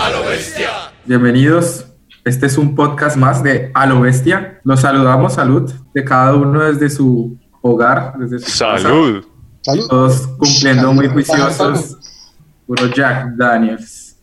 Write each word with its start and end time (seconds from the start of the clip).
A 0.00 0.08
lo 0.08 0.24
bestia. 0.24 0.70
Bienvenidos. 1.04 1.84
Este 2.24 2.46
es 2.46 2.56
un 2.56 2.74
podcast 2.74 3.18
más 3.18 3.42
de 3.42 3.70
A 3.74 3.84
lo 3.84 4.00
bestia. 4.00 4.58
Los 4.64 4.80
saludamos, 4.80 5.34
salud, 5.34 5.70
de 5.92 6.04
cada 6.04 6.34
uno 6.34 6.62
desde 6.64 6.88
su 6.88 7.36
hogar, 7.60 8.14
desde 8.18 8.38
su 8.38 8.46
casa. 8.46 8.78
Salud. 8.78 9.24
Salud. 9.60 9.88
Todos 9.90 10.26
cumpliendo 10.38 10.94
muy 10.94 11.04
Salud. 11.06 11.12
juiciosos. 11.12 11.98
Puro 12.66 12.86
Jack 12.86 13.36
Daniels. 13.36 14.16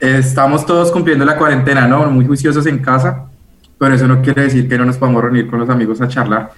Estamos 0.00 0.66
todos 0.66 0.90
cumpliendo 0.90 1.24
la 1.24 1.36
cuarentena, 1.36 1.86
¿no? 1.86 2.10
Muy 2.10 2.26
juiciosos 2.26 2.66
en 2.66 2.80
casa, 2.80 3.26
pero 3.78 3.94
eso 3.94 4.08
no 4.08 4.22
quiere 4.22 4.42
decir 4.42 4.68
que 4.68 4.76
no 4.76 4.84
nos 4.84 4.96
podamos 4.96 5.22
reunir 5.22 5.48
con 5.48 5.60
los 5.60 5.70
amigos 5.70 6.00
a 6.00 6.08
charlar. 6.08 6.50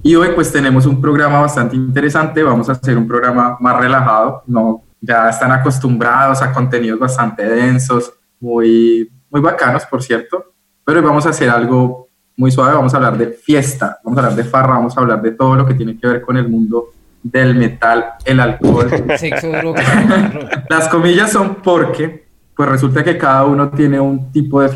Y 0.00 0.14
hoy 0.14 0.28
pues 0.36 0.52
tenemos 0.52 0.86
un 0.86 1.00
programa 1.00 1.40
bastante 1.40 1.74
interesante, 1.74 2.40
vamos 2.44 2.68
a 2.68 2.72
hacer 2.72 2.96
un 2.96 3.08
programa 3.08 3.56
más 3.58 3.80
relajado, 3.80 4.44
no, 4.46 4.84
ya 5.02 5.28
están 5.28 5.50
acostumbrados 5.50 6.40
a 6.40 6.52
contenidos 6.52 6.98
bastante 6.98 7.44
densos, 7.44 8.12
muy, 8.40 9.10
muy 9.30 9.40
bacanos, 9.40 9.84
por 9.84 10.02
cierto, 10.02 10.54
pero 10.84 11.00
hoy 11.00 11.04
vamos 11.04 11.26
a 11.26 11.30
hacer 11.30 11.50
algo 11.50 12.08
muy 12.36 12.50
suave, 12.50 12.74
vamos 12.74 12.94
a 12.94 12.96
hablar 12.96 13.18
de 13.18 13.26
fiesta, 13.26 13.98
vamos 14.04 14.18
a 14.18 14.22
hablar 14.22 14.36
de 14.36 14.44
farra, 14.44 14.74
vamos 14.74 14.96
a 14.96 15.00
hablar 15.00 15.20
de 15.20 15.32
todo 15.32 15.56
lo 15.56 15.66
que 15.66 15.74
tiene 15.74 15.98
que 15.98 16.06
ver 16.06 16.22
con 16.22 16.36
el 16.36 16.48
mundo 16.48 16.90
del 17.22 17.54
metal, 17.56 18.14
el 18.24 18.40
alcohol, 18.40 18.88
Sexo, 19.16 19.50
las 20.68 20.88
comillas 20.88 21.30
son 21.32 21.56
porque, 21.56 22.26
pues 22.56 22.68
resulta 22.68 23.02
que 23.02 23.18
cada 23.18 23.44
uno 23.44 23.70
tiene 23.70 23.98
un 24.00 24.30
tipo 24.32 24.60
de 24.60 24.68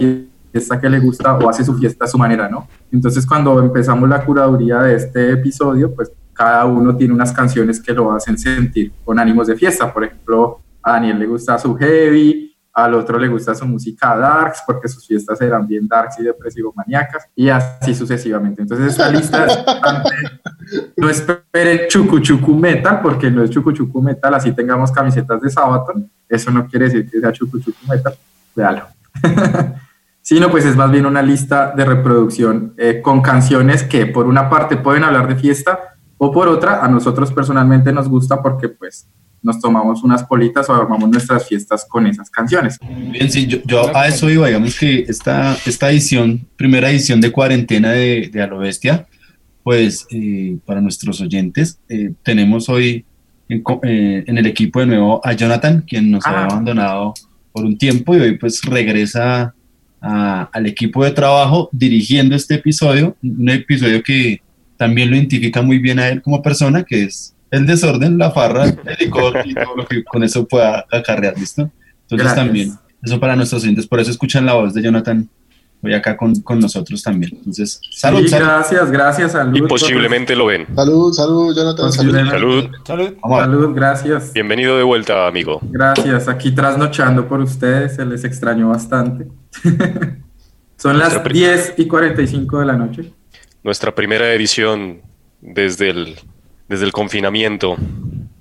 fiesta 0.52 0.80
que 0.80 0.88
le 0.88 0.98
gusta 0.98 1.36
o 1.36 1.48
hace 1.48 1.64
su 1.64 1.76
fiesta 1.76 2.04
a 2.04 2.08
su 2.08 2.18
manera, 2.18 2.48
¿no? 2.48 2.68
Entonces, 2.92 3.26
cuando 3.26 3.60
empezamos 3.60 4.08
la 4.08 4.24
curaduría 4.24 4.78
de 4.78 4.96
este 4.96 5.32
episodio, 5.32 5.94
pues 5.94 6.10
cada 6.36 6.66
uno 6.66 6.94
tiene 6.94 7.14
unas 7.14 7.32
canciones 7.32 7.80
que 7.80 7.92
lo 7.92 8.12
hacen 8.12 8.36
sentir 8.36 8.92
con 9.04 9.18
ánimos 9.18 9.46
de 9.46 9.56
fiesta. 9.56 9.92
Por 9.92 10.04
ejemplo, 10.04 10.60
a 10.82 10.92
Daniel 10.92 11.18
le 11.18 11.26
gusta 11.26 11.58
su 11.58 11.74
heavy, 11.74 12.54
al 12.74 12.92
otro 12.92 13.18
le 13.18 13.26
gusta 13.26 13.54
su 13.54 13.66
música 13.66 14.14
darks, 14.14 14.62
porque 14.66 14.86
sus 14.86 15.06
fiestas 15.06 15.40
eran 15.40 15.66
bien 15.66 15.88
darks 15.88 16.20
y 16.20 16.24
depresivo 16.24 16.74
maníacas, 16.76 17.26
y 17.34 17.48
así 17.48 17.94
sucesivamente. 17.94 18.60
Entonces, 18.60 18.88
esta 18.88 19.08
lista 19.08 19.46
es 19.46 19.64
bastante 19.64 20.10
no 20.96 21.08
esperen 21.08 21.88
chucu 21.88 22.20
chucu 22.20 22.54
metal, 22.54 23.00
porque 23.00 23.30
no 23.30 23.42
es 23.42 23.48
chucu 23.48 23.72
chucu 23.72 24.02
metal, 24.02 24.34
así 24.34 24.52
tengamos 24.52 24.92
camisetas 24.92 25.40
de 25.40 25.48
Sabaton, 25.48 26.10
eso 26.28 26.50
no 26.50 26.66
quiere 26.66 26.84
decir 26.86 27.10
que 27.10 27.18
sea 27.18 27.32
chucu 27.32 27.58
chucu 27.60 27.78
metal, 27.88 28.14
véalo. 28.54 28.82
Sino 30.20 30.50
pues 30.50 30.66
es 30.66 30.76
más 30.76 30.90
bien 30.90 31.06
una 31.06 31.22
lista 31.22 31.72
de 31.74 31.84
reproducción 31.84 32.74
eh, 32.76 33.00
con 33.00 33.22
canciones 33.22 33.84
que 33.84 34.06
por 34.06 34.26
una 34.26 34.50
parte 34.50 34.76
pueden 34.76 35.04
hablar 35.04 35.28
de 35.28 35.36
fiesta 35.36 35.95
o 36.18 36.32
por 36.32 36.48
otra 36.48 36.84
a 36.84 36.88
nosotros 36.88 37.32
personalmente 37.32 37.92
nos 37.92 38.08
gusta 38.08 38.42
porque 38.42 38.68
pues 38.68 39.06
nos 39.42 39.60
tomamos 39.60 40.02
unas 40.02 40.24
politas 40.24 40.68
o 40.68 40.74
armamos 40.74 41.08
nuestras 41.08 41.46
fiestas 41.46 41.84
con 41.88 42.06
esas 42.06 42.30
canciones. 42.30 42.78
Bien, 43.12 43.30
sí, 43.30 43.46
yo, 43.46 43.58
yo 43.64 43.96
a 43.96 44.08
eso 44.08 44.28
iba, 44.28 44.46
digamos 44.48 44.76
que 44.78 45.04
esta, 45.08 45.56
esta 45.66 45.90
edición, 45.90 46.46
primera 46.56 46.90
edición 46.90 47.20
de 47.20 47.30
cuarentena 47.30 47.92
de, 47.92 48.28
de 48.32 48.42
A 48.42 48.46
lo 48.48 48.58
Bestia, 48.58 49.06
pues 49.62 50.06
eh, 50.10 50.56
para 50.64 50.80
nuestros 50.80 51.20
oyentes, 51.20 51.78
eh, 51.88 52.12
tenemos 52.22 52.68
hoy 52.68 53.04
en, 53.48 53.62
eh, 53.84 54.24
en 54.26 54.38
el 54.38 54.46
equipo 54.46 54.80
de 54.80 54.86
nuevo 54.86 55.20
a 55.24 55.32
Jonathan, 55.34 55.84
quien 55.86 56.10
nos 56.10 56.26
Ah. 56.26 56.30
había 56.30 56.44
abandonado 56.46 57.14
por 57.52 57.64
un 57.64 57.76
tiempo 57.78 58.16
y 58.16 58.20
hoy 58.20 58.38
pues 58.38 58.62
regresa 58.62 59.54
a- 60.00 60.48
al 60.52 60.66
equipo 60.66 61.04
de 61.04 61.10
trabajo 61.12 61.68
dirigiendo 61.72 62.34
este 62.34 62.54
episodio, 62.54 63.16
un 63.22 63.48
episodio 63.50 64.02
que 64.02 64.40
también 64.76 65.10
lo 65.10 65.16
identifica 65.16 65.62
muy 65.62 65.78
bien 65.78 65.98
a 65.98 66.08
él 66.08 66.22
como 66.22 66.42
persona, 66.42 66.84
que 66.84 67.04
es 67.04 67.34
el 67.50 67.66
desorden, 67.66 68.18
la 68.18 68.30
farra, 68.30 68.64
el 68.66 68.96
licor 69.00 69.38
y 69.44 69.54
todo 69.54 69.76
lo 69.76 69.86
que 69.86 70.02
con 70.04 70.22
eso 70.22 70.46
pueda 70.46 70.84
acarrear, 70.92 71.38
¿listo? 71.38 71.62
Entonces 72.02 72.24
Gracias. 72.26 72.34
también, 72.36 72.72
eso 73.02 73.20
para 73.20 73.36
nuestros 73.36 73.62
oyentes, 73.62 73.86
por 73.86 74.00
eso 74.00 74.10
escuchan 74.10 74.44
la 74.46 74.54
voz 74.54 74.74
de 74.74 74.82
Jonathan 74.82 75.28
hoy 75.82 75.92
acá 75.94 76.16
con, 76.16 76.34
con 76.40 76.58
nosotros 76.58 77.02
también. 77.02 77.32
Entonces, 77.36 77.80
salud, 77.92 78.22
Sí, 78.22 78.28
salud. 78.28 78.46
gracias, 78.46 78.90
gracias, 78.90 79.32
salud. 79.32 79.56
Y 79.56 79.62
posiblemente 79.62 80.34
lo 80.34 80.46
ven. 80.46 80.66
Salud, 80.74 81.12
salud, 81.12 81.54
Jonathan. 81.54 81.92
Salud. 81.92 82.14
Salud. 82.28 82.68
Salud. 82.84 83.14
Salud, 83.22 83.74
gracias. 83.74 84.32
Bienvenido 84.32 84.76
de 84.78 84.82
vuelta, 84.82 85.26
amigo. 85.28 85.60
Gracias, 85.70 86.28
aquí 86.28 86.50
trasnochando 86.52 87.28
por 87.28 87.40
ustedes, 87.40 87.94
se 87.96 88.04
les 88.06 88.24
extrañó 88.24 88.70
bastante. 88.70 89.26
Son 90.78 90.98
las 90.98 91.08
Nuestra 91.12 91.22
pri- 91.22 91.38
10 91.40 91.74
y 91.78 91.86
45 91.86 92.58
de 92.60 92.66
la 92.66 92.72
noche. 92.74 93.12
Nuestra 93.66 93.92
primera 93.92 94.32
edición 94.32 95.00
desde 95.40 95.90
el, 95.90 96.14
desde 96.68 96.84
el 96.84 96.92
confinamiento. 96.92 97.76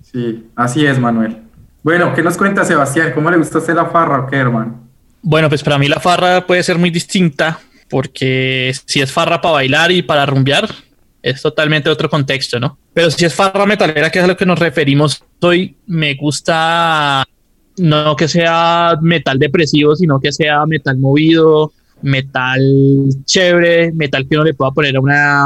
Sí, 0.03 0.45
así 0.55 0.85
es, 0.85 0.99
Manuel. 0.99 1.37
Bueno, 1.81 2.13
¿qué 2.13 2.21
nos 2.21 2.37
cuenta 2.37 2.63
Sebastián? 2.63 3.11
¿Cómo 3.15 3.31
le 3.31 3.37
gusta 3.37 3.57
hacer 3.57 3.75
la 3.75 3.87
farra 3.87 4.19
o 4.19 4.27
qué, 4.27 4.35
hermano? 4.35 4.87
Bueno, 5.23 5.49
pues 5.49 5.63
para 5.63 5.79
mí 5.79 5.87
la 5.87 5.99
farra 5.99 6.45
puede 6.45 6.61
ser 6.61 6.77
muy 6.77 6.91
distinta 6.91 7.59
porque 7.89 8.71
si 8.85 9.01
es 9.01 9.11
farra 9.11 9.41
para 9.41 9.53
bailar 9.53 9.91
y 9.91 10.03
para 10.03 10.27
rumbear, 10.27 10.69
es 11.23 11.41
totalmente 11.41 11.89
otro 11.89 12.07
contexto, 12.07 12.59
¿no? 12.59 12.77
Pero 12.93 13.09
si 13.09 13.25
es 13.25 13.33
farra 13.33 13.65
metalera, 13.65 14.11
que 14.11 14.19
es 14.19 14.25
a 14.25 14.27
lo 14.27 14.37
que 14.37 14.45
nos 14.45 14.59
referimos 14.59 15.23
hoy, 15.41 15.75
me 15.87 16.13
gusta 16.13 17.25
no 17.77 18.15
que 18.15 18.27
sea 18.27 18.95
metal 19.01 19.39
depresivo, 19.39 19.95
sino 19.95 20.19
que 20.19 20.31
sea 20.31 20.67
metal 20.67 20.99
movido, 20.99 21.73
metal 22.05 22.61
chévere, 23.25 23.91
metal 23.93 24.25
que 24.27 24.35
uno 24.35 24.45
le 24.45 24.53
pueda 24.53 24.71
poner 24.71 24.95
a 24.95 24.99
una, 25.01 25.45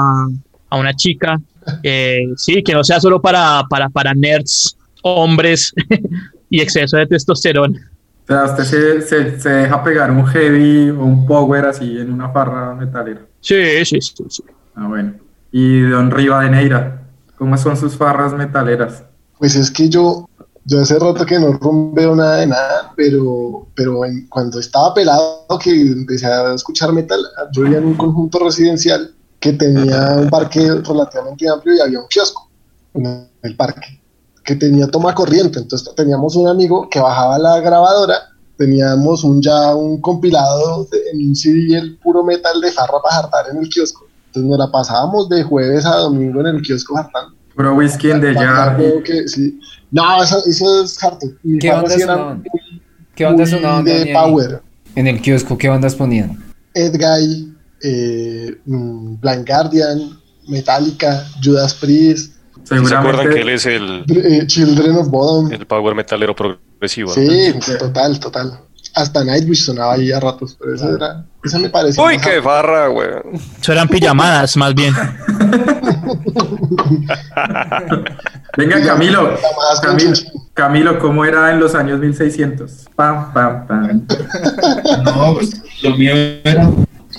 a 0.69 0.77
una 0.77 0.93
chica. 0.93 1.39
Eh, 1.83 2.27
sí, 2.35 2.61
que 2.63 2.73
no 2.73 2.83
sea 2.83 2.99
solo 2.99 3.21
para, 3.21 3.63
para, 3.69 3.89
para 3.89 4.13
nerds, 4.13 4.77
hombres 5.03 5.73
y 6.49 6.61
exceso 6.61 6.97
de 6.97 7.07
testosterona. 7.07 7.79
O 8.23 8.27
sea, 8.27 8.43
usted 8.45 8.63
se, 8.63 9.01
se- 9.01 9.39
se 9.39 9.49
deja 9.49 9.83
pegar 9.83 10.11
un 10.11 10.25
heavy 10.25 10.89
o 10.89 11.03
un 11.03 11.25
power 11.25 11.65
así 11.65 11.97
en 11.97 12.11
una 12.11 12.29
farra 12.29 12.75
metalera. 12.75 13.21
Sí, 13.41 13.55
sí, 13.85 13.99
sí, 14.01 14.23
sí. 14.29 14.43
Ah, 14.75 14.87
bueno. 14.87 15.13
Y 15.51 15.81
Don 15.81 16.11
Rivadeneira, 16.11 17.01
¿cómo 17.37 17.57
son 17.57 17.75
sus 17.75 17.95
farras 17.95 18.33
metaleras? 18.33 19.03
Pues 19.39 19.55
es 19.55 19.71
que 19.71 19.89
yo, 19.89 20.28
yo 20.65 20.81
hace 20.81 20.99
rato 20.99 21.25
que 21.25 21.39
no 21.39 21.53
rumbeo 21.53 22.15
nada 22.15 22.37
de 22.37 22.47
nada, 22.47 22.93
pero, 22.95 23.67
pero 23.75 24.05
en- 24.05 24.27
cuando 24.27 24.59
estaba 24.59 24.93
pelado 24.93 25.45
que 25.63 25.71
empecé 25.71 26.27
a 26.27 26.53
escuchar 26.53 26.93
metal, 26.93 27.19
yo 27.51 27.63
vivía 27.63 27.79
en 27.79 27.85
un 27.85 27.95
conjunto 27.95 28.39
residencial 28.39 29.13
que 29.39 29.53
tenía 29.53 30.15
un 30.19 30.29
parque 30.29 30.69
relativamente 30.85 31.47
amplio 31.47 31.75
y 31.75 31.79
había 31.79 31.99
un 31.99 32.07
kiosco 32.07 32.49
en 32.93 33.27
el 33.41 33.55
parque 33.55 34.01
que 34.43 34.55
tenía 34.55 34.87
toma 34.87 35.13
corriente. 35.15 35.59
Entonces 35.59 35.93
teníamos 35.95 36.35
un 36.35 36.47
amigo 36.47 36.87
que 36.89 36.99
bajaba 36.99 37.37
la 37.39 37.59
grabadora, 37.61 38.15
teníamos 38.57 39.23
un 39.23 39.41
ya 39.41 39.73
un 39.75 40.01
compilado 40.01 40.85
de- 40.91 41.01
en 41.13 41.29
un 41.29 41.35
CD 41.35 41.77
el 41.77 41.97
puro 41.99 42.23
metal 42.23 42.59
de 42.59 42.71
farra 42.71 42.99
para 43.01 43.17
hartar 43.19 43.49
en 43.51 43.57
el 43.57 43.69
kiosco. 43.69 44.05
Entonces 44.27 44.49
nos 44.49 44.59
la 44.59 44.69
pasábamos 44.71 45.29
de 45.29 45.43
jueves 45.43 45.85
a 45.85 45.95
domingo 45.97 46.41
en 46.41 46.47
el 46.47 46.61
kiosco 46.61 46.97
hartando. 46.97 47.35
Puro 47.59 47.73
whisky 47.75 48.09
en 48.09 48.21
de 48.21 48.33
que- 49.03 49.27
sí. 49.27 49.59
No, 49.91 50.23
eso, 50.23 50.41
eso 50.47 50.81
es 50.85 51.03
harto. 51.03 51.27
Mi 51.43 51.59
¿Qué 51.59 51.69
bandas 51.69 51.99
sonaban? 51.99 52.37
muy- 52.37 52.81
¿Qué 53.13 53.25
bandas 53.25 53.49
sonaban, 53.49 53.83
de 53.83 54.13
power. 54.13 54.61
En 54.95 55.07
el 55.07 55.19
kiosco, 55.19 55.57
¿qué 55.57 55.67
bandas 55.67 55.93
ponían? 55.93 56.41
Edguy, 56.73 57.53
eh, 57.83 58.55
mm, 58.65 59.15
Blind 59.19 59.45
Guardian, 59.45 60.17
Metallica, 60.47 61.25
Judas 61.43 61.73
Priest, 61.73 62.35
¿Se 62.63 62.75
acuerdan 62.95 63.29
que 63.29 63.41
él 63.41 63.49
es 63.49 63.65
el, 63.65 64.05
eh, 64.07 64.47
Children 64.47 64.95
of 64.95 65.09
Bodom. 65.09 65.51
el 65.51 65.65
power 65.67 65.95
metalero 65.95 66.33
progresivo? 66.33 67.11
Sí, 67.13 67.53
total, 67.77 68.21
total. 68.21 68.57
Hasta 68.95 69.23
Nightwish 69.23 69.63
sonaba 69.65 69.93
ahí 69.93 70.11
a 70.11 70.19
ratos, 70.19 70.57
pero 70.59 70.73
eso 70.75 70.95
era, 70.95 71.23
esa 71.43 71.59
me 71.59 71.69
pareció. 71.69 72.03
Uy, 72.03 72.17
qué 72.17 72.41
farra, 72.41 72.87
güey. 72.87 73.07
Eso 73.61 73.71
eran 73.71 73.87
pijamadas, 73.87 74.57
más 74.57 74.73
bien. 74.73 74.93
Venga, 78.57 78.81
Camilo. 78.85 79.37
Camilo. 79.81 80.13
Camilo, 80.53 80.99
¿cómo 80.99 81.23
era 81.23 81.51
en 81.51 81.59
los 81.59 81.75
años 81.75 81.99
1600? 81.99 82.87
Pam, 82.95 83.31
pam, 83.33 83.67
pam. 83.67 84.05
No, 85.05 85.33
pues, 85.35 85.51
lo 85.83 85.95
mío 85.95 86.13
era, 86.43 86.69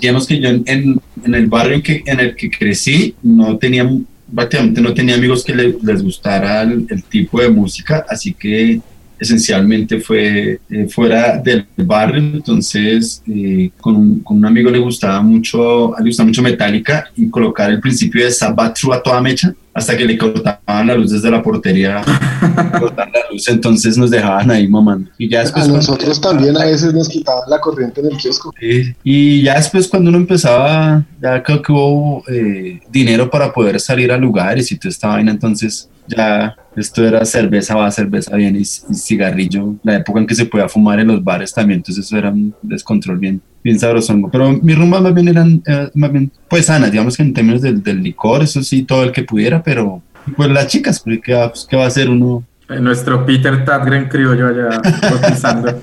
digamos 0.00 0.26
que 0.26 0.40
yo 0.40 0.48
en, 0.50 0.62
en- 0.66 1.00
el 1.34 1.46
barrio 1.46 1.74
en, 1.76 1.82
que, 1.82 2.02
en 2.06 2.20
el 2.20 2.34
que 2.36 2.50
crecí 2.50 3.14
no 3.22 3.56
tenía, 3.58 3.88
prácticamente 4.34 4.80
no 4.80 4.92
tenía 4.94 5.14
amigos 5.14 5.44
que 5.44 5.54
le- 5.54 5.76
les 5.82 6.02
gustara 6.02 6.62
el, 6.62 6.86
el 6.90 7.02
tipo 7.04 7.40
de 7.40 7.48
música, 7.50 8.04
así 8.08 8.32
que 8.34 8.80
esencialmente 9.20 10.00
fue 10.00 10.60
eh, 10.70 10.88
fuera 10.88 11.36
del 11.36 11.66
barrio, 11.76 12.18
entonces 12.18 13.22
eh, 13.28 13.70
con, 13.78 13.94
un, 13.96 14.20
con 14.20 14.38
un 14.38 14.46
amigo 14.46 14.70
le 14.70 14.78
gustaba 14.78 15.20
mucho, 15.20 15.94
le 15.98 16.06
gustaba 16.06 16.26
mucho 16.28 16.42
Metallica 16.42 17.10
y 17.14 17.28
colocar 17.28 17.70
el 17.70 17.80
principio 17.80 18.24
de 18.24 18.30
Sabbath 18.30 18.78
a 18.92 19.02
toda 19.02 19.20
mecha, 19.20 19.54
hasta 19.80 19.96
que 19.96 20.04
le 20.04 20.18
cortaban 20.18 20.86
la 20.86 20.94
luz 20.94 21.10
desde 21.10 21.30
la 21.30 21.42
portería, 21.42 22.02
cortar 22.78 23.10
la 23.12 23.20
luz, 23.30 23.48
entonces 23.48 23.96
nos 23.96 24.10
dejaban 24.10 24.50
ahí 24.50 24.68
mamando. 24.68 25.10
Y 25.16 25.28
ya 25.28 25.40
después 25.40 25.64
A 25.64 25.68
nosotros 25.68 26.20
también 26.20 26.56
a 26.56 26.66
veces 26.66 26.92
nos 26.92 27.08
quitaban 27.08 27.48
la 27.48 27.58
corriente 27.60 28.00
en 28.00 28.08
el 28.08 28.16
kiosco. 28.18 28.52
Sí, 28.60 28.94
Y 29.02 29.42
ya 29.42 29.56
después 29.56 29.88
cuando 29.88 30.10
uno 30.10 30.18
empezaba, 30.18 31.02
ya 31.20 31.42
creo 31.42 31.62
que 31.62 31.72
hubo 31.72 32.22
eh, 32.28 32.80
dinero 32.90 33.30
para 33.30 33.52
poder 33.52 33.80
salir 33.80 34.12
a 34.12 34.18
lugares 34.18 34.70
y 34.70 34.76
toda 34.78 34.90
esta 34.90 35.08
vaina, 35.08 35.30
entonces 35.30 35.88
ya 36.06 36.54
esto 36.76 37.06
era 37.06 37.24
cerveza 37.24 37.74
va, 37.74 37.90
cerveza 37.90 38.36
bien 38.36 38.56
y, 38.56 38.60
y 38.60 38.94
cigarrillo, 38.94 39.76
la 39.82 39.96
época 39.96 40.20
en 40.20 40.26
que 40.26 40.34
se 40.34 40.44
podía 40.44 40.68
fumar 40.68 41.00
en 41.00 41.08
los 41.08 41.24
bares 41.24 41.54
también, 41.54 41.78
entonces 41.78 42.04
eso 42.04 42.18
era 42.18 42.30
un 42.30 42.54
descontrol 42.62 43.18
bien, 43.18 43.40
bien 43.62 43.78
sabrosongo. 43.78 44.30
Pero 44.30 44.52
mis 44.52 44.76
rumbas 44.76 45.02
más 45.02 45.14
bien 45.14 45.28
eran, 45.28 45.62
eh, 45.66 45.90
más 45.94 46.12
bien, 46.12 46.30
pues 46.48 46.66
sanas, 46.66 46.90
digamos 46.90 47.16
que 47.16 47.22
en 47.22 47.34
términos 47.34 47.62
del, 47.62 47.82
del 47.82 48.02
licor, 48.02 48.42
eso 48.42 48.62
sí, 48.62 48.82
todo 48.82 49.04
el 49.04 49.12
que 49.12 49.22
pudiera, 49.22 49.62
pero 49.62 50.02
pues 50.36 50.50
las 50.50 50.66
chicas, 50.66 51.00
porque 51.00 51.20
¿qué 51.20 51.34
va, 51.34 51.48
pues, 51.50 51.66
¿qué 51.68 51.76
va 51.76 51.84
a 51.84 51.88
hacer 51.88 52.08
uno? 52.08 52.44
Eh, 52.68 52.80
Nuestro 52.80 53.26
Peter 53.26 53.64
Tadgren 53.64 54.08
criollo 54.08 54.46
allá 54.48 54.80
cotizando. 55.10 55.68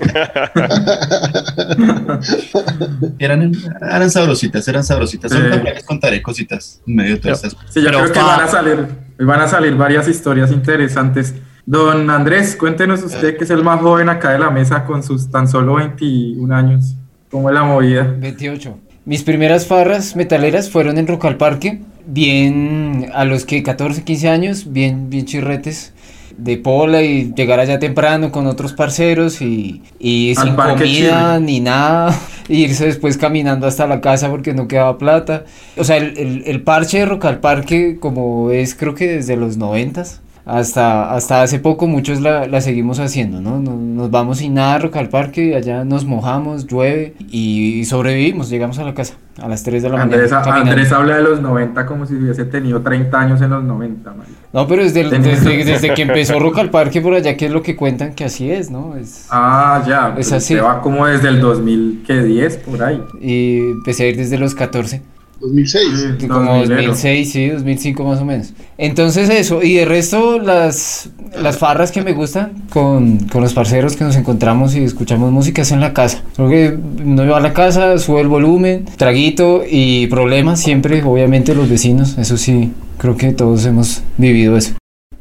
Eran, 3.18 3.52
eran 3.82 4.10
sabrositas, 4.10 4.66
eran 4.68 4.82
sabrositas. 4.84 5.30
Sí. 5.30 5.38
Ahorita 5.38 5.62
les 5.62 5.84
contaré 5.84 6.22
cositas 6.22 6.80
en 6.86 6.96
medio 6.96 7.14
de 7.16 7.20
todas 7.20 7.44
estas 7.44 7.60
Sí, 7.68 7.80
yo 7.82 7.86
Pero 7.86 7.98
creo 8.00 8.12
que 8.12 8.20
van 8.20 8.40
a 8.40 8.48
salir, 8.48 8.86
van 9.18 9.40
a 9.40 9.48
salir 9.48 9.74
varias 9.74 10.08
historias 10.08 10.50
interesantes. 10.50 11.34
Don 11.66 12.08
Andrés, 12.10 12.56
cuéntenos 12.56 13.02
usted 13.02 13.36
que 13.36 13.44
es 13.44 13.50
el 13.50 13.62
más 13.62 13.80
joven 13.80 14.08
acá 14.08 14.30
de 14.30 14.38
la 14.38 14.50
mesa 14.50 14.84
con 14.84 15.02
sus 15.02 15.30
tan 15.30 15.46
solo 15.46 15.74
21 15.74 16.54
años. 16.54 16.96
¿Cómo 17.30 17.48
es 17.50 17.54
la 17.54 17.64
movida? 17.64 18.02
28. 18.18 18.78
Mis 19.04 19.22
primeras 19.22 19.66
farras 19.66 20.16
metaleras 20.16 20.70
fueron 20.70 20.98
en 20.98 21.06
Rock 21.06 21.24
al 21.26 21.36
Parque, 21.36 21.80
bien 22.06 23.10
a 23.14 23.24
los 23.24 23.44
que 23.44 23.62
14, 23.62 24.02
15 24.04 24.28
años, 24.28 24.72
bien, 24.72 25.08
bien 25.10 25.24
chirretes 25.24 25.92
de 26.36 26.56
pola 26.56 27.02
y 27.02 27.32
llegar 27.34 27.58
allá 27.58 27.80
temprano 27.80 28.30
con 28.30 28.46
otros 28.46 28.72
parceros 28.72 29.40
y, 29.42 29.82
y 29.98 30.34
sin 30.36 30.54
comida 30.54 31.34
Chile. 31.36 31.40
ni 31.40 31.58
nada, 31.60 32.14
e 32.48 32.54
irse 32.54 32.86
después 32.86 33.16
caminando 33.16 33.66
hasta 33.66 33.86
la 33.88 34.00
casa 34.00 34.28
porque 34.30 34.54
no 34.54 34.68
quedaba 34.68 34.98
plata. 34.98 35.44
O 35.76 35.84
sea, 35.84 35.96
el, 35.96 36.16
el- 36.18 36.42
el 36.46 36.62
parche 36.62 36.98
de 37.00 37.06
Rock 37.06 37.24
al 37.24 37.40
Parque 37.40 37.96
como 37.98 38.50
es 38.52 38.74
creo 38.74 38.94
que 38.94 39.08
desde 39.08 39.36
los 39.36 39.56
noventas. 39.56 40.20
Hasta, 40.48 41.12
hasta 41.14 41.42
hace 41.42 41.58
poco 41.58 41.86
muchos 41.86 42.22
la, 42.22 42.46
la 42.46 42.62
seguimos 42.62 42.98
haciendo, 43.00 43.42
¿no? 43.42 43.60
Nos, 43.60 43.74
nos 43.74 44.10
vamos 44.10 44.38
sin 44.38 44.54
nada 44.54 44.76
a 44.76 44.78
Rock 44.78 44.96
al 44.96 45.10
Parque, 45.10 45.54
allá 45.54 45.84
nos 45.84 46.06
mojamos, 46.06 46.66
llueve 46.66 47.12
y 47.30 47.84
sobrevivimos, 47.84 48.48
llegamos 48.48 48.78
a 48.78 48.84
la 48.84 48.94
casa 48.94 49.14
a 49.42 49.46
las 49.46 49.62
3 49.62 49.82
de 49.82 49.88
la 49.90 50.00
Andrés, 50.02 50.30
mañana. 50.30 50.42
caminando. 50.42 50.70
Andrés 50.72 50.92
habla 50.92 51.16
de 51.16 51.22
los 51.22 51.42
90 51.42 51.84
como 51.84 52.06
si 52.06 52.14
hubiese 52.14 52.46
tenido 52.46 52.80
30 52.80 53.20
años 53.20 53.42
en 53.42 53.50
los 53.50 53.62
90. 53.62 54.10
marica. 54.10 54.38
No, 54.54 54.66
pero 54.66 54.82
desde, 54.84 55.02
el- 55.02 55.10
desde, 55.10 55.64
desde 55.64 55.92
que 55.92 56.00
empezó 56.02 56.38
Rock 56.40 56.58
al 56.60 56.70
Parque 56.70 57.02
por 57.02 57.12
allá, 57.12 57.36
que 57.36 57.44
es 57.44 57.52
lo 57.52 57.60
que 57.62 57.76
cuentan 57.76 58.14
que 58.14 58.24
así 58.24 58.50
es, 58.50 58.70
¿no? 58.70 58.96
Es, 58.96 59.26
Ah, 59.30 59.84
ya. 59.86 60.08
Es 60.08 60.14
pues 60.14 60.32
así. 60.32 60.54
Se 60.54 60.60
va 60.62 60.80
como 60.80 61.04
desde 61.06 61.28
el 61.28 61.40
2010 61.42 62.56
por 62.58 62.82
ahí. 62.82 63.02
y 63.20 63.58
empecé 63.58 64.04
a 64.04 64.06
ir 64.08 64.16
desde 64.16 64.38
los 64.38 64.54
14. 64.54 65.02
2006. 65.40 66.16
Sí, 66.18 66.26
Como 66.26 66.58
2000, 66.58 66.68
2006, 66.68 67.32
sí, 67.32 67.48
2005 67.48 68.04
más 68.04 68.20
o 68.20 68.24
menos. 68.24 68.52
Entonces 68.76 69.28
eso, 69.30 69.62
y 69.62 69.74
de 69.74 69.84
resto 69.84 70.38
las, 70.38 71.10
las 71.40 71.58
farras 71.58 71.92
que 71.92 72.02
me 72.02 72.12
gustan 72.12 72.64
con, 72.70 73.18
con 73.28 73.42
los 73.42 73.54
parceros 73.54 73.96
que 73.96 74.04
nos 74.04 74.16
encontramos 74.16 74.74
y 74.74 74.82
escuchamos 74.82 75.30
música 75.30 75.62
es 75.62 75.72
en 75.72 75.80
la 75.80 75.92
casa. 75.92 76.22
Creo 76.34 76.48
que 76.48 76.78
uno 77.04 77.26
va 77.26 77.38
a 77.38 77.40
la 77.40 77.52
casa, 77.52 77.98
sube 77.98 78.20
el 78.20 78.28
volumen, 78.28 78.86
traguito 78.96 79.62
y 79.68 80.06
problemas 80.08 80.60
siempre, 80.60 81.02
obviamente 81.02 81.54
los 81.54 81.68
vecinos, 81.68 82.18
eso 82.18 82.36
sí, 82.36 82.72
creo 82.98 83.16
que 83.16 83.32
todos 83.32 83.64
hemos 83.66 84.02
vivido 84.16 84.56
eso. 84.56 84.74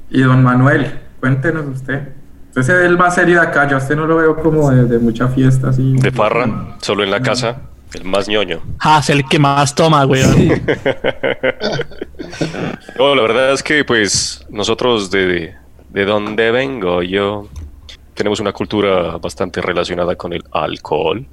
Y 0.10 0.22
don 0.22 0.44
Manuel, 0.44 1.00
cuéntenos 1.19 1.66
usted. 1.68 2.10
Usted 2.56 2.80
es 2.81 2.86
el 2.90 2.98
más 2.98 3.14
serio 3.14 3.40
de 3.40 3.48
acá, 3.48 3.68
yo 3.68 3.75
a 3.75 3.80
usted 3.80 3.96
no 3.96 4.08
lo 4.08 4.16
veo 4.18 4.36
como 4.38 4.72
de, 4.72 4.86
de 4.86 4.98
mucha 4.98 5.28
fiesta 5.28 5.69
así. 5.69 5.94
De 5.94 6.12
farra, 6.12 6.75
solo 6.81 7.04
en 7.04 7.12
la 7.12 7.22
casa, 7.22 7.58
el 7.94 8.04
más 8.04 8.28
ñoño. 8.28 8.62
Ah, 8.80 9.00
es 9.01 9.10
el 9.10 9.28
que 9.28 9.39
más 9.39 9.74
toma, 9.75 10.04
güey. 10.04 10.24
No, 12.98 13.16
la 13.16 13.22
verdad 13.22 13.54
es 13.54 13.62
que 13.62 13.86
pues 13.86 14.44
nosotros 14.50 15.12
de, 15.12 15.54
de 15.89 16.06
donde 16.06 16.51
vengo 16.51 17.04
yo 17.04 17.48
tenemos 18.18 18.39
una 18.39 18.51
cultura 18.51 19.18
bastante 19.18 19.62
relacionada 19.62 20.16
con 20.16 20.34
el 20.34 20.44
alcohol. 20.51 21.25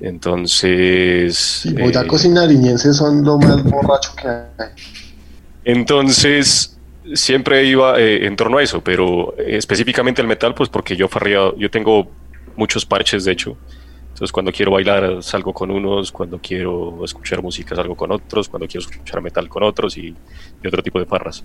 Entonces... 0.00 1.36
Sí, 1.36 1.68
eh, 1.76 1.82
boyacos 1.82 2.24
y 2.24 2.30
nariñenses 2.30 2.96
son 2.96 3.22
lo 3.22 3.38
más 3.38 3.62
borracho 3.62 4.12
que 4.16 4.28
hay. 4.28 4.70
Entonces, 5.64 6.78
siempre 7.14 7.64
iba 7.64 8.00
eh, 8.00 8.26
en 8.26 8.34
torno 8.34 8.58
a 8.58 8.62
eso, 8.62 8.80
pero 8.80 9.34
eh, 9.38 9.56
específicamente 9.58 10.22
el 10.22 10.28
metal, 10.28 10.54
pues 10.54 10.70
porque 10.70 10.96
yo 10.96 11.06
farría, 11.06 11.52
yo 11.56 11.70
tengo 11.70 12.08
muchos 12.56 12.86
parches, 12.86 13.24
de 13.24 13.32
hecho. 13.32 13.56
Entonces, 14.20 14.32
cuando 14.32 14.52
quiero 14.52 14.72
bailar, 14.72 15.22
salgo 15.22 15.54
con 15.54 15.70
unos, 15.70 16.12
cuando 16.12 16.38
quiero 16.38 17.02
escuchar 17.06 17.40
música, 17.40 17.74
salgo 17.74 17.94
con 17.96 18.12
otros, 18.12 18.50
cuando 18.50 18.68
quiero 18.68 18.86
escuchar 18.86 19.22
metal 19.22 19.48
con 19.48 19.62
otros 19.62 19.96
y, 19.96 20.14
y 20.62 20.68
otro 20.68 20.82
tipo 20.82 20.98
de 20.98 21.06
farras. 21.06 21.42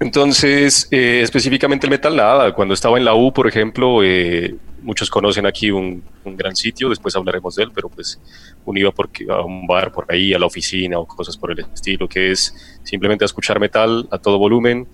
Entonces, 0.00 0.88
eh, 0.90 1.20
específicamente 1.22 1.86
el 1.86 1.92
metal, 1.92 2.16
nada. 2.16 2.52
Cuando 2.52 2.74
estaba 2.74 2.98
en 2.98 3.04
la 3.04 3.14
U, 3.14 3.32
por 3.32 3.46
ejemplo, 3.46 4.02
eh, 4.02 4.56
muchos 4.82 5.08
conocen 5.08 5.46
aquí 5.46 5.70
un, 5.70 6.02
gran 6.24 6.56
sitio, 6.56 6.88
después 6.88 7.14
hablaremos 7.14 7.54
de 7.54 7.62
él, 7.62 7.70
pero 7.72 7.88
pues 7.88 8.20
uno 8.64 8.80
iba 8.80 8.90
porque, 8.90 9.24
a 9.30 9.42
un 9.42 9.64
bar 9.64 9.92
por 9.92 10.10
ahí, 10.10 10.34
a 10.34 10.38
la 10.40 10.46
oficina 10.46 10.98
o 10.98 11.06
cosas 11.06 11.36
por 11.36 11.52
el 11.52 11.60
estilo, 11.60 12.08
que 12.08 12.32
es 12.32 12.80
simplemente 12.82 13.24
escuchar 13.24 13.60
metal 13.60 14.08
a 14.10 14.18
todo 14.18 14.36
volumen, 14.36 14.84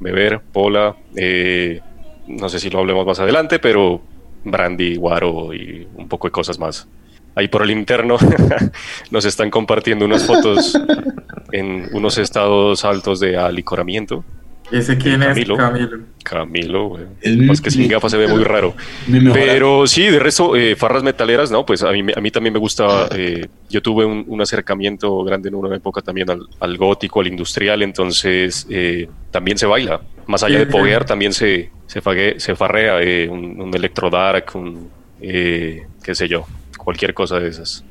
beber, 0.00 0.40
pola, 0.52 0.96
eh, 1.14 1.80
no 2.26 2.48
sé 2.48 2.58
si 2.58 2.68
lo 2.68 2.80
hablemos 2.80 3.06
más 3.06 3.20
adelante, 3.20 3.60
pero 3.60 4.02
brandy, 4.50 4.96
guaro 4.96 5.52
y 5.52 5.86
un 5.96 6.08
poco 6.08 6.28
de 6.28 6.32
cosas 6.32 6.58
más. 6.58 6.88
Ahí 7.34 7.48
por 7.48 7.62
el 7.62 7.70
interno 7.70 8.16
nos 9.10 9.24
están 9.26 9.50
compartiendo 9.50 10.04
unas 10.04 10.24
fotos 10.24 10.78
en 11.52 11.88
unos 11.92 12.16
estados 12.16 12.84
altos 12.84 13.20
de 13.20 13.36
alicoramiento. 13.36 14.24
¿Ese 14.72 14.98
quién 14.98 15.22
es? 15.22 15.28
Camilo. 15.28 15.56
Camilo. 15.56 15.98
Camilo, 16.24 16.88
güey. 16.88 17.04
Es 17.20 17.36
mi- 17.36 17.46
Más 17.46 17.60
que 17.60 17.70
sin 17.70 17.82
mi- 17.82 17.88
gafas 17.88 18.10
se 18.10 18.18
ve 18.18 18.26
muy 18.26 18.42
raro. 18.42 18.74
Pero 19.32 19.86
sí, 19.86 20.02
de 20.04 20.18
resto, 20.18 20.56
eh, 20.56 20.74
farras 20.74 21.04
metaleras, 21.04 21.50
no, 21.52 21.64
pues 21.64 21.82
a 21.84 21.92
mí, 21.92 22.00
a 22.14 22.20
mí 22.20 22.30
también 22.32 22.52
me 22.52 22.58
gusta. 22.58 23.08
eh, 23.14 23.46
yo 23.70 23.80
tuve 23.80 24.04
un, 24.04 24.24
un 24.26 24.40
acercamiento 24.40 25.22
grande 25.22 25.48
en 25.50 25.54
una 25.54 25.74
época 25.76 26.00
también 26.00 26.28
al, 26.30 26.40
al 26.58 26.76
gótico, 26.76 27.20
al 27.20 27.28
industrial, 27.28 27.82
entonces 27.82 28.66
eh, 28.68 29.08
también 29.30 29.56
se 29.56 29.66
baila. 29.66 30.00
Más 30.26 30.42
allá 30.42 30.58
de 30.58 30.66
poguear, 30.80 31.04
también 31.04 31.32
se, 31.32 31.70
se, 31.86 32.02
fague- 32.02 32.40
se 32.40 32.56
farrea 32.56 33.00
eh, 33.00 33.28
un, 33.30 33.60
un 33.60 33.72
electro 33.74 34.10
dark, 34.10 34.46
un 34.54 34.88
eh, 35.20 35.86
qué 36.02 36.14
sé 36.16 36.26
yo, 36.26 36.44
cualquier 36.76 37.14
cosa 37.14 37.38
de 37.38 37.48
esas. 37.48 37.84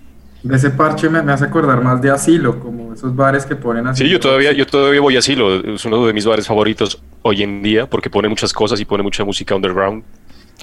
Ese 0.51 0.69
parche 0.69 1.09
me, 1.09 1.21
me 1.21 1.31
hace 1.31 1.45
acordar 1.45 1.81
más 1.81 2.01
de 2.01 2.11
asilo, 2.11 2.59
como 2.59 2.93
esos 2.93 3.15
bares 3.15 3.45
que 3.45 3.55
ponen 3.55 3.87
así. 3.87 4.03
Sí, 4.03 4.09
yo 4.09 4.19
todavía, 4.19 4.51
yo 4.51 4.65
todavía 4.65 5.01
voy 5.01 5.15
a 5.15 5.19
Asilo, 5.19 5.55
es 5.55 5.85
uno 5.85 6.05
de 6.05 6.13
mis 6.13 6.25
bares 6.25 6.47
favoritos 6.47 7.01
hoy 7.21 7.43
en 7.43 7.61
día 7.63 7.89
porque 7.89 8.09
pone 8.09 8.29
muchas 8.29 8.53
cosas 8.53 8.79
y 8.79 8.85
pone 8.85 9.03
mucha 9.03 9.23
música 9.23 9.55
underground. 9.55 10.03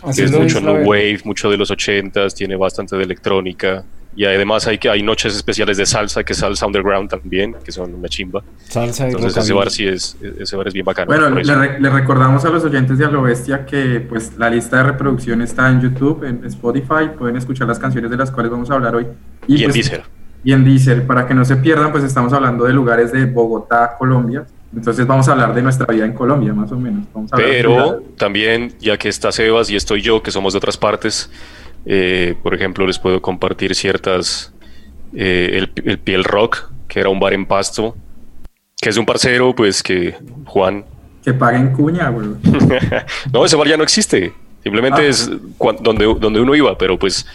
Así 0.02 0.22
es 0.22 0.32
mucho 0.32 0.60
verdad. 0.60 0.84
wave, 0.84 1.20
mucho 1.25 1.50
de 1.50 1.56
los 1.56 1.70
ochentas, 1.70 2.34
tiene 2.34 2.56
bastante 2.56 2.97
de 2.97 3.04
electrónica. 3.04 3.85
Y 4.14 4.26
además 4.26 4.66
hay 4.66 4.76
que 4.76 4.90
hay 4.90 5.02
noches 5.02 5.35
especiales 5.35 5.78
de 5.78 5.87
salsa, 5.87 6.23
que 6.23 6.35
es 6.35 6.38
salsa 6.40 6.66
underground 6.66 7.09
también, 7.09 7.56
que 7.64 7.73
son 7.73 7.94
una 7.94 8.09
chimba. 8.09 8.42
Salsa 8.68 9.04
y 9.09 9.12
Entonces 9.12 9.42
ese 9.42 9.54
bar 9.54 9.71
sí 9.71 9.87
es, 9.87 10.18
ese 10.38 10.54
bar 10.54 10.68
es 10.68 10.75
bien 10.75 10.85
bacano. 10.85 11.06
Bueno, 11.06 11.30
le, 11.30 11.54
re- 11.54 11.80
le 11.80 11.88
recordamos 11.88 12.44
a 12.44 12.50
los 12.50 12.62
oyentes 12.62 12.99
de 12.99 13.06
A 13.06 13.11
lo 13.11 13.23
Bestia 13.23 13.64
que 13.64 14.00
pues 14.06 14.32
la 14.37 14.50
lista 14.50 14.76
de 14.78 14.82
reproducción 14.82 15.40
está 15.40 15.71
en 15.71 15.80
YouTube, 15.80 16.25
en 16.25 16.44
Spotify, 16.44 17.09
pueden 17.18 17.37
escuchar 17.37 17.66
las 17.68 17.78
canciones 17.78 18.11
de 18.11 18.18
las 18.18 18.30
cuales 18.30 18.52
vamos 18.52 18.71
a 18.71 18.75
hablar 18.75 18.94
hoy. 18.97 19.06
Y 19.47 19.56
en 19.56 19.71
pues, 19.71 19.75
Deezer. 19.76 20.02
Y 20.44 20.52
en 20.52 20.64
Deezer, 20.64 21.06
para 21.06 21.26
que 21.26 21.32
no 21.32 21.47
se 21.47 21.56
pierdan, 21.56 21.90
pues 21.90 22.04
estamos 22.04 22.35
hablando 22.35 22.64
de 22.64 22.75
lugares 22.75 23.12
de 23.12 23.25
Bogotá, 23.25 23.94
Colombia. 23.99 24.44
Entonces 24.75 25.07
vamos 25.07 25.29
a 25.29 25.33
hablar 25.33 25.55
de 25.55 25.62
nuestra 25.62 25.87
vida 25.87 26.05
en 26.07 26.12
Colombia, 26.14 26.52
más 26.55 26.73
o 26.73 26.76
menos. 26.79 27.05
Vamos 27.12 27.33
a 27.33 27.37
hablar 27.37 27.50
Pero 27.50 27.93
de- 28.00 28.07
también, 28.17 28.73
ya 28.81 28.97
que 28.97 29.09
está 29.09 29.31
Sebas 29.33 29.69
y 29.71 29.76
estoy 29.76 30.00
yo, 30.02 30.23
que 30.23 30.31
somos 30.31 30.55
de 30.55 30.59
otras 30.59 30.76
partes, 30.79 31.31
eh, 31.85 32.35
por 32.43 32.55
ejemplo, 32.55 32.87
les 32.87 32.99
puedo 32.99 33.21
compartir 33.21 33.75
ciertas. 33.75 34.52
eh, 35.14 35.59
el, 35.59 35.73
el 35.85 35.99
Piel 35.99 36.25
Rock, 36.25 36.71
que 36.88 37.00
era 37.00 37.11
un 37.11 37.21
bar 37.21 37.35
en 37.35 37.45
Pasto, 37.45 37.95
que 38.81 38.88
es 38.88 38.97
un 38.97 39.05
parcero, 39.05 39.55
pues 39.55 39.83
que 39.83 40.14
Juan. 40.47 40.85
que 41.23 41.35
paguen 41.35 41.73
cuña, 41.75 42.09
güey. 42.09 42.29
no, 43.33 43.45
ese 43.45 43.57
bar 43.57 43.69
ya 43.69 43.76
no 43.76 43.83
existe. 43.83 44.33
Simplemente 44.62 45.02
Ah. 45.02 45.07
es 45.09 45.31
donde, 45.83 46.07
donde 46.19 46.41
uno 46.41 46.55
iba, 46.55 46.79
pero 46.79 46.99
pues 46.99 47.26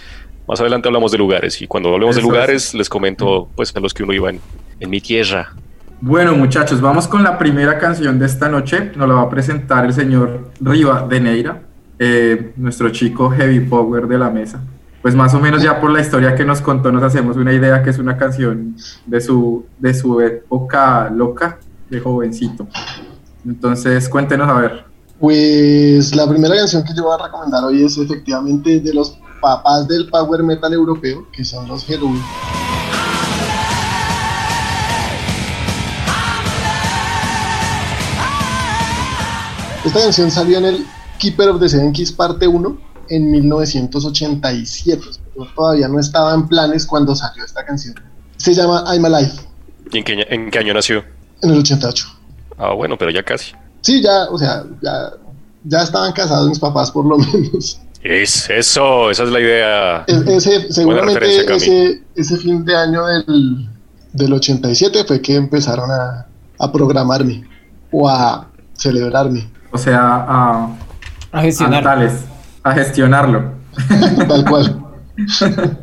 más 0.47 0.59
adelante 0.59 0.87
hablamos 0.87 1.11
de 1.11 1.17
lugares. 1.19 1.61
Y 1.61 1.67
cuando 1.67 1.93
hablemos 1.93 2.15
de 2.15 2.21
es. 2.21 2.27
lugares, 2.27 2.73
les 2.73 2.89
comento 2.89 3.47
pues 3.55 3.75
a 3.75 3.79
los 3.79 3.93
que 3.93 4.01
uno 4.03 4.13
iba 4.13 4.29
en, 4.31 4.39
en 4.79 4.89
mi 4.89 4.99
tierra. 4.99 5.53
Bueno, 5.99 6.35
muchachos, 6.35 6.79
vamos 6.79 7.07
con 7.07 7.23
la 7.23 7.39
primera 7.39 7.79
canción 7.79 8.19
de 8.19 8.27
esta 8.27 8.49
noche. 8.49 8.91
Nos 8.95 9.07
la 9.07 9.15
va 9.15 9.21
a 9.23 9.29
presentar 9.29 9.83
el 9.83 9.93
señor 9.93 10.51
Riva 10.61 11.07
de 11.09 11.19
Neira, 11.19 11.63
eh, 11.97 12.53
nuestro 12.55 12.89
chico 12.89 13.31
heavy 13.31 13.61
power 13.61 14.07
de 14.07 14.19
la 14.19 14.29
mesa. 14.29 14.61
Pues 15.01 15.15
más 15.15 15.33
o 15.33 15.39
menos 15.39 15.63
ya 15.63 15.81
por 15.81 15.91
la 15.91 15.99
historia 15.99 16.35
que 16.35 16.45
nos 16.45 16.61
contó 16.61 16.91
nos 16.91 17.01
hacemos 17.01 17.35
una 17.35 17.51
idea 17.51 17.81
que 17.81 17.89
es 17.89 17.97
una 17.97 18.15
canción 18.15 18.75
de 19.07 19.21
su, 19.21 19.65
de 19.79 19.93
su 19.95 20.21
época 20.21 21.09
loca. 21.09 21.57
de 21.89 21.99
jovencito. 21.99 22.67
Entonces, 23.45 24.07
cuéntenos 24.09 24.47
a 24.49 24.53
ver. 24.53 24.85
Pues 25.19 26.15
la 26.15 26.27
primera 26.29 26.55
canción 26.55 26.83
que 26.83 26.93
yo 26.93 27.05
voy 27.05 27.17
a 27.19 27.25
recomendar 27.25 27.63
hoy 27.63 27.83
es 27.83 27.97
efectivamente 27.97 28.81
de 28.81 28.93
los 28.93 29.17
papás 29.41 29.87
del 29.87 30.09
power 30.09 30.43
metal 30.43 30.73
europeo, 30.73 31.25
que 31.31 31.43
son 31.43 31.67
los 31.67 31.85
Halloween. 31.85 32.21
Esta 39.87 40.01
canción 40.01 40.29
salió 40.31 40.57
en 40.57 40.65
el 40.65 40.85
Keeper 41.19 41.49
of 41.49 41.59
the 41.61 41.69
Seven 41.69 41.93
Keys 41.93 42.11
parte 42.11 42.47
1 42.47 42.77
en 43.09 43.31
1987. 43.31 45.01
Yo 45.37 45.45
todavía 45.55 45.87
no 45.87 45.99
estaba 45.99 46.33
en 46.33 46.47
planes 46.47 46.85
cuando 46.85 47.15
salió 47.15 47.43
esta 47.45 47.65
canción. 47.65 47.95
Se 48.37 48.53
llama 48.53 48.83
I'm 48.93 49.05
Alive, 49.05 49.31
¿Y 49.91 49.97
en 49.99 50.03
qué, 50.03 50.11
año- 50.13 50.25
en 50.29 50.51
qué 50.51 50.59
año 50.59 50.73
nació? 50.73 51.03
en 51.41 51.51
el 51.51 51.59
88. 51.59 52.05
Ah, 52.57 52.73
bueno, 52.73 52.97
pero 52.97 53.11
ya 53.11 53.23
casi. 53.23 53.51
Sí, 53.81 54.01
ya, 54.01 54.23
o 54.31 54.37
sea, 54.37 54.63
ya, 54.81 55.11
ya 55.63 55.83
estaban 55.83 56.11
casados 56.11 56.49
mis 56.49 56.59
papás 56.59 56.89
por 56.91 57.05
lo 57.05 57.17
menos. 57.17 57.79
Es 58.03 58.49
eso, 58.49 59.09
esa 59.11 59.23
es 59.23 59.29
la 59.29 59.39
idea. 59.39 60.03
Ese, 60.07 60.71
seguramente 60.73 61.53
ese, 61.55 62.03
ese 62.15 62.37
fin 62.37 62.65
de 62.65 62.75
año 62.75 63.05
del, 63.05 63.69
del 64.13 64.33
87 64.33 65.03
fue 65.05 65.21
que 65.21 65.35
empezaron 65.35 65.89
a, 65.91 66.25
a 66.59 66.71
programarme 66.71 67.43
o 67.91 68.09
a 68.09 68.49
celebrarme, 68.73 69.49
O 69.71 69.77
sea, 69.77 69.99
a, 70.27 70.65
A 71.31 71.39
a 71.39 71.41
gestionar. 71.41 71.83
tales, 71.83 72.13
a 72.63 72.73
gestionarlo. 72.73 73.51
tal 74.27 74.45
cual. 74.45 74.83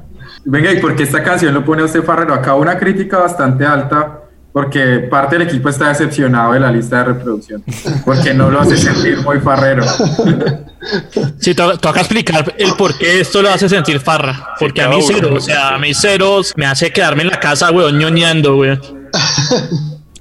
Venga, 0.46 0.72
¿y 0.72 0.78
por 0.80 0.94
qué 0.94 1.04
esta 1.04 1.22
canción 1.22 1.54
lo 1.54 1.64
pone 1.64 1.82
usted 1.82 2.02
Farrero? 2.04 2.34
Acá 2.34 2.54
una 2.54 2.78
crítica 2.78 3.18
bastante 3.18 3.64
alta, 3.64 4.20
porque 4.52 4.98
parte 5.10 5.38
del 5.38 5.48
equipo 5.48 5.68
está 5.70 5.88
decepcionado 5.88 6.52
de 6.52 6.60
la 6.60 6.70
lista 6.70 6.98
de 6.98 7.04
reproducción, 7.04 7.64
porque 8.04 8.34
no 8.34 8.50
lo 8.50 8.60
hace 8.60 8.76
sentir 8.76 9.18
muy 9.22 9.40
Farrero. 9.40 9.84
Sí, 11.38 11.54
to- 11.54 11.78
toca 11.78 12.00
explicar 12.00 12.54
el 12.58 12.74
por 12.74 12.98
qué 12.98 13.18
esto 13.20 13.40
lo 13.40 13.48
hace 13.48 13.70
sentir 13.70 14.00
farra. 14.00 14.48
Porque 14.60 14.82
a 14.82 14.88
mí 14.90 14.98
cero, 15.00 15.30
o 15.34 15.40
sea, 15.40 15.74
a 15.74 15.78
mí 15.78 15.94
ceros 15.94 16.52
me 16.56 16.66
hace 16.66 16.92
quedarme 16.92 17.22
en 17.22 17.30
la 17.30 17.40
casa, 17.40 17.70
weón, 17.70 17.96
ñoñando, 17.98 18.58
weón. 18.58 18.78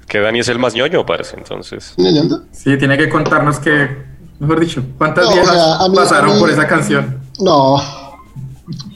Que 0.08 0.20
Dani 0.20 0.40
es 0.40 0.48
el 0.48 0.58
más 0.58 0.74
ñoño, 0.74 1.04
parece, 1.06 1.36
entonces. 1.36 1.94
Sí, 2.52 2.76
tiene 2.78 2.96
que 2.98 3.08
contarnos 3.08 3.58
que, 3.58 3.88
mejor 4.38 4.60
dicho, 4.60 4.82
cuántas 4.98 5.24
No, 5.24 5.30
o 5.30 5.34
viejas 5.34 5.54
sea, 5.54 5.76
a 5.76 5.88
mí- 5.88 5.96
pasaron 5.96 6.34
mí- 6.34 6.40
por 6.40 6.50
esa 6.50 6.66
canción. 6.66 7.20
No, 7.40 7.76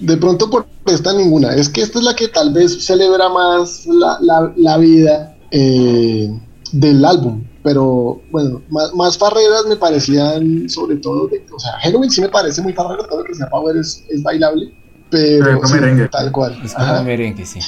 de 0.01 0.17
pronto 0.17 0.49
por 0.51 0.67
esta 0.87 1.13
ninguna. 1.13 1.55
Es 1.55 1.69
que 1.69 1.83
esta 1.83 1.99
es 1.99 2.05
la 2.05 2.15
que 2.15 2.29
tal 2.29 2.53
vez 2.53 2.85
celebra 2.85 3.29
más 3.29 3.87
la, 3.87 4.19
la- 4.21 4.53
la 4.57 4.77
vida 4.79 5.35
eh, 5.51 6.29
del 6.73 7.05
álbum. 7.05 7.45
Pero 7.63 8.21
bueno, 8.31 8.63
más, 8.71 8.95
más 8.95 9.19
farreras 9.19 9.67
me 9.69 9.77
parecían 9.77 10.69
sobre 10.69 10.97
todo, 10.97 11.27
de- 11.29 11.45
o 11.55 11.59
sea, 11.59 11.73
Halloween 11.83 12.11
sí 12.11 12.21
me 12.21 12.29
parece 12.29 12.63
muy 12.63 12.73
farrero, 12.73 13.05
todo 13.07 13.19
lo 13.21 13.25
que 13.25 13.35
sea 13.35 13.49
Power 13.49 13.77
es, 13.77 14.05
es 14.09 14.23
bailable, 14.23 14.73
pero 15.11 15.45
Pero 15.45 15.67
sí, 15.67 15.75
merengue. 15.75 16.09
tal 16.09 16.31
cual. 16.33 16.59
Es 16.65 16.73
como 16.75 17.03
merengue, 17.03 17.45
sí. 17.45 17.59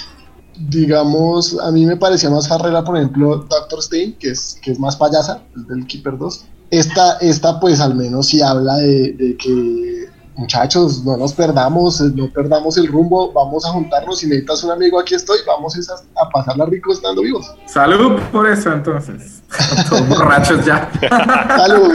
Digamos, 0.68 1.58
a 1.60 1.70
mí 1.70 1.86
me 1.86 1.96
parecía 1.96 2.30
más 2.30 2.48
farrera, 2.48 2.84
por 2.84 2.96
ejemplo, 2.96 3.46
Doctor 3.48 3.82
Stein, 3.82 4.14
que 4.18 4.30
es, 4.30 4.58
que 4.62 4.72
es 4.72 4.78
más 4.78 4.96
payasa, 4.96 5.42
es 5.56 5.66
del 5.68 5.86
Keeper 5.86 6.18
2. 6.18 6.44
Esta, 6.70 7.16
esta 7.18 7.58
pues 7.58 7.80
al 7.80 7.94
menos 7.94 8.26
sí 8.26 8.40
habla 8.42 8.76
de, 8.76 9.12
de 9.14 9.36
que, 9.36 10.08
muchachos, 10.40 11.04
no 11.04 11.16
nos 11.16 11.34
perdamos, 11.34 12.00
eh, 12.00 12.10
no 12.14 12.28
perdamos 12.28 12.76
el 12.78 12.86
rumbo, 12.86 13.32
vamos 13.32 13.64
a 13.66 13.70
juntarnos, 13.70 14.20
si 14.20 14.26
necesitas 14.26 14.64
un 14.64 14.72
amigo, 14.72 14.98
aquí 14.98 15.14
estoy, 15.14 15.38
vamos 15.46 15.76
a, 15.76 16.22
a 16.22 16.28
pasarla 16.30 16.64
rico 16.66 16.92
estando 16.92 17.22
vivos. 17.22 17.54
Salud 17.66 18.18
por 18.32 18.48
eso, 18.48 18.72
entonces. 18.72 19.42
Todos 19.88 20.08
borrachos 20.08 20.64
ya. 20.64 20.90
Salud. 21.56 21.94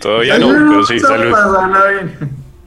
Todavía 0.00 0.38
no, 0.38 0.48
pero 0.48 0.86
sí, 0.86 0.98
salud. 0.98 1.34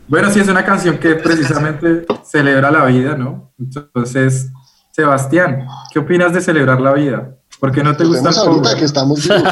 Bueno, 0.08 0.32
sí, 0.32 0.39
es 0.39 0.48
una 0.48 0.63
canción 0.63 1.00
que 1.00 1.15
precisamente 1.15 2.06
celebra 2.24 2.72
la 2.72 2.86
vida, 2.86 3.15
¿no? 3.15 3.51
Entonces, 3.60 4.51
Sebastián, 4.98 5.68
¿qué 5.94 6.00
opinas 6.00 6.34
de 6.34 6.42
celebrar 6.42 6.82
la 6.82 6.94
vida? 6.94 7.30
¿Por 7.60 7.72
qué 7.72 7.84
no 7.84 7.96
te 7.96 8.04
gusta 8.04 8.30
el 8.30 8.36
power? 8.36 8.80
que 8.80 8.86
estamos 8.86 9.24
vivos. 9.24 9.44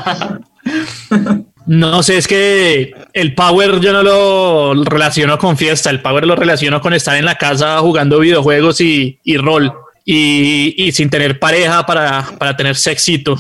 No 1.68 2.04
sé, 2.04 2.18
es 2.18 2.28
que 2.28 2.94
el 3.14 3.34
power 3.34 3.80
yo 3.80 3.92
no 3.92 4.04
lo 4.04 4.84
relaciono 4.84 5.40
con 5.40 5.58
fiesta, 5.58 5.90
el 5.90 6.00
power 6.00 6.28
lo 6.28 6.36
relaciono 6.36 6.80
con 6.80 6.94
estar 6.94 7.18
en 7.18 7.26
la 7.26 7.40
casa 7.40 7.80
jugando 7.80 8.20
videojuegos 8.20 8.82
y, 8.82 9.20
y 9.24 9.38
rol. 9.38 9.74
Y, 10.04 10.76
y 10.78 10.92
sin 10.92 11.10
tener 11.10 11.40
pareja 11.40 11.84
para, 11.84 12.24
para 12.38 12.56
tener 12.56 12.76
sexito. 12.76 13.36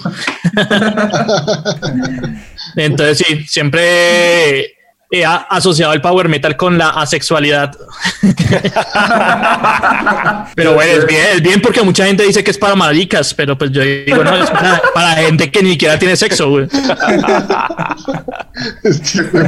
Entonces 2.76 3.20
sí, 3.20 3.46
siempre 3.48 4.75
he 5.12 5.24
a- 5.26 5.36
asociado 5.50 5.94
el 5.94 6.02
power 6.02 6.28
metal 6.30 6.56
con 6.58 6.78
la 6.78 6.90
asexualidad. 6.90 7.72
pero 10.56 10.74
bueno, 10.74 10.92
es 10.92 11.06
bien, 11.06 11.22
es 11.36 11.42
bien 11.42 11.62
porque 11.62 11.82
mucha 11.84 12.06
gente 12.06 12.24
dice 12.24 12.44
que 12.44 12.52
es 12.52 12.58
para 12.58 12.76
maricas, 12.76 13.34
pero 13.34 13.58
pues 13.58 13.72
yo 13.72 13.82
digo, 13.82 14.24
no, 14.24 14.36
es 14.36 14.50
para, 14.50 14.82
para 14.94 15.12
gente 15.16 15.52
que 15.52 15.62
ni 15.64 15.72
siquiera 15.72 15.98
tiene 16.00 16.16
sexo, 16.16 16.50
güey. 16.50 16.68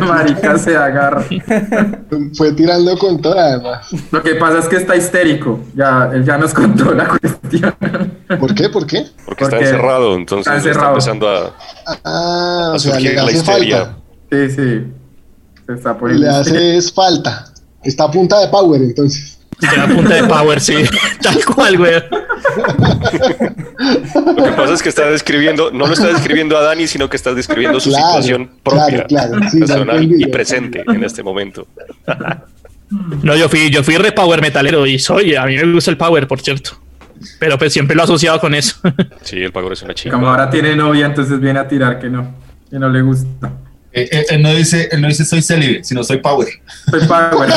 Marica 0.02 0.58
se 0.58 0.76
agarra. 0.76 1.24
Fue 2.36 2.52
tirando 2.54 2.98
con 2.98 3.22
toda, 3.22 3.54
además. 3.54 3.88
Lo 4.12 4.22
que 4.24 4.36
pasa 4.36 4.60
es 4.60 4.66
que 4.68 4.78
está 4.78 4.96
histérico. 4.96 5.60
Ya, 5.76 6.10
él 6.14 6.24
ya 6.26 6.38
nos 6.38 6.54
contó 6.54 6.94
la 6.94 7.08
cuestión. 7.08 7.76
¿Por 8.40 8.54
qué? 8.56 8.70
¿Por 8.70 8.86
qué? 8.86 9.06
Porque 9.26 9.44
está 9.46 9.60
encerrado, 9.60 10.16
entonces 10.16 10.66
está 10.66 10.90
empezando 10.90 11.30
a, 11.30 11.54
Ah, 12.04 12.70
a 12.72 12.76
o 12.76 12.80
sea, 12.80 12.94
surgir 12.94 13.12
le 13.12 13.16
la 13.24 13.32
histeria. 13.32 13.78
falta. 13.78 13.98
Sí, 14.32 14.50
sí. 14.50 14.88
Se 15.67 15.74
está 15.74 15.97
poniendo 15.97 16.25
Le 16.25 16.33
hace 16.33 16.77
es 16.77 16.91
falta. 16.91 17.45
Está 17.83 18.05
a 18.05 18.12
punta 18.12 18.39
de 18.39 18.47
power, 18.47 18.81
entonces. 18.81 19.38
Tiene 19.59 19.75
a 19.77 19.88
punta 19.88 20.15
de 20.15 20.24
power, 20.24 20.59
sí. 20.59 20.75
Tal 21.21 21.45
cual, 21.45 21.77
güey. 21.77 21.93
Lo 24.36 24.43
que 24.43 24.51
pasa 24.51 24.74
es 24.74 24.83
que 24.83 24.89
está 24.89 25.09
describiendo, 25.09 25.71
no 25.71 25.88
lo 25.88 25.93
está 25.93 26.07
describiendo 26.07 26.57
a 26.57 26.62
Dani, 26.62 26.88
sino 26.88 27.09
que 27.09 27.17
está 27.17 27.33
describiendo 27.33 27.79
su 27.79 27.89
Claro, 27.89 28.07
situación 28.07 28.51
propia, 28.63 29.05
claro, 29.05 29.31
claro, 29.31 29.50
sí, 29.50 29.59
ya 29.59 29.65
personal 29.65 30.03
y 30.03 30.25
presente 30.27 30.83
en 30.88 31.03
este 31.03 31.24
momento. 31.24 31.67
No, 33.24 33.36
yo 33.36 33.50
fui, 33.50 33.69
yo 33.69 33.83
fui 33.83 33.97
re 33.97 34.12
power 34.12 34.41
metalero 34.41 34.86
y 34.86 35.00
soy, 35.00 35.36
a 35.36 35.45
mí 35.45 35.55
me 35.57 35.74
gusta 35.74 35.91
el 35.91 35.97
power, 35.97 36.27
por 36.27 36.39
cierto. 36.41 36.71
Pero 37.39 37.57
pues 37.57 37.74
siempre 37.74 37.95
lo 37.95 38.03
he 38.03 38.05
asociado 38.05 38.39
con 38.39 38.53
eso. 38.53 38.77
Sí, 39.24 39.38
el 39.38 39.51
Pagor 39.51 39.74
es 39.74 39.81
una 39.81 39.93
chica. 39.95 40.13
Como 40.13 40.29
ahora 40.29 40.50
tiene 40.50 40.75
novia, 40.75 41.07
entonces 41.07 41.39
viene 41.39 41.59
a 41.59 41.67
tirar 41.67 42.00
que 42.00 42.09
no. 42.09 42.36
Que 42.69 42.77
no 42.77 42.89
le 42.89 43.01
gusta. 43.01 43.51
Eh, 43.94 44.10
eh, 44.12 44.25
él, 44.29 44.41
no 44.41 44.53
dice, 44.53 44.89
él 44.91 45.01
no 45.01 45.08
dice 45.08 45.25
soy 45.25 45.41
célibe, 45.41 45.84
sino 45.84 46.03
soy 46.03 46.17
power. 46.17 46.48
Soy 46.91 47.08
power. 47.08 47.50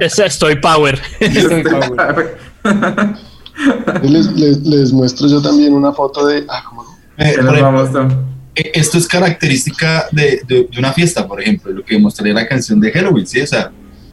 Es- 0.00 0.18
Estoy 0.18 0.56
power. 0.56 1.00
Estoy 1.20 1.62
power. 1.62 2.36
Les, 4.02 4.26
les- 4.32 4.58
les 4.66 4.92
muestro 4.92 5.28
yo 5.28 5.40
también 5.40 5.72
una 5.72 5.92
foto 5.92 6.26
de. 6.26 6.44
Ah, 6.48 6.62
¿cómo 6.68 6.82
no? 6.84 6.90
Eh, 7.24 7.36
por 7.40 7.56
ejemplo, 7.56 8.28
eh, 8.56 8.72
esto 8.74 8.98
es 8.98 9.06
característica 9.06 10.06
de, 10.10 10.40
de- 10.46 10.68
de 10.70 10.78
una 10.78 10.92
fiesta, 10.92 11.26
por 11.26 11.40
ejemplo, 11.40 11.70
lo 11.72 11.84
que 11.84 11.98
mostraría 11.98 12.34
la 12.34 12.46
canción 12.48 12.80
de 12.80 12.90
Halloween, 12.90 13.26
¿sí? 13.26 13.40
O 13.40 13.46
sea, 13.46 13.70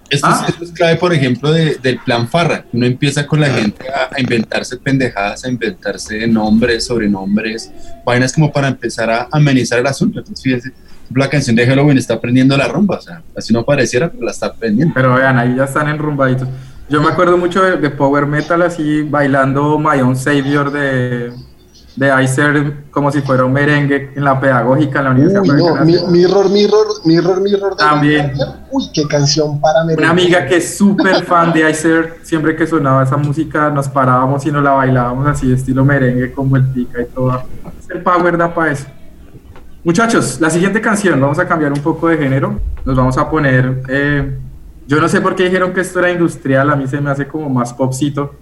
esto, 0.10 0.28
Ah. 0.30 0.42
es, 0.44 0.50
esto 0.54 0.64
es 0.66 0.72
clave, 0.72 0.96
por 0.98 1.14
ejemplo, 1.14 1.52
de- 1.52 1.76
del 1.82 1.98
plan 2.00 2.28
Farra. 2.28 2.66
Uno 2.72 2.86
empieza 2.86 3.26
con 3.26 3.40
la 3.40 3.50
gente 3.50 3.86
a, 3.90 4.14
a 4.16 4.22
inventarse 4.22 4.78
pendejadas, 4.78 5.44
a 5.44 5.50
inventarse 5.50 6.28
nombres, 6.28 6.86
sobrenombres, 6.86 7.72
vainas 8.06 8.32
como 8.34 8.52
para 8.52 8.68
empezar 8.68 9.10
a 9.10 9.28
amenizar 9.32 9.80
el 9.80 9.88
asunto. 9.88 10.20
Entonces, 10.20 10.44
fíjense, 10.44 10.72
la 11.16 11.30
canción 11.30 11.56
de 11.56 11.66
Halloween 11.66 11.98
está 11.98 12.16
aprendiendo 12.16 12.56
la 12.58 12.68
rumba, 12.68 12.98
o 12.98 13.02
sea, 13.02 13.22
así 13.38 13.54
no 13.54 13.64
pareciera, 13.64 14.10
pero 14.10 14.26
la 14.26 14.32
está 14.32 14.48
aprendiendo. 14.48 14.94
Pero 14.96 15.16
vean, 15.16 15.38
ahí 15.38 15.56
ya 15.56 15.64
están 15.66 15.88
enrumbaditos. 15.88 16.48
Yo 16.90 17.02
me 17.02 17.08
acuerdo 17.10 17.38
mucho 17.38 17.62
de, 17.64 17.78
de 17.78 17.90
Power 17.90 18.26
Metal, 18.26 18.62
así 18.62 19.04
bailando 19.04 19.80
My 19.80 20.02
Own 20.02 20.16
Savior 20.18 20.72
de, 20.72 21.32
de 21.96 22.24
Icer 22.24 22.74
como 22.92 23.10
si 23.12 23.22
fuera 23.22 23.46
un 23.46 23.54
merengue 23.54 24.12
en 24.14 24.24
la 24.26 24.38
pedagógica 24.42 25.00
en 25.00 25.06
la 25.06 25.12
Universidad 25.12 25.42
Uy, 25.42 25.50
no. 25.58 25.86
Mi- 25.86 26.12
mirror, 26.12 26.50
mirror, 26.50 26.86
mirror, 27.06 27.40
mirror. 27.42 27.72
de 27.72 27.78
También. 27.78 28.34
Uy, 28.72 28.90
qué 28.94 29.08
canción 29.08 29.62
para 29.62 29.86
merengue. 29.86 30.04
Una 30.04 30.12
amiga 30.12 30.46
que 30.46 30.58
es 30.58 30.78
súper 30.78 31.24
fan 31.24 31.54
de 31.54 31.70
Icer, 31.70 32.16
siempre 32.24 32.56
que 32.58 32.68
sonaba 32.68 33.04
esa 33.04 33.16
música 33.16 33.70
nos 33.70 33.88
parábamos 33.88 34.46
y 34.46 34.52
nos 34.52 34.62
la 34.62 34.72
bailábamos 34.72 35.26
así, 35.28 35.52
estilo 35.54 35.86
merengue, 35.86 36.34
con 36.34 36.50
vueltica 36.50 37.02
y 37.02 37.06
todo. 37.06 37.42
El 37.90 38.02
Power 38.02 38.38
da 38.38 38.54
para 38.54 38.72
eso. 38.74 38.86
Muchachos, 39.84 40.40
la 40.40 40.50
siguiente 40.50 40.80
canción, 40.80 41.20
vamos 41.20 41.40
a 41.40 41.48
cambiar 41.48 41.72
un 41.72 41.80
poco 41.80 42.08
de 42.08 42.18
género. 42.18 42.60
Nos 42.86 42.96
vamos 42.96 43.18
a 43.18 43.30
poner. 43.30 43.82
eh, 43.90 44.38
yo 44.88 45.00
no 45.00 45.08
sé 45.08 45.22
por 45.22 45.36
qué 45.36 45.46
dijeron 45.46 45.74
que 45.74 45.82
esto 45.82 46.00
era 46.00 46.12
industrial, 46.12 46.70
a 46.70 46.76
mí 46.76 46.88
se 46.88 47.00
me 47.00 47.10
hace 47.12 47.28
como 47.28 47.50
más 47.50 47.74
popcito. 47.74 48.36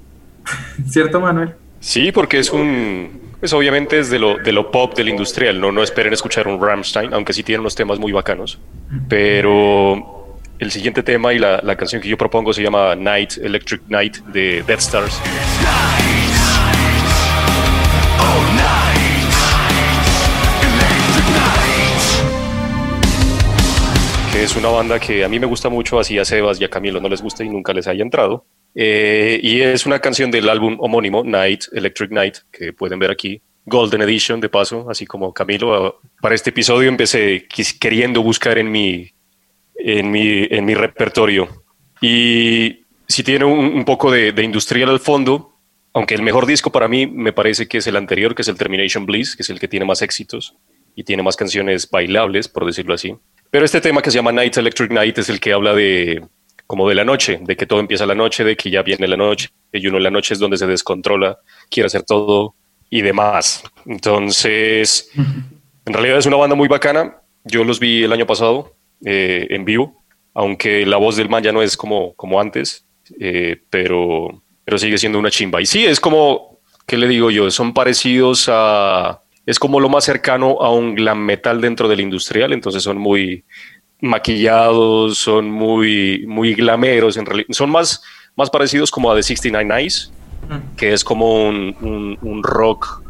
¿Cierto, 0.89 1.19
Manuel? 1.19 1.53
Sí, 1.79 2.11
porque 2.11 2.39
es 2.39 2.51
un. 2.51 3.29
Pues 3.39 3.53
obviamente 3.53 3.99
es 3.99 4.09
de 4.09 4.19
lo, 4.19 4.37
de 4.37 4.51
lo 4.51 4.69
pop, 4.69 4.95
del 4.95 5.09
industrial. 5.09 5.61
No, 5.61 5.71
no 5.71 5.81
esperen 5.81 6.11
escuchar 6.11 6.47
un 6.47 6.61
Rammstein, 6.61 7.13
aunque 7.13 7.31
sí 7.31 7.43
tiene 7.43 7.61
unos 7.61 7.75
temas 7.75 7.99
muy 7.99 8.11
bacanos. 8.11 8.59
Pero 9.07 10.37
el 10.59 10.71
siguiente 10.71 11.03
tema 11.03 11.31
y 11.33 11.39
la, 11.39 11.61
la 11.63 11.77
canción 11.77 12.01
que 12.01 12.09
yo 12.09 12.17
propongo 12.17 12.51
se 12.51 12.61
llama 12.63 12.95
Night, 12.95 13.37
Electric 13.41 13.83
Night 13.87 14.17
de 14.33 14.63
Death 14.67 14.79
Stars. 14.79 15.21
Es 24.49 24.55
una 24.55 24.69
banda 24.69 24.99
que 24.99 25.23
a 25.23 25.29
mí 25.29 25.39
me 25.39 25.45
gusta 25.45 25.69
mucho, 25.69 25.99
así 25.99 26.17
a 26.17 26.25
Sebas 26.25 26.59
y 26.59 26.63
a 26.63 26.69
Camilo 26.69 26.99
no 26.99 27.07
les 27.07 27.21
gusta 27.21 27.43
y 27.43 27.49
nunca 27.49 27.71
les 27.71 27.87
haya 27.87 28.01
entrado. 28.01 28.47
Eh, 28.73 29.39
y 29.43 29.61
es 29.61 29.85
una 29.85 29.99
canción 29.99 30.31
del 30.31 30.49
álbum 30.49 30.75
homónimo, 30.79 31.23
Night, 31.23 31.65
Electric 31.71 32.09
Night, 32.09 32.37
que 32.51 32.73
pueden 32.73 32.97
ver 32.97 33.11
aquí. 33.11 33.43
Golden 33.65 34.01
Edition, 34.01 34.41
de 34.41 34.49
paso, 34.49 34.89
así 34.89 35.05
como 35.05 35.31
Camilo. 35.35 35.99
Para 36.19 36.33
este 36.33 36.49
episodio 36.49 36.89
empecé 36.89 37.47
queriendo 37.79 38.23
buscar 38.23 38.57
en 38.57 38.71
mi, 38.71 39.11
en 39.75 40.09
mi, 40.09 40.47
en 40.49 40.65
mi 40.65 40.73
repertorio. 40.73 41.47
Y 42.01 42.85
si 43.07 43.21
tiene 43.21 43.45
un, 43.45 43.85
poco 43.85 44.09
de, 44.09 44.31
de, 44.31 44.43
industrial 44.43 44.89
al 44.89 44.99
fondo, 44.99 45.59
aunque 45.93 46.15
el 46.15 46.23
mejor 46.23 46.47
disco 46.47 46.71
para 46.71 46.87
mí 46.87 47.05
me 47.05 47.33
parece 47.33 47.67
que 47.67 47.77
es 47.77 47.85
el 47.85 47.95
anterior, 47.95 48.33
que 48.33 48.41
es 48.41 48.47
el 48.47 48.57
Termination 48.57 49.05
Bliss, 49.05 49.35
que 49.35 49.43
es 49.43 49.49
el 49.51 49.59
que 49.59 49.67
tiene 49.67 49.85
más 49.85 50.01
éxitos 50.01 50.55
y 50.95 51.03
tiene 51.03 51.21
más 51.21 51.35
canciones 51.35 51.87
bailables, 51.87 52.47
por 52.47 52.65
decirlo 52.65 52.95
así. 52.95 53.15
Pero 53.51 53.65
este 53.65 53.81
tema 53.81 54.01
que 54.01 54.11
se 54.11 54.17
llama 54.17 54.31
Night 54.31 54.57
Electric 54.57 54.91
Night 54.91 55.17
es 55.17 55.29
el 55.29 55.39
que 55.39 55.53
habla 55.53 55.73
de 55.73 56.23
como 56.67 56.87
de 56.87 56.93
la 56.93 57.03
noche, 57.03 57.39
de 57.41 57.57
que 57.57 57.65
todo 57.65 57.79
empieza 57.79 58.05
la 58.05 58.13
noche, 58.13 58.43
de 58.43 58.55
que 58.55 58.69
ya 58.69 58.83
viene 58.83 59.07
la 59.07 59.17
noche, 59.17 59.49
y 59.73 59.87
uno 59.87 59.97
en 59.97 60.03
la 60.03 60.11
noche 60.11 60.35
es 60.35 60.39
donde 60.39 60.55
se 60.55 60.67
descontrola, 60.67 61.39
quiere 61.67 61.87
hacer 61.87 62.03
todo 62.03 62.53
y 62.91 63.01
demás. 63.01 63.63
Entonces, 63.87 65.09
en 65.15 65.93
realidad 65.93 66.19
es 66.19 66.27
una 66.27 66.37
banda 66.37 66.55
muy 66.55 66.67
bacana. 66.67 67.17
Yo 67.43 67.63
los 67.63 67.79
vi 67.79 68.03
el 68.03 68.13
año 68.13 68.27
pasado 68.27 68.75
eh, 69.03 69.47
en 69.49 69.65
vivo, 69.65 70.03
aunque 70.35 70.85
la 70.85 70.97
voz 70.97 71.15
del 71.15 71.27
man 71.27 71.41
ya 71.41 71.51
no 71.51 71.63
es 71.63 71.75
como, 71.75 72.13
como 72.13 72.39
antes, 72.39 72.85
eh, 73.19 73.59
pero, 73.71 74.43
pero 74.63 74.77
sigue 74.77 74.99
siendo 74.99 75.17
una 75.17 75.31
chimba. 75.31 75.61
Y 75.61 75.65
sí, 75.65 75.87
es 75.87 75.99
como, 75.99 76.59
¿qué 76.85 76.97
le 76.97 77.07
digo 77.07 77.31
yo? 77.31 77.49
Son 77.49 77.73
parecidos 77.73 78.45
a 78.47 79.23
es 79.49 79.57
como 79.57 79.79
lo 79.79 79.89
más 79.89 80.03
cercano 80.03 80.61
a 80.61 80.71
un 80.71 80.93
glam 80.93 81.25
metal 81.25 81.59
dentro 81.59 81.87
del 81.87 82.01
industrial, 82.01 82.53
entonces 82.53 82.83
son 82.83 82.99
muy 82.99 83.43
maquillados, 83.99 85.17
son 85.17 85.49
muy, 85.49 86.23
muy 86.27 86.53
glameros, 86.53 87.17
en 87.17 87.25
realidad 87.25 87.47
son 87.49 87.71
más, 87.71 88.03
más 88.35 88.51
parecidos 88.51 88.91
como 88.91 89.11
a 89.11 89.15
The 89.15 89.23
69 89.23 89.81
Eyes, 89.81 90.11
mm. 90.47 90.75
que 90.77 90.93
es 90.93 91.03
como 91.03 91.47
un, 91.47 92.15
un, 92.21 92.43
rock, 92.43 93.01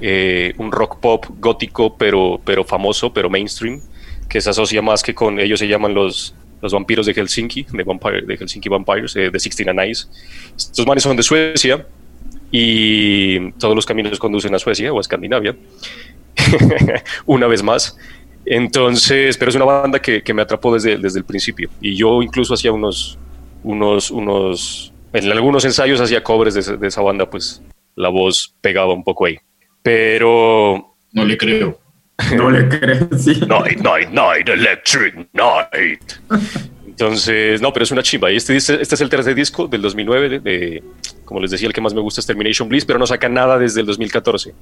eh, 0.00 0.54
un 0.58 0.70
rock 0.70 1.00
pop 1.00 1.26
gótico, 1.40 1.96
pero, 1.96 2.40
pero 2.44 2.62
famoso, 2.62 3.12
pero 3.12 3.28
mainstream, 3.28 3.80
que 4.28 4.40
se 4.40 4.50
asocia 4.50 4.82
más 4.82 5.02
que 5.02 5.16
con, 5.16 5.40
ellos 5.40 5.58
se 5.58 5.66
llaman 5.66 5.94
los, 5.94 6.32
los 6.60 6.72
vampiros 6.72 7.06
de 7.06 7.12
Helsinki, 7.12 7.66
de, 7.72 7.82
Vampire, 7.82 8.22
de 8.22 8.36
Helsinki 8.36 8.68
Vampires, 8.68 9.16
eh, 9.16 9.30
de 9.32 9.40
69 9.40 9.84
Eyes. 9.84 10.08
Estos 10.56 10.86
manes 10.86 11.02
son 11.02 11.16
de 11.16 11.24
Suecia, 11.24 11.84
y 12.52 13.50
todos 13.52 13.74
los 13.74 13.86
caminos 13.86 14.18
conducen 14.18 14.54
a 14.54 14.58
Suecia 14.58 14.92
o 14.92 14.98
a 14.98 15.00
Escandinavia, 15.00 15.56
una 17.26 17.46
vez 17.48 17.62
más. 17.62 17.96
Entonces, 18.44 19.38
pero 19.38 19.48
es 19.48 19.56
una 19.56 19.64
banda 19.64 19.98
que, 20.00 20.22
que 20.22 20.34
me 20.34 20.42
atrapó 20.42 20.74
desde, 20.74 20.98
desde, 20.98 21.18
el 21.18 21.24
principio. 21.24 21.70
Y 21.80 21.96
yo 21.96 22.22
incluso 22.22 22.54
hacía 22.54 22.70
unos, 22.70 23.18
unos, 23.62 24.10
unos, 24.10 24.92
en 25.12 25.32
algunos 25.32 25.64
ensayos 25.64 26.00
hacía 26.00 26.20
de, 26.20 26.76
de 26.76 26.88
esa 26.88 27.00
banda, 27.00 27.30
pues 27.30 27.62
la 27.96 28.10
voz 28.10 28.54
pegaba 28.60 28.92
un 28.92 29.02
poco 29.02 29.26
ahí. 29.26 29.38
Pero... 29.82 30.94
No 31.12 31.24
le 31.24 31.36
creo. 31.38 31.78
No 32.36 32.50
le 32.50 32.68
creo, 32.68 33.08
sí. 33.16 33.40
Night, 33.48 33.80
night, 33.80 34.10
night, 34.10 34.48
electric 34.48 35.28
night. 35.32 36.02
Entonces, 37.02 37.60
no, 37.60 37.72
pero 37.72 37.82
es 37.82 37.90
una 37.90 38.02
chimba. 38.02 38.30
Y 38.30 38.36
este, 38.36 38.56
este, 38.56 38.80
es 38.80 39.00
el 39.00 39.08
tercer 39.08 39.34
disco 39.34 39.66
del 39.66 39.82
2009. 39.82 40.38
De, 40.38 40.84
como 41.24 41.40
les 41.40 41.50
decía, 41.50 41.66
el 41.66 41.74
que 41.74 41.80
más 41.80 41.94
me 41.94 42.00
gusta 42.00 42.20
es 42.20 42.26
Termination 42.26 42.68
Bliss, 42.68 42.84
pero 42.84 42.96
no 42.96 43.08
saca 43.08 43.28
nada 43.28 43.58
desde 43.58 43.80
el 43.80 43.86
2014, 43.86 44.54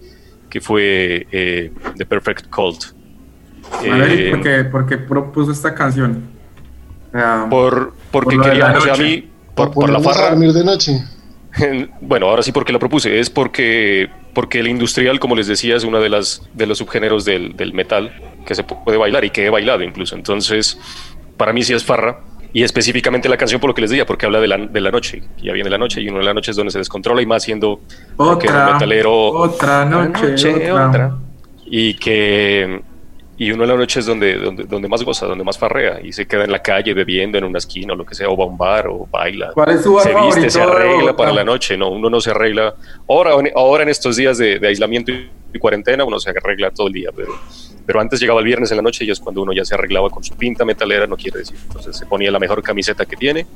que 0.48 0.60
fue 0.62 1.26
eh, 1.30 1.70
The 1.98 2.06
Perfect 2.06 2.48
Cult. 2.48 2.84
A 3.72 3.94
ver, 3.94 4.70
¿por 4.70 4.86
qué, 4.86 4.96
propuso 4.96 5.52
esta 5.52 5.74
canción? 5.74 6.30
por, 7.50 7.92
porque 8.10 8.38
quería, 8.38 8.72
o 8.72 8.80
sea, 8.80 8.94
a 8.94 8.96
mí, 8.96 9.28
por, 9.54 9.90
la 9.90 10.00
farra. 10.00 10.30
dormir 10.30 10.52
de 10.52 10.64
noche. 10.64 10.92
bueno, 12.00 12.26
ahora 12.26 12.42
sí 12.42 12.52
porque 12.52 12.72
la 12.72 12.78
propuse, 12.78 13.20
es 13.20 13.28
porque, 13.28 14.08
porque 14.32 14.60
el 14.60 14.68
industrial, 14.68 15.20
como 15.20 15.36
les 15.36 15.46
decía, 15.46 15.76
es 15.76 15.84
uno 15.84 16.00
de, 16.00 16.08
las, 16.08 16.48
de 16.54 16.66
los 16.66 16.78
subgéneros 16.78 17.26
del, 17.26 17.54
del 17.54 17.74
metal 17.74 18.14
que 18.46 18.54
se 18.54 18.64
puede 18.64 18.96
bailar 18.96 19.26
y 19.26 19.30
que 19.30 19.44
he 19.44 19.50
bailado 19.50 19.82
incluso. 19.82 20.14
Entonces, 20.14 20.78
para 21.36 21.52
mí 21.52 21.62
sí 21.62 21.74
es 21.74 21.84
farra. 21.84 22.20
Y 22.52 22.62
específicamente 22.62 23.28
la 23.28 23.36
canción 23.36 23.60
por 23.60 23.70
lo 23.70 23.74
que 23.74 23.82
les 23.82 23.90
decía, 23.90 24.06
porque 24.06 24.26
habla 24.26 24.40
de 24.40 24.48
la, 24.48 24.58
de 24.58 24.80
la 24.80 24.90
noche. 24.90 25.22
Ya 25.42 25.52
viene 25.52 25.70
la 25.70 25.78
noche 25.78 26.00
y 26.00 26.08
uno 26.08 26.18
de 26.18 26.24
la 26.24 26.34
noche 26.34 26.50
es 26.50 26.56
donde 26.56 26.72
se 26.72 26.78
descontrola 26.78 27.22
y 27.22 27.26
más 27.26 27.44
siendo 27.44 27.80
otra, 28.16 28.72
metalero. 28.72 29.12
Otra 29.28 29.84
noche, 29.84 30.72
otra. 30.72 31.16
Y 31.66 31.94
que 31.94 32.82
y 33.40 33.52
uno 33.52 33.62
de 33.62 33.68
la 33.68 33.74
noche 33.74 34.00
es 34.00 34.04
donde, 34.04 34.36
donde, 34.36 34.64
donde, 34.64 34.86
más 34.86 35.02
goza, 35.02 35.24
donde 35.24 35.42
más 35.42 35.56
farrea 35.56 35.98
y 36.04 36.12
se 36.12 36.26
queda 36.26 36.44
en 36.44 36.52
la 36.52 36.60
calle 36.60 36.92
bebiendo 36.92 37.38
en 37.38 37.44
una 37.44 37.56
esquina 37.56 37.94
o 37.94 37.96
lo 37.96 38.04
que 38.04 38.14
sea, 38.14 38.28
o 38.28 38.36
va 38.36 38.44
a 38.44 38.46
un 38.46 38.58
bar 38.58 38.88
o 38.88 39.08
baila. 39.10 39.52
¿Cuál 39.54 39.70
es 39.70 39.82
su 39.82 39.98
se 39.98 40.14
viste, 40.14 40.50
se 40.50 40.60
arregla 40.60 41.16
para 41.16 41.32
la 41.32 41.42
noche, 41.42 41.74
no, 41.74 41.88
uno 41.88 42.10
no 42.10 42.20
se 42.20 42.32
arregla. 42.32 42.74
Ahora, 43.08 43.30
ahora 43.56 43.84
en 43.84 43.88
estos 43.88 44.16
días 44.16 44.36
de, 44.36 44.58
de 44.58 44.68
aislamiento 44.68 45.10
y 45.10 45.58
cuarentena 45.58 46.04
uno 46.04 46.20
se 46.20 46.28
arregla 46.28 46.70
todo 46.70 46.88
el 46.88 46.92
día, 46.92 47.08
pero 47.16 47.32
pero 47.86 47.98
antes 47.98 48.20
llegaba 48.20 48.40
el 48.40 48.44
viernes 48.44 48.70
en 48.72 48.76
la 48.76 48.82
noche 48.82 49.06
y 49.06 49.10
es 49.10 49.18
cuando 49.18 49.40
uno 49.40 49.54
ya 49.54 49.64
se 49.64 49.74
arreglaba 49.74 50.10
con 50.10 50.22
su 50.22 50.36
pinta 50.36 50.66
metalera, 50.66 51.06
no 51.06 51.16
quiere 51.16 51.38
decir. 51.38 51.56
Entonces 51.66 51.96
se 51.96 52.04
ponía 52.04 52.30
la 52.30 52.38
mejor 52.38 52.62
camiseta 52.62 53.06
que 53.06 53.16
tiene, 53.16 53.46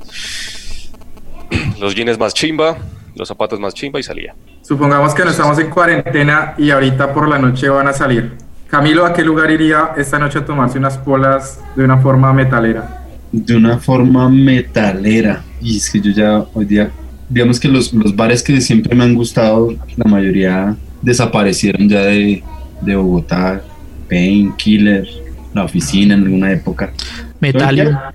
los 1.79 1.93
jeans 1.93 2.17
más 2.17 2.33
chimba, 2.33 2.75
los 3.13 3.27
zapatos 3.27 3.59
más 3.59 3.75
chimba 3.75 3.99
y 3.99 4.03
salía. 4.03 4.33
Supongamos 4.63 5.13
que 5.13 5.23
no 5.23 5.29
estamos 5.29 5.59
en 5.59 5.69
cuarentena 5.69 6.55
y 6.57 6.71
ahorita 6.71 7.13
por 7.13 7.29
la 7.29 7.37
noche 7.37 7.69
van 7.69 7.87
a 7.87 7.93
salir. 7.93 8.44
Camilo, 8.67 9.05
¿a 9.05 9.13
qué 9.13 9.23
lugar 9.23 9.51
iría 9.51 9.91
esta 9.97 10.19
noche 10.19 10.39
a 10.39 10.45
tomarse 10.45 10.77
unas 10.77 10.97
polas 10.97 11.59
de 11.75 11.83
una 11.83 11.97
forma 11.97 12.33
metalera? 12.33 13.05
De 13.31 13.55
una 13.55 13.77
forma 13.77 14.29
metalera. 14.29 15.43
Y 15.61 15.77
es 15.77 15.89
que 15.89 16.01
yo 16.01 16.11
ya 16.11 16.45
hoy 16.53 16.65
día, 16.65 16.91
digamos 17.29 17.59
que 17.59 17.67
los, 17.67 17.93
los 17.93 18.15
bares 18.15 18.43
que 18.43 18.59
siempre 18.61 18.95
me 18.95 19.03
han 19.03 19.13
gustado, 19.13 19.73
la 19.95 20.09
mayoría 20.09 20.75
desaparecieron 21.01 21.87
ya 21.87 22.01
de, 22.01 22.43
de 22.81 22.95
Bogotá, 22.95 23.61
Painkiller, 24.09 25.07
La 25.53 25.63
Oficina 25.63 26.15
en 26.15 26.23
alguna 26.23 26.51
época. 26.51 26.91
Metal. 27.39 28.13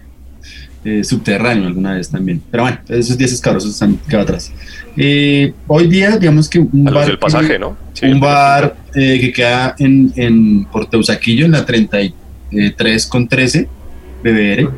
Eh, 0.83 1.05
subterráneo 1.05 1.67
alguna 1.67 1.95
vez 1.95 2.09
también. 2.09 2.41
Pero 2.51 2.63
bueno, 2.63 2.79
esos 2.89 3.19
días 3.19 3.33
escabrosos 3.33 3.73
están 3.73 3.99
quedado 4.09 4.23
atrás. 4.23 4.51
Eh, 4.97 5.53
hoy 5.67 5.87
día, 5.89 6.17
digamos 6.17 6.49
que 6.49 6.59
un 6.59 6.85
bar, 6.85 7.07
del 7.07 7.19
pasaje, 7.19 7.59
¿no? 7.59 7.77
un 8.03 8.21
bar 8.21 8.77
eh, 8.95 9.19
que 9.21 9.31
queda 9.31 9.75
en, 9.79 10.11
en 10.17 10.65
Porteusaquillo, 10.65 11.45
en 11.45 11.53
la 11.53 11.67
33 11.67 13.07
con 13.07 13.29
13, 13.29 13.69
BBR. 14.25 14.71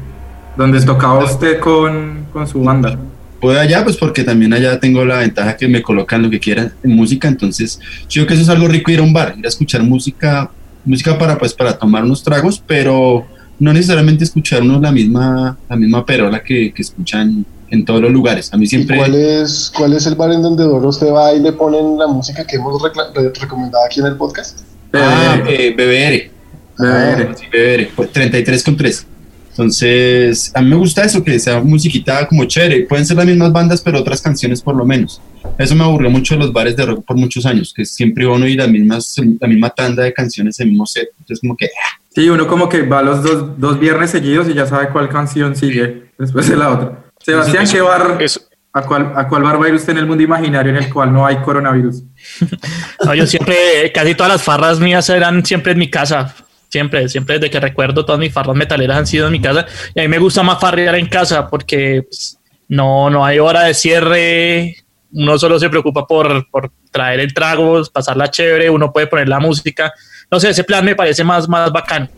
Donde 0.57 0.81
tocaba 0.81 1.25
usted 1.25 1.61
con, 1.61 2.27
con 2.33 2.49
su 2.49 2.61
banda. 2.63 2.99
Puedo 3.41 3.61
allá, 3.61 3.85
pues 3.85 3.97
porque 3.97 4.25
también 4.25 4.53
allá 4.53 4.81
tengo 4.81 5.05
la 5.05 5.19
ventaja 5.19 5.57
que 5.57 5.69
me 5.69 5.83
colocan 5.83 6.21
lo 6.21 6.31
que 6.31 6.41
quieran 6.41 6.73
en 6.83 6.97
música, 6.97 7.29
entonces 7.29 7.79
yo 8.09 8.23
creo 8.23 8.27
que 8.27 8.35
eso 8.35 8.43
es 8.43 8.49
algo 8.49 8.67
rico 8.67 8.91
ir 8.91 8.99
a 8.99 9.03
un 9.03 9.13
bar, 9.13 9.35
ir 9.39 9.45
a 9.45 9.49
escuchar 9.49 9.83
música 9.83 10.51
música 10.85 11.19
para 11.19 11.39
pues 11.39 11.55
para 11.55 11.79
tomar 11.79 12.05
unos 12.05 12.23
tragos, 12.23 12.63
pero 12.67 13.27
no 13.63 13.73
necesariamente 13.73 14.25
escuchar 14.25 14.63
uno 14.63 14.81
la 14.81 14.91
misma, 14.91 15.57
la 15.69 15.77
misma 15.77 16.05
perola 16.05 16.43
que, 16.43 16.73
que 16.75 16.83
escuchan 16.83 17.47
en 17.71 17.85
todos 17.85 18.01
los 18.03 18.11
lugares. 18.11 18.53
A 18.53 18.57
mí 18.57 18.67
siempre... 18.67 18.97
cuál, 18.97 19.15
es, 19.15 19.73
¿Cuál 19.77 19.93
es 19.93 20.05
el 20.07 20.17
bar 20.17 20.33
en 20.33 20.43
donde 20.43 20.67
usted 20.67 21.13
va 21.13 21.33
y 21.33 21.39
le 21.39 21.53
ponen 21.53 21.97
la 21.97 22.09
música 22.09 22.45
que 22.45 22.57
hemos 22.57 22.83
recomendado 23.41 23.85
aquí 23.85 24.01
en 24.01 24.07
el 24.07 24.17
podcast? 24.17 24.63
Ah, 24.93 25.41
eh, 25.47 25.73
BBR. 25.77 26.33
BBR. 26.77 27.37
Sí, 27.39 27.47
BBR, 27.47 28.09
33 28.09 28.65
con 28.65 28.77
3. 28.77 29.07
Entonces, 29.51 30.51
a 30.55 30.61
mí 30.61 30.69
me 30.69 30.77
gusta 30.77 31.05
eso, 31.05 31.23
que 31.23 31.39
sea 31.39 31.61
musiquita 31.61 32.27
como 32.27 32.45
chévere. 32.47 32.87
Pueden 32.87 33.07
ser 33.07 33.17
las 33.17 33.27
mismas 33.27 33.53
bandas, 33.53 33.81
pero 33.81 34.01
otras 34.01 34.21
canciones 34.21 34.61
por 34.61 34.75
lo 34.75 34.85
menos. 34.85 35.21
Eso 35.57 35.77
me 35.77 35.85
aburrió 35.85 36.11
mucho 36.11 36.35
de 36.35 36.41
los 36.41 36.53
bares 36.53 36.75
de 36.75 36.85
rock 36.85 37.05
por 37.05 37.17
muchos 37.17 37.47
años, 37.47 37.73
que 37.73 37.85
siempre 37.85 38.27
uno 38.27 38.45
y 38.49 38.57
las 38.57 38.69
mismas, 38.69 39.15
la 39.39 39.47
misma 39.47 39.71
tanda 39.71 40.03
de 40.03 40.13
canciones, 40.13 40.59
el 40.59 40.71
mismo 40.71 40.85
set. 40.85 41.11
Entonces, 41.21 41.41
como 41.41 41.57
que. 41.57 41.67
Ah. 41.67 42.02
Sí, 42.15 42.29
uno 42.29 42.47
como 42.47 42.69
que 42.69 42.83
va 42.83 43.03
los 43.03 43.23
dos, 43.23 43.59
dos 43.59 43.79
viernes 43.79 44.11
seguidos 44.11 44.49
y 44.49 44.55
ya 44.55 44.67
sabe 44.67 44.89
cuál 44.91 45.09
canción 45.09 45.57
sigue 45.57 46.11
después 46.19 46.49
de 46.49 46.57
la 46.57 46.71
otra. 46.71 47.05
Sebastián, 47.19 47.67
¿qué 47.71 47.81
bar, 47.81 48.19
a, 48.73 48.83
cuál, 48.83 49.13
¿a 49.17 49.29
cuál 49.29 49.43
bar 49.43 49.61
va 49.61 49.67
a 49.67 49.69
ir 49.69 49.75
usted 49.75 49.93
en 49.93 49.99
el 49.99 50.07
mundo 50.07 50.23
imaginario 50.23 50.71
en 50.73 50.83
el 50.83 50.93
cual 50.93 51.13
no 51.13 51.25
hay 51.25 51.37
coronavirus? 51.37 52.03
no, 53.05 53.15
yo 53.15 53.27
siempre, 53.27 53.91
casi 53.95 54.15
todas 54.15 54.33
las 54.33 54.43
farras 54.43 54.79
mías 54.79 55.09
eran 55.09 55.45
siempre 55.45 55.73
en 55.73 55.79
mi 55.79 55.91
casa. 55.91 56.35
Siempre, 56.69 57.09
siempre 57.09 57.39
desde 57.39 57.51
que 57.51 57.61
recuerdo, 57.61 58.05
todas 58.05 58.19
mis 58.19 58.33
farras 58.33 58.57
metaleras 58.57 58.97
han 58.97 59.07
sido 59.07 59.27
en 59.27 59.33
mi 59.33 59.41
casa. 59.41 59.67
Y 59.95 60.01
a 60.01 60.03
mí 60.03 60.09
me 60.09 60.19
gusta 60.19 60.43
más 60.43 60.59
farrear 60.59 60.95
en 60.95 61.07
casa 61.07 61.49
porque 61.49 62.03
pues, 62.09 62.39
no, 62.69 63.11
no 63.11 63.25
hay 63.25 63.39
hora 63.39 63.65
de 63.65 63.75
cierre. 63.75 64.77
Uno 65.13 65.39
solo 65.39 65.59
se 65.59 65.69
preocupa 65.69 66.07
por, 66.07 66.49
por 66.51 66.73
traer 66.91 67.21
el 67.21 67.35
trago, 67.35 67.83
pasarla 67.93 68.31
chévere. 68.31 68.71
Uno 68.71 68.91
puede 68.91 69.07
poner 69.07 69.29
la 69.29 69.39
música. 69.39 69.93
No 70.33 70.41
sé, 70.41 70.49
ese 70.49 70.65
plan 70.65 70.85
me 70.85 70.97
parece 70.97 71.23
más, 71.23 71.49
más 71.49 71.71
bacano 71.71 72.09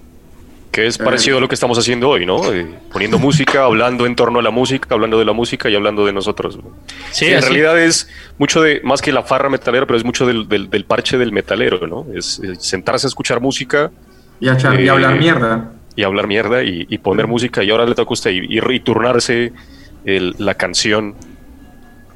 que 0.70 0.88
es 0.88 0.98
parecido 0.98 1.38
a 1.38 1.40
lo 1.40 1.46
que 1.46 1.54
estamos 1.54 1.78
haciendo 1.78 2.08
hoy, 2.08 2.26
¿no? 2.26 2.52
Eh, 2.52 2.66
poniendo 2.92 3.16
música, 3.16 3.62
hablando 3.64 4.06
en 4.06 4.16
torno 4.16 4.40
a 4.40 4.42
la 4.42 4.50
música, 4.50 4.88
hablando 4.92 5.20
de 5.20 5.24
la 5.24 5.32
música 5.32 5.70
y 5.70 5.76
hablando 5.76 6.04
de 6.04 6.12
nosotros. 6.12 6.58
Sí, 7.12 7.26
en 7.26 7.42
realidad 7.42 7.78
es 7.78 8.08
mucho 8.38 8.60
de, 8.60 8.80
más 8.82 9.00
que 9.00 9.12
la 9.12 9.22
farra 9.22 9.48
metalera, 9.48 9.86
pero 9.86 9.96
es 9.96 10.04
mucho 10.04 10.26
del, 10.26 10.48
del, 10.48 10.84
parche 10.84 11.16
del 11.16 11.30
metalero, 11.30 11.86
¿no? 11.86 12.06
es, 12.12 12.40
sentarse 12.58 13.06
a 13.06 13.08
escuchar 13.08 13.40
música, 13.40 13.92
y, 14.40 14.48
hablar 14.48 15.14
eh, 15.14 15.18
mierda. 15.20 15.70
y 15.94 16.02
hablar 16.02 16.26
mierda 16.26 16.64
y, 16.64 16.86
y 16.90 16.98
poner 16.98 17.28
música 17.28 17.62
y 17.62 17.70
ahora 17.70 17.86
le 17.86 17.94
toca 17.94 18.10
a 18.10 18.14
usted 18.14 18.32
y, 18.32 18.58
y 18.58 18.80
turnarse 18.80 19.52
el- 20.04 20.34
la 20.38 20.54
canción 20.54 21.14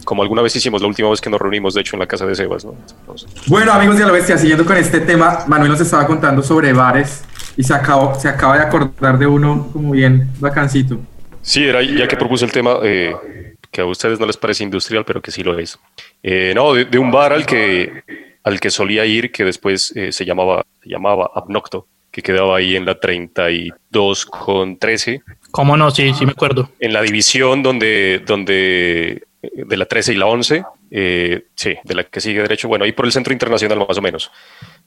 como 0.09 0.23
alguna 0.23 0.41
vez 0.41 0.57
hicimos 0.57 0.81
la 0.81 0.89
última 0.89 1.11
vez 1.11 1.21
que 1.21 1.29
nos 1.29 1.39
reunimos, 1.39 1.75
de 1.75 1.83
hecho, 1.83 1.95
en 1.95 2.01
la 2.01 2.07
casa 2.07 2.25
de 2.25 2.35
Sebas, 2.35 2.65
¿no? 2.65 2.75
Entonces, 3.01 3.29
Bueno, 3.47 3.71
amigos 3.73 3.99
de 3.99 4.07
la 4.07 4.11
bestia, 4.11 4.39
siguiendo 4.39 4.65
con 4.65 4.75
este 4.79 5.01
tema, 5.01 5.41
Manuel 5.47 5.73
nos 5.73 5.83
estaba 5.83 6.07
contando 6.07 6.43
sobre 6.43 6.73
bares 6.73 7.23
y 7.59 7.63
se, 7.63 7.75
acabó, 7.75 8.19
se 8.19 8.27
acaba 8.27 8.57
de 8.57 8.63
acordar 8.63 9.19
de 9.19 9.27
uno 9.27 9.69
como 9.71 9.91
bien 9.91 10.31
bacancito. 10.41 10.99
Sí, 11.43 11.63
era 11.63 11.83
ya 11.83 12.09
que 12.09 12.17
propuse 12.17 12.47
el 12.47 12.53
tema 12.53 12.79
eh, 12.83 13.15
que 13.71 13.83
a 13.83 13.85
ustedes 13.85 14.19
no 14.19 14.25
les 14.25 14.39
parece 14.39 14.65
industrial, 14.65 15.05
pero 15.05 15.21
que 15.21 15.31
sí 15.31 15.43
lo 15.43 15.59
es. 15.59 15.79
Eh, 16.23 16.53
no, 16.55 16.73
de, 16.73 16.87
de 16.87 16.99
un 16.99 17.11
bar 17.11 17.35
al 17.35 17.45
que, 17.45 18.03
al 18.45 18.61
que 18.61 18.71
solía 18.71 19.05
ir, 19.05 19.31
que 19.31 19.45
después 19.45 19.93
eh, 19.95 20.11
se 20.11 20.25
llamaba, 20.25 20.65
se 20.83 20.89
llamaba 20.89 21.31
Abnocto, 21.35 21.87
que 22.11 22.23
quedaba 22.23 22.57
ahí 22.57 22.77
en 22.77 22.87
la 22.87 22.99
32 22.99 24.25
con 24.25 24.79
13, 24.79 25.21
¿Cómo 25.51 25.77
no? 25.77 25.91
Sí, 25.91 26.13
sí 26.15 26.27
me 26.27 26.33
acuerdo. 26.33 26.71
en 26.79 26.93
la 26.93 27.03
división 27.03 27.63
donde, 27.63 28.23
donde 28.27 29.23
de 29.41 29.77
la 29.77 29.87
13 29.87 30.15
y 30.15 30.17
la 30.17 30.27
11, 30.27 30.65
eh, 30.91 31.47
sí, 31.55 31.77
de 31.85 31.95
la 31.95 32.05
que 32.05 32.21
sigue 32.21 32.43
derecho, 32.43 32.67
bueno, 32.69 32.85
ahí 32.85 32.93
por 32.93 33.07
el 33.07 33.13
centro 33.13 33.33
internacional 33.33 33.79
más 33.79 33.97
o 33.97 34.03
menos, 34.03 34.31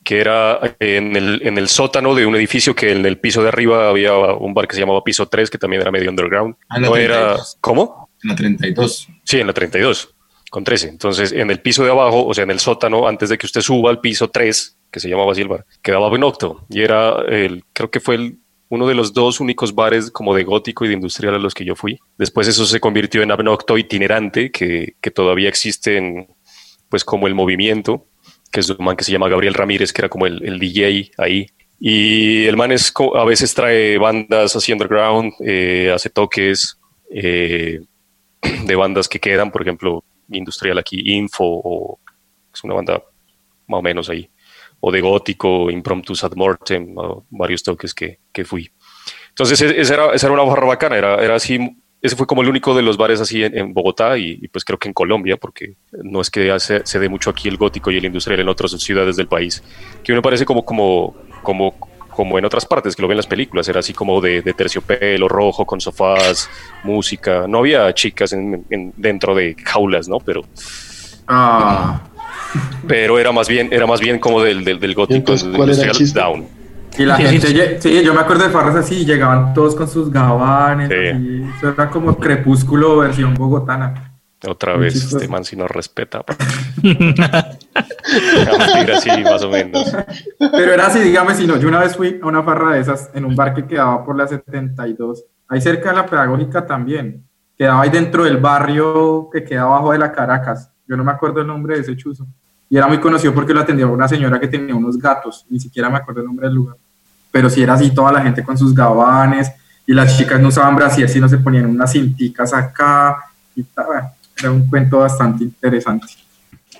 que 0.03 0.19
era 0.19 0.59
eh, 0.79 0.97
en 0.97 1.15
el, 1.15 1.41
en 1.45 1.57
el 1.57 1.69
sótano 1.69 2.13
de 2.15 2.25
un 2.25 2.35
edificio 2.35 2.75
que 2.75 2.91
en 2.91 3.05
el 3.05 3.17
piso 3.17 3.41
de 3.41 3.49
arriba 3.49 3.89
había 3.89 4.13
un 4.13 4.53
bar 4.53 4.67
que 4.67 4.75
se 4.75 4.81
llamaba 4.81 5.03
Piso 5.03 5.27
3, 5.27 5.49
que 5.49 5.57
también 5.57 5.81
era 5.81 5.91
medio 5.91 6.09
underground. 6.09 6.55
Ah, 6.69 6.79
no 6.79 6.97
era, 6.97 7.35
32. 7.35 7.57
¿Cómo? 7.61 8.09
En 8.23 8.29
la 8.29 8.35
32. 8.35 9.07
Sí, 9.23 9.39
en 9.39 9.47
la 9.47 9.53
32, 9.53 10.13
con 10.49 10.63
13. 10.63 10.89
Entonces, 10.89 11.31
en 11.31 11.49
el 11.49 11.61
piso 11.61 11.83
de 11.83 11.91
abajo, 11.91 12.25
o 12.25 12.33
sea, 12.33 12.43
en 12.43 12.51
el 12.51 12.59
sótano, 12.59 13.07
antes 13.07 13.29
de 13.29 13.37
que 13.37 13.45
usted 13.45 13.61
suba 13.61 13.89
al 13.89 14.01
piso 14.01 14.29
3, 14.29 14.77
que 14.91 14.99
se 14.99 15.09
llamaba 15.09 15.31
así 15.31 15.41
el 15.41 15.47
bar, 15.47 15.65
quedaba 15.81 16.09
Benocto. 16.09 16.65
Y 16.69 16.81
era, 16.81 17.21
el, 17.29 17.63
creo 17.71 17.89
que 17.89 18.01
fue 18.01 18.15
el, 18.15 18.40
uno 18.71 18.87
de 18.87 18.95
los 18.95 19.13
dos 19.13 19.41
únicos 19.41 19.75
bares 19.75 20.09
como 20.09 20.33
de 20.33 20.45
gótico 20.45 20.85
y 20.85 20.87
de 20.87 20.93
industrial 20.93 21.35
a 21.35 21.39
los 21.39 21.53
que 21.53 21.65
yo 21.65 21.75
fui. 21.75 21.99
Después 22.17 22.47
eso 22.47 22.65
se 22.65 22.79
convirtió 22.79 23.21
en 23.21 23.29
Abnocto 23.29 23.77
itinerante, 23.77 24.49
que, 24.49 24.95
que 25.01 25.11
todavía 25.11 25.49
existe 25.49 25.97
en, 25.97 26.27
pues 26.87 27.03
como 27.03 27.27
el 27.27 27.35
movimiento, 27.35 28.07
que 28.49 28.61
es 28.61 28.69
un 28.69 28.85
man 28.85 28.95
que 28.95 29.03
se 29.03 29.11
llama 29.11 29.27
Gabriel 29.27 29.55
Ramírez, 29.55 29.91
que 29.91 30.01
era 30.01 30.07
como 30.07 30.25
el, 30.25 30.41
el 30.45 30.57
DJ 30.57 31.11
ahí. 31.17 31.47
Y 31.81 32.45
el 32.45 32.55
man 32.55 32.71
es, 32.71 32.93
a 33.13 33.25
veces 33.25 33.53
trae 33.53 33.97
bandas 33.97 34.55
así 34.55 34.71
underground, 34.71 35.33
eh, 35.45 35.91
hace 35.93 36.09
toques, 36.09 36.79
eh, 37.13 37.81
de 38.65 38.75
bandas 38.77 39.09
que 39.09 39.19
quedan, 39.19 39.51
por 39.51 39.63
ejemplo, 39.63 40.05
industrial 40.29 40.77
aquí, 40.77 41.13
Info, 41.13 41.43
o 41.43 41.99
es 42.53 42.63
una 42.63 42.75
banda 42.75 43.03
más 43.67 43.79
o 43.79 43.81
menos 43.81 44.09
ahí, 44.09 44.29
o 44.81 44.91
de 44.91 44.99
gótico, 45.01 45.69
Impromptus 45.71 46.23
ad 46.23 46.33
Mortem, 46.35 46.97
o 46.97 47.25
varios 47.29 47.63
toques 47.63 47.93
que, 47.93 48.19
que 48.33 48.43
fui. 48.43 48.69
Entonces, 49.29 49.61
e- 49.61 49.79
esa 49.79 49.93
era, 49.93 50.13
esa 50.13 50.27
era 50.27 50.33
una 50.33 50.43
barra 50.43 50.67
bacana, 50.67 50.97
era, 50.97 51.15
era 51.23 51.35
así, 51.35 51.57
ese 52.01 52.15
fue 52.15 52.25
como 52.27 52.41
el 52.41 52.49
único 52.49 52.73
de 52.75 52.81
los 52.81 52.97
bares 52.97 53.21
así 53.21 53.43
en, 53.43 53.57
en 53.57 53.73
Bogotá 53.73 54.17
y, 54.17 54.39
y 54.41 54.47
pues 54.49 54.65
creo 54.65 54.79
que 54.79 54.87
en 54.89 54.93
Colombia, 54.93 55.37
porque 55.37 55.75
no 56.03 56.19
es 56.19 56.29
que 56.31 56.59
se, 56.59 56.85
se 56.85 56.99
dé 56.99 57.07
mucho 57.09 57.29
aquí 57.29 57.47
el 57.47 57.57
gótico 57.57 57.91
y 57.91 57.97
el 57.97 58.05
industrial 58.05 58.39
en 58.39 58.49
otras 58.49 58.71
ciudades 58.71 59.15
del 59.15 59.27
país, 59.27 59.63
que 60.03 60.13
me 60.13 60.21
parece 60.21 60.45
como, 60.45 60.65
como, 60.65 61.15
como, 61.43 61.75
como 62.09 62.39
en 62.39 62.45
otras 62.45 62.65
partes 62.65 62.95
que 62.95 63.01
lo 63.03 63.07
ven 63.07 63.13
en 63.15 63.17
las 63.17 63.27
películas, 63.27 63.69
era 63.69 63.79
así 63.79 63.93
como 63.93 64.19
de, 64.19 64.41
de 64.41 64.53
terciopelo 64.53 65.27
rojo, 65.27 65.65
con 65.65 65.79
sofás, 65.79 66.49
música, 66.83 67.45
no 67.47 67.59
había 67.59 67.93
chicas 67.93 68.33
en, 68.33 68.65
en- 68.69 68.93
dentro 68.97 69.35
de 69.35 69.55
jaulas, 69.63 70.07
¿no? 70.09 70.17
Pero, 70.19 70.41
Ah, 71.27 72.01
pero 72.87 73.19
era 73.19 73.31
más 73.31 73.47
bien, 73.47 73.69
era 73.71 73.85
más 73.87 73.99
bien 73.99 74.19
como 74.19 74.41
del, 74.41 74.63
del, 74.65 74.79
del 74.79 74.93
gótico 74.95 75.17
entonces, 75.17 75.47
del 75.47 75.57
¿cuál 75.57 75.69
era 75.69 75.77
el 75.81 75.87
industrial 75.87 75.95
chiste? 75.95 76.19
down. 76.19 76.47
y 76.97 77.05
la 77.05 77.17
Sí, 77.17 77.23
gente, 77.23 77.81
sí. 77.81 78.03
yo 78.03 78.13
me 78.13 78.19
acuerdo 78.21 78.43
de 78.45 78.49
farras 78.49 78.75
así, 78.75 79.05
llegaban 79.05 79.53
todos 79.53 79.75
con 79.75 79.87
sus 79.87 80.11
gabanes, 80.11 80.89
Sí. 80.89 80.95
así, 81.15 81.43
eso 81.57 81.69
era 81.69 81.89
como 81.89 82.17
crepúsculo 82.17 82.97
versión 82.97 83.33
bogotana. 83.35 84.07
Otra 84.47 84.73
Muy 84.73 84.85
vez, 84.85 84.93
chistoso. 84.93 85.17
este 85.17 85.29
man 85.29 85.45
si 85.45 85.55
no 85.55 85.67
respeta. 85.67 86.23
Mentira, 86.81 88.99
sí, 88.99 89.09
más 89.23 89.43
o 89.43 89.49
menos. 89.49 89.95
Pero 90.39 90.73
era 90.73 90.87
así, 90.87 90.99
dígame 90.99 91.35
si 91.35 91.45
no, 91.47 91.57
yo 91.57 91.67
una 91.67 91.79
vez 91.79 91.95
fui 91.95 92.19
a 92.21 92.25
una 92.25 92.43
farra 92.43 92.73
de 92.73 92.81
esas 92.81 93.09
en 93.13 93.25
un 93.25 93.35
bar 93.35 93.53
que 93.53 93.65
quedaba 93.67 94.03
por 94.03 94.15
la 94.17 94.27
72, 94.27 95.23
ahí 95.47 95.61
cerca 95.61 95.89
de 95.91 95.95
la 95.97 96.05
pedagógica 96.05 96.65
también, 96.65 97.25
quedaba 97.57 97.83
ahí 97.83 97.89
dentro 97.89 98.23
del 98.23 98.37
barrio 98.37 99.29
que 99.31 99.43
queda 99.43 99.63
abajo 99.63 99.91
de 99.91 99.99
la 99.99 100.11
Caracas, 100.11 100.71
yo 100.91 100.97
no 100.97 101.05
me 101.05 101.11
acuerdo 101.13 101.39
el 101.39 101.47
nombre 101.47 101.75
de 101.75 101.81
ese 101.81 101.95
chuzo, 101.95 102.27
y 102.69 102.75
era 102.75 102.85
muy 102.85 102.99
conocido 102.99 103.33
porque 103.33 103.53
lo 103.53 103.61
atendía 103.61 103.87
una 103.87 104.09
señora 104.09 104.37
que 104.41 104.47
tenía 104.49 104.75
unos 104.75 104.97
gatos, 104.97 105.45
ni 105.49 105.57
siquiera 105.57 105.89
me 105.89 105.95
acuerdo 105.97 106.19
el 106.19 106.27
nombre 106.27 106.47
del 106.47 106.55
lugar, 106.55 106.75
pero 107.31 107.49
sí 107.49 107.63
era 107.63 107.75
así 107.75 107.93
toda 107.93 108.11
la 108.11 108.21
gente 108.21 108.43
con 108.43 108.57
sus 108.57 108.75
gabanes, 108.75 109.49
y 109.87 109.93
las 109.93 110.17
chicas 110.17 110.39
no 110.41 110.49
usaban 110.49 110.75
brasier, 110.75 111.07
sino 111.07 111.29
se 111.29 111.37
ponían 111.37 111.65
unas 111.65 111.93
cinticas 111.93 112.53
acá, 112.53 113.23
y 113.55 113.63
ta- 113.63 113.85
bueno, 113.85 114.09
era 114.37 114.51
un 114.51 114.67
cuento 114.67 114.99
bastante 114.99 115.45
interesante. 115.45 116.07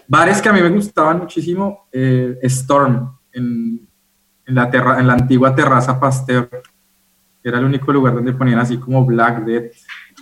Bares 0.08 0.42
que 0.42 0.50
a 0.50 0.54
mí 0.54 0.62
me 0.62 0.70
gustaban 0.70 1.20
muchísimo, 1.20 1.88
eh, 1.92 2.38
Storm, 2.44 3.10
en, 3.32 3.80
en 4.46 4.56
la 4.56 4.70
terra- 4.70 5.00
en 5.00 5.08
la 5.08 5.14
antigua 5.14 5.56
terraza 5.56 5.98
Pasteur. 5.98 6.50
Era 7.44 7.60
el 7.60 7.66
único 7.66 7.92
lugar 7.94 8.14
donde 8.16 8.34
ponían 8.34 8.60
así 8.60 8.78
como 8.78 9.06
Black 9.06 9.46
Death, 9.46 9.72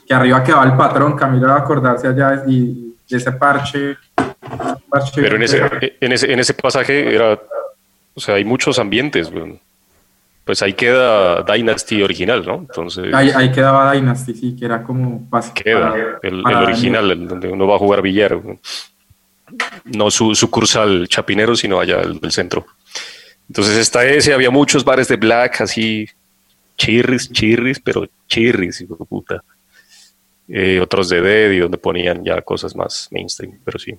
que 0.08 0.14
arriba 0.14 0.44
quedaba 0.44 0.64
el 0.66 0.78
patrón, 0.78 1.16
Camilo 1.16 1.48
va 1.48 1.56
a 1.56 1.60
acordarse 1.60 2.08
allá 2.08 2.44
y 3.10 3.16
ese 3.16 3.32
parche. 3.32 3.98
parche 4.90 5.22
Pero 5.22 5.36
en 5.36 5.44
ese, 5.44 5.62
en 6.00 6.12
ese, 6.12 6.32
en 6.32 6.40
ese 6.40 6.54
pasaje 6.54 7.14
era, 7.14 7.40
o 8.14 8.20
sea, 8.20 8.36
hay 8.36 8.46
muchos 8.46 8.80
ambientes. 8.80 9.32
Pues 10.46 10.62
ahí 10.62 10.74
queda 10.74 11.44
Dynasty 11.44 12.02
original, 12.02 12.44
¿no? 12.46 12.56
Entonces 12.56 13.14
ahí, 13.14 13.32
ahí 13.36 13.52
quedaba 13.52 13.92
Dynasty, 13.94 14.34
sí, 14.34 14.56
que 14.58 14.66
era 14.66 14.84
como 14.84 15.28
queda 15.54 15.92
para- 15.92 16.20
el, 16.24 16.46
original, 16.46 17.12
el 17.12 17.28
donde 17.28 17.50
uno 17.50 17.68
va 17.68 17.76
a 17.76 17.80
jugar 17.80 18.02
billar. 18.02 18.40
No 19.86 20.12
su 20.12 20.36
sucursal 20.36 21.08
chapinero, 21.08 21.56
sino 21.56 21.80
allá 21.80 22.02
el 22.02 22.20
del 22.20 22.32
centro. 22.32 22.66
Entonces 23.48 23.78
está 23.78 24.06
ese, 24.06 24.34
había 24.34 24.52
muchos 24.52 24.84
bares 24.84 25.08
de 25.08 25.16
black, 25.18 25.62
así, 25.62 26.08
chirris, 26.78 27.32
chirris, 27.32 27.80
pero 27.80 28.08
chirris, 28.28 28.82
hijo 28.82 28.96
de 28.96 29.06
puta. 29.06 29.44
Eh, 30.52 30.80
otros 30.82 31.10
de 31.10 31.22
Dead 31.22 31.52
y 31.52 31.60
donde 31.60 31.78
ponían 31.78 32.24
ya 32.24 32.42
cosas 32.42 32.76
más 32.76 33.08
mainstream, 33.12 33.54
pero 33.64 33.78
sí. 33.78 33.94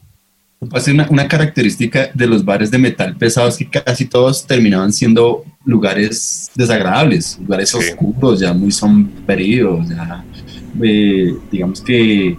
Hace 0.73 0.93
una, 0.93 1.07
una 1.09 1.27
característica 1.29 2.11
de 2.13 2.27
los 2.27 2.45
bares 2.45 2.71
de 2.71 2.77
metal 2.79 3.17
pesados 3.17 3.57
que 3.57 3.71
casi 3.71 4.05
todos 4.05 4.45
terminaban 4.47 4.93
siendo 4.93 5.45
lugares 5.65 6.51
desagradables, 6.55 7.39
lugares 7.41 7.71
Sí. 7.71 7.79
oscuros, 7.79 8.41
ya 8.41 8.53
muy 8.53 8.71
sombríos, 8.73 9.89
ya 9.89 10.25
eh, 10.83 11.35
digamos 11.51 11.81
que 11.81 12.37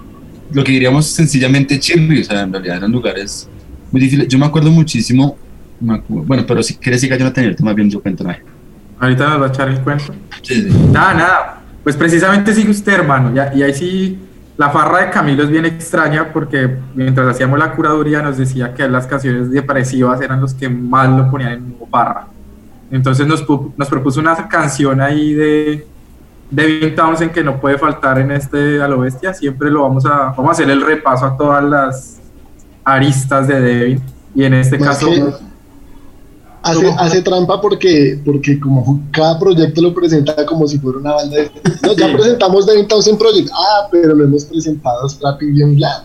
lo 0.54 0.63
que 0.63 0.71
diríamos 0.74 1.08
sencillamente 1.08 1.80
chirri, 1.80 2.19
o 2.21 2.24
sea, 2.26 2.41
en 2.41 2.52
realidad 2.52 2.78
eran 2.78 2.91
lugares 2.91 3.47
muy 3.91 4.02
difíciles. 4.02 4.28
Yo 4.28 4.38
me 4.38 4.45
acuerdo 4.45 4.69
muchísimo, 4.71 5.38
me 5.80 5.93
acu- 5.93 6.26
bueno, 6.28 6.45
pero 6.45 6.62
si 6.62 6.76
quieres 6.76 7.00
siga 7.02 7.17
yo 7.17 7.24
no 7.26 7.32
tener 7.34 7.60
más 7.62 7.74
bien 7.76 7.89
yo 7.89 8.02
cuento. 8.02 8.26
Ahorita 9.00 9.30
nos 9.30 9.41
va 9.41 9.45
a 9.45 9.50
echar 9.50 9.69
el 9.69 9.80
cuento. 9.80 10.13
Sí, 10.43 10.56
sí. 10.62 10.67
Nada, 10.91 11.13
nada. 11.13 11.61
Pues 11.83 11.95
precisamente 11.95 12.53
sigue 12.53 12.71
usted, 12.71 12.93
hermano. 12.93 13.33
Ya- 13.33 13.53
y 13.53 13.63
ahí 13.63 13.73
sí, 13.73 14.19
la 14.57 14.69
farra 14.69 14.99
de 15.05 15.09
Camilo 15.09 15.43
es 15.43 15.49
bien 15.49 15.65
extraña 15.65 16.31
porque 16.31 16.77
mientras 16.93 17.27
hacíamos 17.27 17.57
la 17.57 17.71
curaduría 17.73 18.21
nos 18.21 18.37
decía 18.37 18.73
que 18.73 18.87
las 18.87 19.07
canciones 19.07 19.49
depresivas 19.49 20.21
eran 20.21 20.39
los 20.41 20.53
que 20.53 20.69
más 20.69 21.09
lo 21.09 21.29
ponían 21.31 21.53
en 21.53 21.75
farra. 21.89 22.27
Entonces 22.91 23.25
nos, 23.25 23.43
nos 23.77 23.89
propuso 23.89 24.19
una 24.19 24.35
canción 24.47 25.01
ahí 25.01 25.33
de 25.33 25.87
Devin 26.51 26.93
Townsend 26.93 27.31
que 27.31 27.43
no 27.43 27.59
puede 27.59 27.77
faltar 27.77 28.19
en 28.19 28.31
este 28.31 28.81
A 28.81 28.87
lo 28.87 28.99
Bestia. 28.99 29.33
Siempre 29.33 29.71
lo 29.71 29.83
vamos 29.83 30.05
a, 30.05 30.33
vamos 30.35 30.49
a 30.49 30.51
hacer 30.51 30.69
el 30.69 30.81
repaso 30.81 31.25
a 31.25 31.37
todas 31.37 31.63
las 31.63 32.19
aristas 32.83 33.47
de 33.47 33.61
Devin. 33.61 34.01
Y 34.35 34.43
en 34.43 34.53
este 34.55 34.77
Más 34.77 34.89
caso, 34.89 35.09
Hace, 36.63 36.93
hace 37.00 37.21
trampa 37.21 37.60
porque, 37.60 38.19
porque 38.24 38.60
como 38.60 39.02
cada 39.12 39.39
proyecto 39.39 39.82
lo 39.82 39.93
presenta 39.93 40.45
como 40.45 40.67
si 40.67 40.78
fuera 40.78 41.00
una 41.00 41.13
banda 41.13 41.38
de... 41.38 41.52
No, 41.82 41.93
ya 41.93 42.13
presentamos 42.13 42.67
The 42.67 42.84
Thousand 42.84 43.17
Project. 43.17 43.50
Ah, 43.52 43.88
pero 43.91 44.15
lo 44.15 44.26
hemos 44.26 44.45
presentado 44.45 45.10
Strapping 45.10 45.56
Young 45.56 45.80
Lad. 45.80 46.04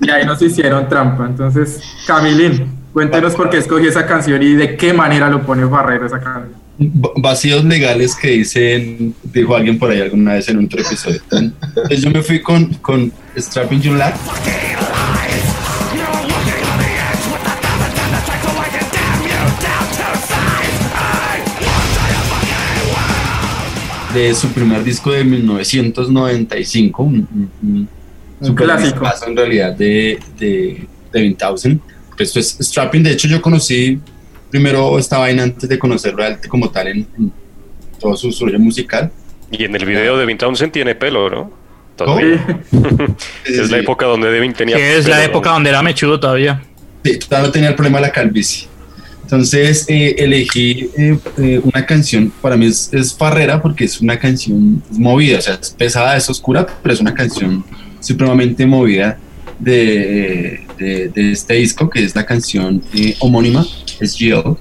y 0.00 0.10
ahí 0.10 0.24
nos 0.24 0.40
hicieron 0.40 0.88
trampa. 0.88 1.26
Entonces, 1.26 1.80
Camilín, 2.06 2.70
cuéntenos 2.92 3.34
por 3.34 3.50
qué 3.50 3.58
escogí 3.58 3.86
esa 3.88 4.06
canción 4.06 4.42
y 4.42 4.54
de 4.54 4.76
qué 4.76 4.92
manera 4.92 5.28
lo 5.28 5.44
pone 5.44 5.64
Barrero 5.64 6.06
esa 6.06 6.20
canción. 6.20 6.62
Vacíos 7.16 7.64
legales 7.64 8.14
que 8.14 8.28
dicen, 8.28 9.14
dijo 9.24 9.54
alguien 9.54 9.78
por 9.78 9.90
ahí 9.90 10.00
alguna 10.00 10.34
vez 10.34 10.48
en 10.48 10.58
un 10.58 10.66
otro 10.66 10.80
episodio. 10.80 11.20
Entonces 11.30 12.02
yo 12.02 12.10
me 12.10 12.22
fui 12.22 12.40
con, 12.40 12.66
con 12.74 13.12
Strapping 13.36 13.80
Young 13.80 13.98
Lad. 13.98 14.14
De 24.14 24.34
su 24.34 24.48
primer 24.48 24.84
disco 24.84 25.10
de 25.12 25.24
1995, 25.24 27.02
un, 27.02 27.26
un- 27.62 27.88
un 28.40 28.54
clásico. 28.54 29.08
en 29.26 29.36
realidad 29.36 29.72
de, 29.74 30.18
de, 30.38 30.86
de 31.12 31.36
2000. 31.38 31.80
Esto 32.18 32.38
es 32.40 32.56
Strapping, 32.60 33.02
de 33.02 33.12
hecho 33.12 33.26
yo 33.28 33.40
conocí 33.40 33.98
primero 34.50 34.98
esta 34.98 35.18
vaina 35.18 35.44
antes 35.44 35.68
de 35.68 35.78
conocerlo 35.78 36.22
como 36.48 36.70
tal 36.70 36.88
en, 36.88 37.06
en- 37.18 37.32
todo 37.98 38.16
su 38.16 38.30
rollo 38.44 38.58
musical. 38.58 39.10
Y 39.50 39.64
en 39.64 39.74
el 39.76 39.84
video 39.86 40.14
de 40.14 40.20
Devin 40.20 40.36
Townsend 40.38 40.72
tiene 40.72 40.94
pelo, 40.94 41.30
¿no? 41.30 41.50
Todavía. 41.96 42.60
es 43.46 43.70
la 43.70 43.78
época 43.78 44.06
donde 44.06 44.30
Devin 44.30 44.52
tenía 44.52 44.76
Que 44.76 44.96
es 44.98 45.08
la 45.08 45.24
época 45.24 45.50
donde 45.50 45.70
era 45.70 45.82
mechudo 45.82 46.18
todavía. 46.18 46.62
Sí, 47.04 47.18
todavía 47.18 47.46
no 47.46 47.52
tenía 47.52 47.68
el 47.70 47.74
problema 47.74 47.98
de 47.98 48.06
la 48.08 48.12
calvicie. 48.12 48.68
Entonces 49.32 49.86
eh, 49.88 50.14
elegí 50.18 50.90
eh, 50.94 51.18
eh, 51.38 51.58
una 51.64 51.86
canción, 51.86 52.30
para 52.42 52.54
mí 52.54 52.66
es, 52.66 52.90
es, 52.92 53.14
farrera 53.14 53.62
porque 53.62 53.86
es 53.86 53.98
una 54.02 54.18
canción 54.18 54.82
movida, 54.90 55.38
o 55.38 55.40
sea, 55.40 55.54
es 55.54 55.70
pesada, 55.70 56.18
es 56.18 56.28
oscura, 56.28 56.66
pero 56.82 56.92
es 56.92 57.00
una 57.00 57.14
canción 57.14 57.64
supremamente 57.98 58.66
movida 58.66 59.18
de, 59.58 60.66
de, 60.76 61.08
de 61.08 61.32
este 61.32 61.54
disco, 61.54 61.88
que 61.88 62.04
es 62.04 62.14
la 62.14 62.26
canción 62.26 62.82
homónima, 63.20 63.66
es 64.00 64.14
Jill. 64.14 64.58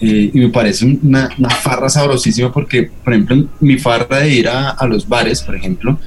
y 0.00 0.40
me 0.40 0.48
parece 0.48 0.86
una, 0.86 1.28
una, 1.38 1.50
farra 1.50 1.88
sabrosísima 1.88 2.52
porque, 2.52 2.90
por 3.04 3.12
ejemplo, 3.12 3.48
mi 3.60 3.78
farra 3.78 4.18
de 4.18 4.28
ir 4.28 4.48
a, 4.48 4.70
a 4.70 4.88
los 4.88 5.08
bares, 5.08 5.40
por 5.40 5.54
ejemplo, 5.54 6.00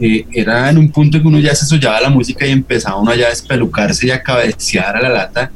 era 0.00 0.70
en 0.70 0.78
un 0.78 0.90
punto 0.90 1.20
que 1.20 1.28
uno 1.28 1.38
ya 1.38 1.54
se 1.54 1.66
soñaba 1.66 2.00
la 2.00 2.08
música 2.08 2.46
y 2.46 2.52
empezaba 2.52 2.96
uno 2.96 3.14
ya 3.14 3.26
a 3.26 3.28
despelucarse 3.28 4.06
y 4.06 4.12
a 4.12 4.22
cabecear 4.22 4.96
a 4.96 5.02
la 5.02 5.10
lata 5.10 5.52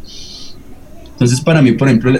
entonces, 1.18 1.40
para 1.40 1.60
mí, 1.60 1.72
por 1.72 1.88
ejemplo, 1.88 2.16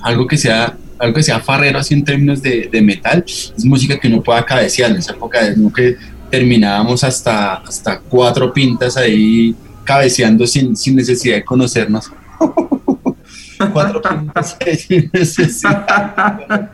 algo 0.00 0.26
que 0.26 0.38
sea 0.38 0.74
algo 0.98 1.14
que 1.14 1.22
sea 1.22 1.40
farrero 1.40 1.78
así 1.78 1.92
en 1.92 2.04
términos 2.04 2.40
de, 2.40 2.68
de 2.72 2.80
metal, 2.80 3.22
es 3.26 3.64
música 3.66 3.98
que 3.98 4.08
uno 4.08 4.22
pueda 4.22 4.44
cabecear. 4.44 4.90
En 4.90 4.96
esa 4.96 5.12
época 5.12 5.40
no 5.56 5.70
que 5.70 5.96
terminábamos 6.30 7.04
hasta, 7.04 7.56
hasta 7.56 8.00
cuatro 8.00 8.50
pintas 8.50 8.96
ahí 8.96 9.54
cabeceando 9.84 10.46
sin, 10.46 10.74
sin 10.74 10.96
necesidad 10.96 11.36
de 11.36 11.44
conocernos. 11.44 12.10
cuatro 13.72 14.00
pintas 14.08 14.56
sin 14.78 15.10
necesidad. 15.12 16.70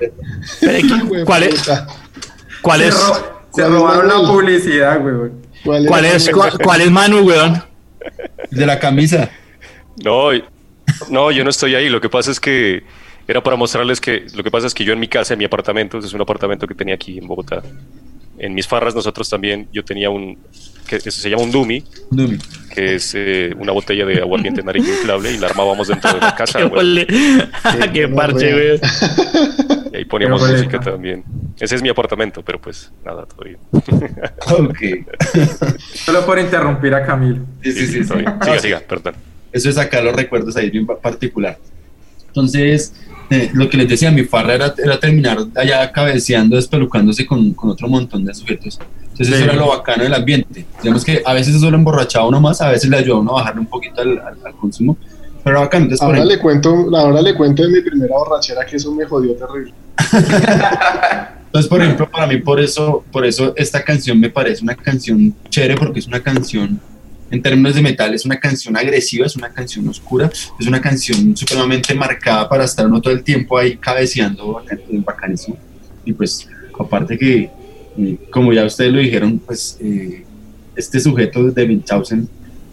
¿Cuál 1.24 1.42
es? 1.44 1.70
¿Cuál 2.62 2.82
es? 2.82 2.94
Se, 3.54 3.66
robaron 3.66 4.06
la 4.06 4.28
publicidad, 4.28 5.00
güey. 5.00 5.32
¿Cuál 5.64 6.04
es, 6.04 6.30
cuál 6.62 6.80
es 6.80 6.90
Manu, 6.92 7.22
weón? 7.22 7.60
De 8.52 8.66
la 8.66 8.78
camisa. 8.78 9.28
No, 10.04 10.30
no, 11.10 11.30
yo 11.30 11.44
no 11.44 11.50
estoy 11.50 11.74
ahí. 11.74 11.88
Lo 11.88 12.00
que 12.00 12.08
pasa 12.08 12.30
es 12.30 12.40
que 12.40 12.84
era 13.28 13.42
para 13.42 13.56
mostrarles 13.56 14.00
que 14.00 14.26
lo 14.34 14.44
que 14.44 14.50
pasa 14.50 14.66
es 14.66 14.74
que 14.74 14.84
yo 14.84 14.92
en 14.92 15.00
mi 15.00 15.08
casa, 15.08 15.34
en 15.34 15.38
mi 15.38 15.44
apartamento, 15.44 15.98
es 15.98 16.12
un 16.12 16.20
apartamento 16.20 16.66
que 16.66 16.74
tenía 16.74 16.94
aquí 16.94 17.18
en 17.18 17.26
Bogotá. 17.26 17.62
En 18.38 18.54
mis 18.54 18.68
farras 18.68 18.94
nosotros 18.94 19.30
también, 19.30 19.66
yo 19.72 19.82
tenía 19.82 20.10
un, 20.10 20.38
que 20.86 21.00
se 21.00 21.30
llama 21.30 21.42
un 21.42 21.50
Dumi, 21.50 21.82
Dumi. 22.10 22.38
que 22.72 22.96
es 22.96 23.12
eh, 23.14 23.54
una 23.58 23.72
botella 23.72 24.04
de 24.04 24.20
aguardiente 24.20 24.62
nariz 24.62 24.86
inflable 24.86 25.32
y 25.32 25.38
la 25.38 25.48
armábamos 25.48 25.88
dentro 25.88 26.12
de 26.12 26.20
la 26.20 26.34
casa. 26.36 26.70
¡Qué, 26.70 27.06
qué 27.92 28.08
parche, 28.08 28.52
güey! 28.52 28.80
Y 29.92 29.96
ahí 29.96 30.04
poníamos 30.04 30.48
música 30.48 30.78
también. 30.78 31.24
Ese 31.58 31.76
es 31.76 31.82
mi 31.82 31.88
apartamento, 31.88 32.42
pero 32.42 32.60
pues 32.60 32.92
nada, 33.04 33.24
todo 33.24 33.44
bien. 33.44 33.58
ok. 33.72 34.78
Solo 35.94 36.26
por 36.26 36.38
interrumpir 36.38 36.94
a 36.94 37.04
Camilo. 37.04 37.44
Sí, 37.62 37.72
sí, 37.72 37.86
sí. 37.86 38.04
sí. 38.04 38.14
Siga, 38.14 38.60
siga, 38.60 38.80
perdón 38.80 39.14
eso 39.56 39.70
es 39.70 39.78
acá 39.78 40.00
los 40.00 40.14
recuerdos 40.14 40.56
ahí 40.56 40.70
bien 40.70 40.86
particular. 40.86 41.58
Entonces, 42.28 42.92
eh, 43.30 43.50
lo 43.54 43.68
que 43.68 43.78
les 43.78 43.88
decía, 43.88 44.10
mi 44.10 44.24
farra 44.24 44.54
era, 44.54 44.74
era 44.76 45.00
terminar 45.00 45.38
allá 45.54 45.90
cabeceando, 45.90 46.56
despelucándose 46.56 47.24
con, 47.26 47.52
con, 47.54 47.70
otro 47.70 47.88
montón 47.88 48.24
de 48.24 48.34
sujetos. 48.34 48.78
Entonces, 49.02 49.34
eso 49.34 49.44
era 49.44 49.54
lo 49.54 49.68
bacano 49.68 50.04
del 50.04 50.12
ambiente. 50.12 50.66
Digamos 50.82 51.04
que 51.04 51.22
a 51.24 51.32
veces 51.32 51.54
eso 51.54 51.70
lo 51.70 51.78
emborrachaba 51.78 52.28
uno 52.28 52.40
más, 52.40 52.60
a 52.60 52.70
veces 52.70 52.90
le 52.90 52.98
ayudaba 52.98 53.18
a 53.18 53.22
uno 53.22 53.30
a 53.30 53.34
bajarle 53.40 53.60
un 53.60 53.66
poquito 53.66 54.02
al, 54.02 54.18
al, 54.20 54.54
consumo. 54.60 54.98
Pero 55.42 55.60
bacano. 55.60 55.84
Entonces, 55.84 56.04
ahora, 56.04 56.24
le 56.24 56.38
cuento, 56.38 56.94
ahora 56.94 57.22
le 57.22 57.34
cuento 57.34 57.62
de 57.62 57.68
mi 57.68 57.80
primera 57.80 58.14
borrachera 58.14 58.66
que 58.66 58.76
eso 58.76 58.92
me 58.92 59.06
jodió 59.06 59.34
terrible. 59.34 59.72
Entonces, 61.46 61.70
por 61.70 61.80
ejemplo, 61.80 62.10
para 62.10 62.26
mí, 62.26 62.36
por 62.36 62.60
eso, 62.60 63.02
por 63.10 63.24
eso 63.24 63.54
esta 63.56 63.82
canción 63.82 64.20
me 64.20 64.28
parece 64.28 64.62
una 64.62 64.74
canción 64.74 65.34
chévere, 65.48 65.76
porque 65.76 66.00
es 66.00 66.06
una 66.06 66.20
canción 66.20 66.78
en 67.30 67.42
términos 67.42 67.74
de 67.74 67.82
metal 67.82 68.14
es 68.14 68.24
una 68.24 68.38
canción 68.38 68.76
agresiva, 68.76 69.26
es 69.26 69.36
una 69.36 69.50
canción 69.50 69.88
oscura, 69.88 70.30
es 70.58 70.66
una 70.66 70.80
canción 70.80 71.36
supremamente 71.36 71.94
marcada 71.94 72.48
para 72.48 72.64
estar 72.64 72.86
uno 72.86 73.00
todo 73.00 73.12
el 73.12 73.22
tiempo 73.22 73.58
ahí 73.58 73.76
cabeceando 73.76 74.62
bacanísimo. 75.04 75.56
Y 76.04 76.12
pues 76.12 76.48
aparte 76.78 77.18
que, 77.18 77.50
como 78.30 78.52
ya 78.52 78.64
ustedes 78.64 78.92
lo 78.92 79.00
dijeron, 79.00 79.40
pues 79.44 79.76
eh, 79.80 80.24
este 80.76 81.00
sujeto 81.00 81.50
de 81.50 81.64
Winchausen, 81.64 82.28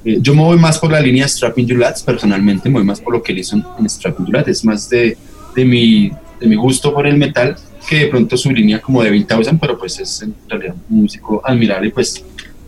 eh, 0.05 0.17
yo 0.21 0.35
me 0.35 0.43
voy 0.43 0.57
más 0.57 0.77
por 0.77 0.91
la 0.91 0.99
línea 0.99 1.27
Strapping 1.27 1.65
You 1.65 1.77
Lads, 1.77 2.03
personalmente 2.03 2.69
me 2.69 2.75
voy 2.75 2.83
más 2.83 3.01
por 3.01 3.13
lo 3.13 3.23
que 3.23 3.31
él 3.31 3.39
hizo 3.39 3.55
en, 3.55 3.89
Strapping 3.89 4.25
You 4.25 4.33
Lads, 4.33 4.49
es 4.49 4.65
más 4.65 4.89
de, 4.89 5.17
de, 5.55 5.65
mi, 5.65 6.11
de 6.39 6.47
mi 6.47 6.55
gusto 6.55 6.93
por 6.93 7.07
el 7.07 7.17
metal 7.17 7.55
que 7.89 7.99
de 7.99 8.07
pronto 8.07 8.37
su 8.37 8.51
línea 8.51 8.79
como 8.79 9.01
de 9.01 9.09
Winchausen, 9.09 9.57
pero 9.57 9.79
pues 9.79 9.99
es 9.99 10.21
en 10.21 10.35
realidad 10.47 10.75
un 10.89 11.01
músico 11.01 11.41
admirable 11.43 11.87
y 11.87 11.91
pues, 11.91 12.23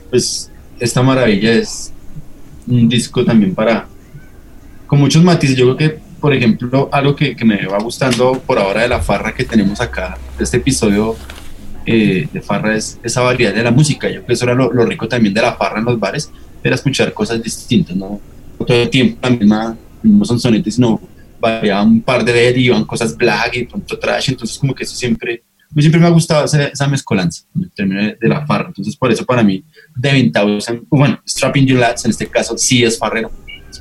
pues 0.10 0.50
esta 0.80 1.02
maravilla 1.02 1.54
es 1.54 1.94
un 2.68 2.90
disco 2.90 3.24
también 3.24 3.54
para, 3.54 3.88
con 4.88 5.00
muchos 5.00 5.24
matices. 5.24 5.56
Yo 5.56 5.76
creo 5.76 5.78
que, 5.78 6.00
por 6.20 6.34
ejemplo, 6.34 6.90
algo 6.92 7.16
que, 7.16 7.36
que 7.36 7.46
me 7.46 7.66
va 7.66 7.78
gustando 7.80 8.40
por 8.46 8.60
ahora 8.60 8.82
de 8.82 8.90
la 8.90 9.02
farra 9.02 9.34
que 9.34 9.44
tenemos 9.44 9.82
acá, 9.82 10.18
de 10.38 10.44
este 10.44 10.58
episodio 10.58 11.16
eh, 11.86 12.28
de 12.32 12.42
farra, 12.42 12.76
es 12.76 13.00
esa 13.04 13.22
variedad 13.22 13.54
de 13.54 13.64
la 13.64 13.72
música. 13.72 14.08
Yo 14.08 14.16
creo 14.16 14.26
que 14.26 14.34
eso 14.34 14.46
era 14.46 14.56
lo, 14.56 14.70
rico 14.86 15.08
también 15.08 15.34
de 15.34 15.42
la 15.42 15.56
farra 15.56 15.80
en 15.80 15.86
los 15.86 16.00
bares, 16.00 16.32
era 16.64 16.76
escuchar 16.76 17.14
cosas 17.14 17.42
distintas, 17.44 17.96
¿no? 17.96 18.20
Todo 18.66 18.82
el 18.82 18.90
tiempo 18.90 19.20
la 19.22 19.30
misma, 19.30 19.78
no 20.02 20.26
son 20.26 20.40
sonetes, 20.40 20.76
sino 20.76 21.00
variaban 21.40 21.90
un 21.90 22.02
par 22.02 22.26
de 22.26 22.34
dead, 22.34 22.56
iban 22.56 22.86
cosas 22.86 23.16
black 23.16 23.56
y 23.58 23.66
pronto 23.66 24.00
trash, 24.00 24.30
entonces 24.30 24.58
como 24.58 24.74
que 24.74 24.84
eso 24.84 24.96
siempre 24.96 25.44
mí 25.74 25.82
siempre 25.82 26.00
me 26.00 26.08
ha 26.08 26.12
gustado 26.12 26.46
esa, 26.46 26.66
esa 26.66 26.88
mezcolanza 26.88 27.44
en 27.56 27.70
términos 27.70 28.14
de, 28.20 28.28
la 28.28 28.46
farra. 28.46 28.68
Entonces, 28.68 28.96
por 28.96 29.12
eso 29.12 29.26
para 29.26 29.44
mí, 29.44 29.64
Devin 29.96 30.32
Townsend, 30.32 30.84
bueno, 30.90 31.20
Strapping 31.28 31.66
You 31.66 31.78
Lads 31.78 32.06
en 32.06 32.12
este 32.12 32.28
caso 32.28 32.58
sí 32.58 32.84
es 32.84 32.98
farrero, 32.98 33.32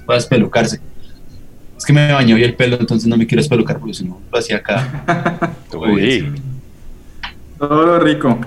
puede 0.05 0.19
espelucarse. 0.19 0.81
Es 1.77 1.85
que 1.85 1.93
me 1.93 2.13
bañó 2.13 2.39
y 2.39 2.45
el 2.45 2.55
pelo, 2.55 2.77
entonces 2.79 3.09
no 3.09 3.17
me 3.17 3.27
quiero 3.27 3.43
espelucar 3.43 3.79
porque 3.79 3.95
si 3.95 4.05
no 4.05 4.21
lo 4.33 4.39
hacía 4.39 4.57
acá. 4.57 5.57
Uy. 5.77 6.33
Todo 7.59 7.87
lo 7.87 7.99
rico. 7.99 8.39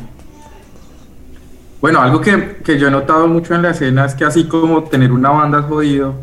Bueno, 1.80 2.02
algo 2.02 2.20
que, 2.22 2.58
que, 2.64 2.80
yo 2.80 2.88
he 2.88 2.92
notado 2.92 3.28
mucho 3.28 3.54
en 3.54 3.62
la 3.62 3.72
escena 3.72 4.06
es 4.06 4.16
que 4.16 4.26
así 4.26 4.46
como 4.46 4.84
tener 4.86 5.12
una 5.12 5.30
banda 5.30 5.60
es 5.60 5.66
jodido 5.66 6.16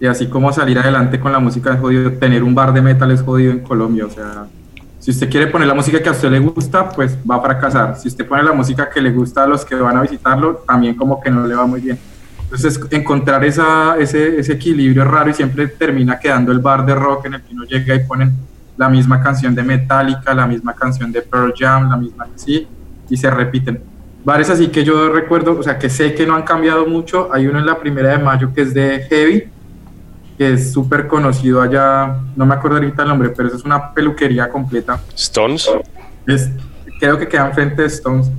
y 0.00 0.06
así 0.06 0.26
como 0.26 0.52
salir 0.52 0.78
adelante 0.78 1.18
con 1.18 1.32
la 1.32 1.38
música 1.38 1.74
es 1.74 1.80
jodido, 1.80 2.12
tener 2.12 2.42
un 2.42 2.54
bar 2.54 2.72
de 2.72 2.82
metal 2.82 3.10
es 3.10 3.22
jodido 3.22 3.52
en 3.52 3.60
Colombia. 3.60 4.06
O 4.06 4.10
sea, 4.10 4.46
si 5.08 5.12
usted 5.12 5.30
quiere 5.30 5.46
poner 5.46 5.66
la 5.66 5.72
música 5.72 6.02
que 6.02 6.08
a 6.10 6.12
usted 6.12 6.30
le 6.30 6.38
gusta, 6.38 6.86
pues 6.90 7.16
va 7.18 7.36
a 7.36 7.40
fracasar. 7.40 7.96
Si 7.96 8.08
usted 8.08 8.26
pone 8.26 8.42
la 8.42 8.52
música 8.52 8.90
que 8.90 9.00
le 9.00 9.10
gusta 9.10 9.44
a 9.44 9.46
los 9.46 9.64
que 9.64 9.74
van 9.74 9.96
a 9.96 10.02
visitarlo, 10.02 10.56
también 10.68 10.96
como 10.96 11.18
que 11.18 11.30
no 11.30 11.46
le 11.46 11.54
va 11.54 11.64
muy 11.64 11.80
bien. 11.80 11.98
Entonces, 12.42 12.78
encontrar 12.90 13.42
esa, 13.42 13.96
ese, 13.98 14.38
ese 14.38 14.52
equilibrio 14.52 15.06
raro 15.06 15.30
y 15.30 15.32
siempre 15.32 15.66
termina 15.66 16.18
quedando 16.18 16.52
el 16.52 16.58
bar 16.58 16.84
de 16.84 16.94
rock 16.94 17.24
en 17.24 17.34
el 17.34 17.40
que 17.40 17.54
uno 17.54 17.64
llega 17.64 17.94
y 17.94 18.00
ponen 18.00 18.34
la 18.76 18.90
misma 18.90 19.22
canción 19.22 19.54
de 19.54 19.62
Metallica, 19.62 20.34
la 20.34 20.46
misma 20.46 20.74
canción 20.74 21.10
de 21.10 21.22
Pearl 21.22 21.54
Jam, 21.58 21.88
la 21.88 21.96
misma, 21.96 22.28
sí, 22.34 22.68
y 23.08 23.16
se 23.16 23.30
repiten. 23.30 23.80
Bares 24.22 24.50
así 24.50 24.68
que 24.68 24.84
yo 24.84 25.10
recuerdo, 25.10 25.58
o 25.58 25.62
sea, 25.62 25.78
que 25.78 25.88
sé 25.88 26.12
que 26.12 26.26
no 26.26 26.34
han 26.34 26.42
cambiado 26.42 26.84
mucho. 26.84 27.30
Hay 27.32 27.46
uno 27.46 27.58
en 27.58 27.64
la 27.64 27.78
primera 27.78 28.10
de 28.10 28.18
mayo 28.18 28.52
que 28.52 28.60
es 28.60 28.74
de 28.74 29.06
Heavy, 29.08 29.44
que 30.38 30.52
es 30.52 30.72
súper 30.72 31.08
conocido 31.08 31.60
allá, 31.60 32.20
no 32.36 32.46
me 32.46 32.54
acuerdo 32.54 32.76
ahorita 32.76 33.02
el 33.02 33.08
nombre, 33.08 33.30
pero 33.30 33.48
eso 33.48 33.56
es 33.56 33.64
una 33.64 33.92
peluquería 33.92 34.48
completa. 34.48 35.02
Stones. 35.16 35.68
Es, 36.28 36.48
creo 37.00 37.18
que 37.18 37.26
queda 37.26 37.48
enfrente 37.48 37.82
de 37.82 37.88
Stones. 37.88 38.30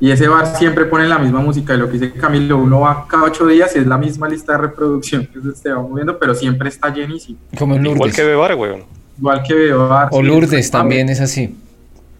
Y 0.00 0.10
ese 0.10 0.26
bar 0.28 0.56
siempre 0.56 0.84
pone 0.84 1.08
la 1.08 1.18
misma 1.18 1.40
música, 1.40 1.74
y 1.74 1.78
lo 1.78 1.86
que 1.86 1.98
dice 1.98 2.12
Camilo, 2.12 2.58
uno 2.58 2.80
va 2.80 3.06
cada 3.08 3.24
ocho 3.24 3.46
días 3.46 3.74
y 3.76 3.78
es 3.78 3.86
la 3.86 3.98
misma 3.98 4.28
lista 4.28 4.52
de 4.52 4.58
reproducción 4.58 5.26
que 5.26 5.40
se 5.54 5.70
va 5.70 5.80
moviendo, 5.80 6.18
pero 6.18 6.34
siempre 6.34 6.68
está 6.68 6.92
llenísimo. 6.92 7.38
Como 7.56 7.76
en 7.76 7.84
Lourdes. 7.84 7.96
Igual 7.96 8.12
que 8.12 8.24
Bebar, 8.24 8.54
weón. 8.56 8.84
Igual 9.16 9.42
que 9.42 9.54
Bebar. 9.54 10.08
O 10.10 10.22
Lourdes 10.22 10.70
también 10.70 11.08
es 11.08 11.20
así. 11.20 11.56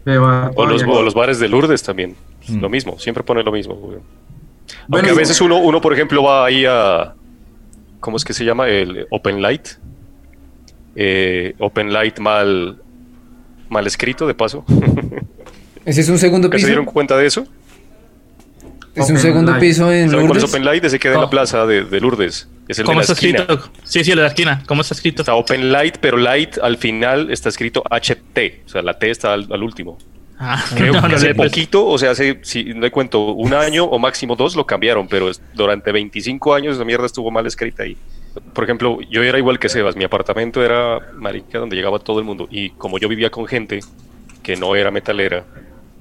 Bebar, 0.04 0.52
o, 0.54 0.64
los, 0.64 0.83
o 0.85 1.02
los 1.02 1.14
bares 1.14 1.40
de 1.40 1.48
Lourdes 1.48 1.83
también. 1.83 2.14
Mm. 2.48 2.61
Lo 2.61 2.68
mismo, 2.68 2.98
siempre 2.98 3.22
pone 3.24 3.42
lo 3.42 3.52
mismo. 3.52 3.74
Aunque 3.74 3.98
bueno, 4.88 5.09
a 5.11 5.14
veces 5.14 5.40
uno, 5.40 5.59
uno, 5.59 5.81
por 5.81 5.92
ejemplo, 5.92 6.22
va 6.22 6.46
ahí 6.46 6.64
a, 6.64 7.14
¿cómo 8.00 8.16
es 8.16 8.24
que 8.24 8.32
se 8.32 8.44
llama? 8.44 8.68
El 8.68 9.06
Open 9.11 9.40
Light. 9.42 9.68
Eh, 10.96 11.54
open 11.58 11.92
Light 11.92 12.18
mal, 12.18 12.80
mal 13.68 13.87
escrito, 13.87 14.26
de 14.26 14.34
paso. 14.34 14.64
¿Ese 15.84 16.00
es 16.00 16.08
un 16.08 16.18
segundo 16.18 16.50
piso? 16.50 16.62
¿Se 16.62 16.66
dieron 16.66 16.84
cuenta 16.87 17.16
de 17.16 17.26
eso? 17.26 17.46
Es 18.94 19.04
open 19.04 19.14
un 19.16 19.22
segundo 19.22 19.52
light. 19.52 19.61
piso 19.61 19.92
en 19.92 20.11
¿Saben 20.11 20.26
Lourdes. 20.26 20.28
cuál 20.28 20.38
es 20.38 20.44
Open 20.50 20.64
Light? 20.64 20.84
Ese 20.84 20.98
queda 20.98 21.14
en 21.14 21.20
la 21.20 21.30
plaza 21.30 21.66
de, 21.66 21.84
de 21.84 22.00
Lourdes. 22.00 22.48
Es 22.66 22.78
el 22.80 22.84
¿Cómo 22.84 22.94
de 23.00 23.06
la 23.06 23.12
está 23.12 23.12
esquina. 23.12 23.38
escrito? 23.40 23.70
Sí, 23.84 24.02
sí, 24.04 24.11
el 24.11 24.16
de 24.16 24.22
la 24.22 24.28
esquina. 24.28 24.62
¿Cómo 24.66 24.80
está 24.82 24.94
escrito? 24.94 25.22
Está 25.22 25.34
Open 25.34 25.70
Light, 25.70 25.98
pero 26.00 26.16
Light 26.16 26.58
al 26.58 26.78
final 26.78 27.30
está 27.30 27.48
escrito 27.48 27.84
HT. 27.88 28.64
O 28.66 28.68
sea, 28.68 28.82
la 28.82 28.98
T 28.98 29.08
está 29.08 29.34
al, 29.34 29.46
al 29.52 29.62
último. 29.62 29.98
Ah, 30.38 30.64
Creo 30.74 30.92
no, 30.94 31.09
que 31.09 31.14
hace 31.16 31.35
poquito, 31.35 31.85
o 31.87 31.98
sea, 31.98 32.12
hace, 32.12 32.38
si 32.42 32.64
no 32.66 32.81
le 32.83 32.90
cuento, 32.90 33.33
un 33.33 33.55
año 33.55 33.85
o 33.85 33.98
máximo 33.98 34.37
dos 34.37 34.55
lo 34.55 34.64
cambiaron, 34.66 35.09
pero 35.09 35.31
durante 35.55 35.90
25 35.90 36.55
años 36.55 36.77
esa 36.77 36.85
mierda 36.85 37.07
estuvo 37.07 37.31
mal 37.31 37.46
escrita 37.46 37.83
ahí. 37.83 37.96
Por 38.53 38.62
ejemplo, 38.64 38.98
yo 39.11 39.22
era 39.24 39.38
igual 39.38 39.59
que 39.59 39.68
Sebas, 39.68 39.96
mi 39.96 40.05
apartamento 40.05 40.64
era 40.64 41.01
marica 41.16 41.59
donde 41.59 41.74
llegaba 41.74 41.98
todo 41.98 42.20
el 42.20 42.24
mundo 42.24 42.46
y 42.51 42.70
como 42.70 42.98
yo 42.98 43.09
vivía 43.09 43.31
con 43.31 43.46
gente 43.46 43.81
que 44.42 44.57
no 44.57 44.77
era 44.77 44.90
metalera. 44.92 45.44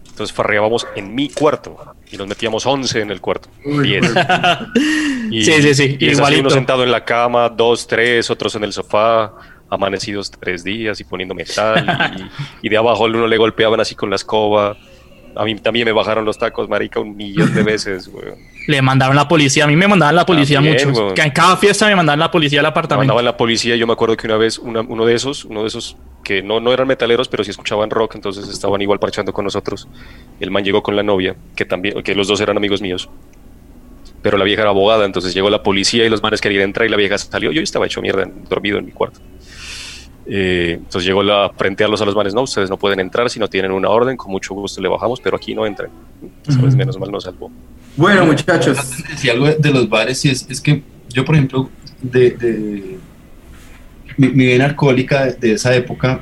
Entonces 0.10 0.36
farreábamos 0.36 0.88
en 0.96 1.14
mi 1.16 1.30
cuarto 1.30 1.96
y 2.12 2.18
nos 2.18 2.28
metíamos 2.28 2.66
11 2.66 3.02
en 3.02 3.12
el 3.12 3.22
cuarto. 3.22 3.50
Uy, 3.66 3.88
10. 3.88 4.14
Y, 5.30 5.44
Sí, 5.44 5.62
sí, 5.62 5.74
sí, 5.76 5.98
y 6.00 6.10
igualito. 6.12 6.42
uno 6.42 6.50
sentado 6.50 6.84
en 6.84 6.92
la 6.92 7.04
cama, 7.04 7.50
dos, 7.50 7.86
tres, 7.86 8.30
otros 8.30 8.56
en 8.56 8.64
el 8.64 8.72
sofá, 8.72 9.34
amanecidos 9.70 10.32
tres 10.32 10.64
días 10.64 11.00
y 11.00 11.04
poniendo 11.04 11.34
metal. 11.36 12.22
y, 12.62 12.68
y 12.68 12.70
de 12.70 12.78
abajo 12.78 13.06
uno 13.06 13.28
le 13.28 13.38
golpeaban 13.38 13.80
así 13.80 13.96
con 13.96 14.10
la 14.10 14.16
escoba. 14.16 14.78
A 15.36 15.44
mí 15.46 15.54
también 15.56 15.86
me 15.86 15.92
bajaron 15.92 16.26
los 16.26 16.40
tacos, 16.40 16.68
marica, 16.68 17.00
un 17.00 17.16
millón 17.16 17.54
de 17.54 17.62
veces, 17.62 18.08
güey. 18.08 18.26
Le 18.68 18.82
mandaron 18.82 19.16
la 19.16 19.28
policía. 19.28 19.66
A 19.66 19.68
mí 19.68 19.76
me 19.76 19.88
mandaban 19.88 20.16
la 20.16 20.26
policía 20.26 20.60
mucho. 20.62 21.14
Que 21.14 21.22
en 21.22 21.30
cada 21.30 21.56
fiesta 21.58 21.86
me 21.88 21.96
mandaban 21.96 22.20
la 22.20 22.32
policía 22.32 22.60
al 22.60 22.64
Me 22.66 22.70
apartamento. 22.70 23.14
mandaban 23.14 23.26
la 23.26 23.38
policía. 23.38 23.76
Yo 23.76 23.86
me 23.86 23.94
acuerdo 23.94 24.18
que 24.18 24.26
una 24.26 24.38
vez 24.38 24.58
una- 24.58 24.82
uno 24.82 25.06
de 25.06 25.14
esos, 25.14 25.46
uno 25.46 25.62
de 25.62 25.68
esos 25.68 25.96
que 26.24 26.42
no, 26.42 26.60
no 26.60 26.74
eran 26.74 26.88
metaleros, 26.88 27.28
pero 27.28 27.44
sí 27.44 27.52
escuchaban 27.52 27.90
rock, 27.92 28.16
entonces 28.16 28.48
estaban 28.50 28.82
igual 28.82 29.00
parchando 29.00 29.32
con 29.32 29.46
nosotros. 29.46 29.88
El 30.40 30.50
man 30.50 30.64
llegó 30.66 30.82
con 30.82 30.96
la 30.96 31.04
novia, 31.04 31.36
que 31.56 31.66
también, 31.66 32.02
que 32.02 32.16
los 32.16 32.28
dos 32.28 32.42
eran 32.42 32.58
amigos 32.58 32.82
míos. 32.82 33.08
Pero 34.24 34.38
la 34.38 34.44
vieja 34.44 34.62
era 34.64 34.72
abogada, 34.72 35.06
entonces 35.06 35.34
llegó 35.36 35.50
la 35.52 35.62
policía 35.62 36.04
y 36.06 36.10
los 36.10 36.22
manes 36.24 36.42
querían 36.42 36.64
entrar 36.64 36.88
y 36.88 36.90
la 36.90 36.98
vieja 36.98 37.18
salió. 37.18 37.52
Yo 37.52 37.62
estaba 37.62 37.86
hecho 37.86 38.02
mierda, 38.02 38.28
dormido 38.50 38.80
en 38.80 38.86
mi 38.88 38.92
cuarto. 38.92 39.20
Eh, 40.30 40.74
entonces 40.80 41.06
llegó 41.06 41.24
la 41.24 41.46
a 41.46 41.50
frentearlos 41.54 42.02
a 42.02 42.06
los 42.06 42.16
manes, 42.16 42.34
no, 42.34 42.42
ustedes 42.42 42.70
no 42.70 42.78
pueden 42.78 43.00
entrar 43.00 43.30
si 43.30 43.40
no 43.40 43.48
tienen 43.48 43.72
una 43.72 43.90
orden, 43.90 44.18
con 44.18 44.32
mucho 44.32 44.54
gusto 44.54 44.82
le 44.82 44.90
bajamos, 44.90 45.22
pero 45.22 45.38
aquí 45.38 45.56
no 45.56 45.66
entren. 45.66 45.90
Entonces, 46.22 46.62
pues, 46.62 46.76
menos 46.76 47.00
mal 47.00 47.10
nos 47.12 47.24
salvó. 47.24 47.50
Bueno, 47.96 48.26
muchachos, 48.26 48.78
Si 49.16 49.30
algo 49.30 49.48
de 49.48 49.72
los 49.72 49.88
bares, 49.90 50.24
y 50.26 50.30
es, 50.30 50.46
es 50.50 50.60
que 50.62 50.84
yo, 51.10 51.24
por 51.24 51.36
ejemplo, 51.36 51.70
de, 52.02 52.32
de- 52.32 52.98
mi, 54.18 54.30
mi 54.30 54.46
vena 54.48 54.66
alcohólica 54.66 55.26
de, 55.26 55.34
de 55.34 55.52
esa 55.54 55.74
época 55.76 56.22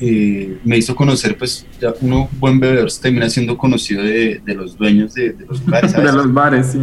eh, 0.00 0.58
me 0.64 0.76
hizo 0.76 0.94
conocer, 0.94 1.38
pues, 1.38 1.66
ya 1.80 1.94
uno 2.02 2.28
buen 2.38 2.60
bebedor 2.60 2.90
se 2.90 3.00
termina 3.00 3.30
siendo 3.30 3.56
conocido 3.56 4.02
de, 4.02 4.40
de 4.44 4.54
los 4.54 4.76
dueños 4.76 5.14
de, 5.14 5.32
de 5.32 5.46
los 5.46 5.64
lugares. 5.64 5.92
de 5.96 6.12
los 6.12 6.32
bares, 6.32 6.66
sí. 6.72 6.80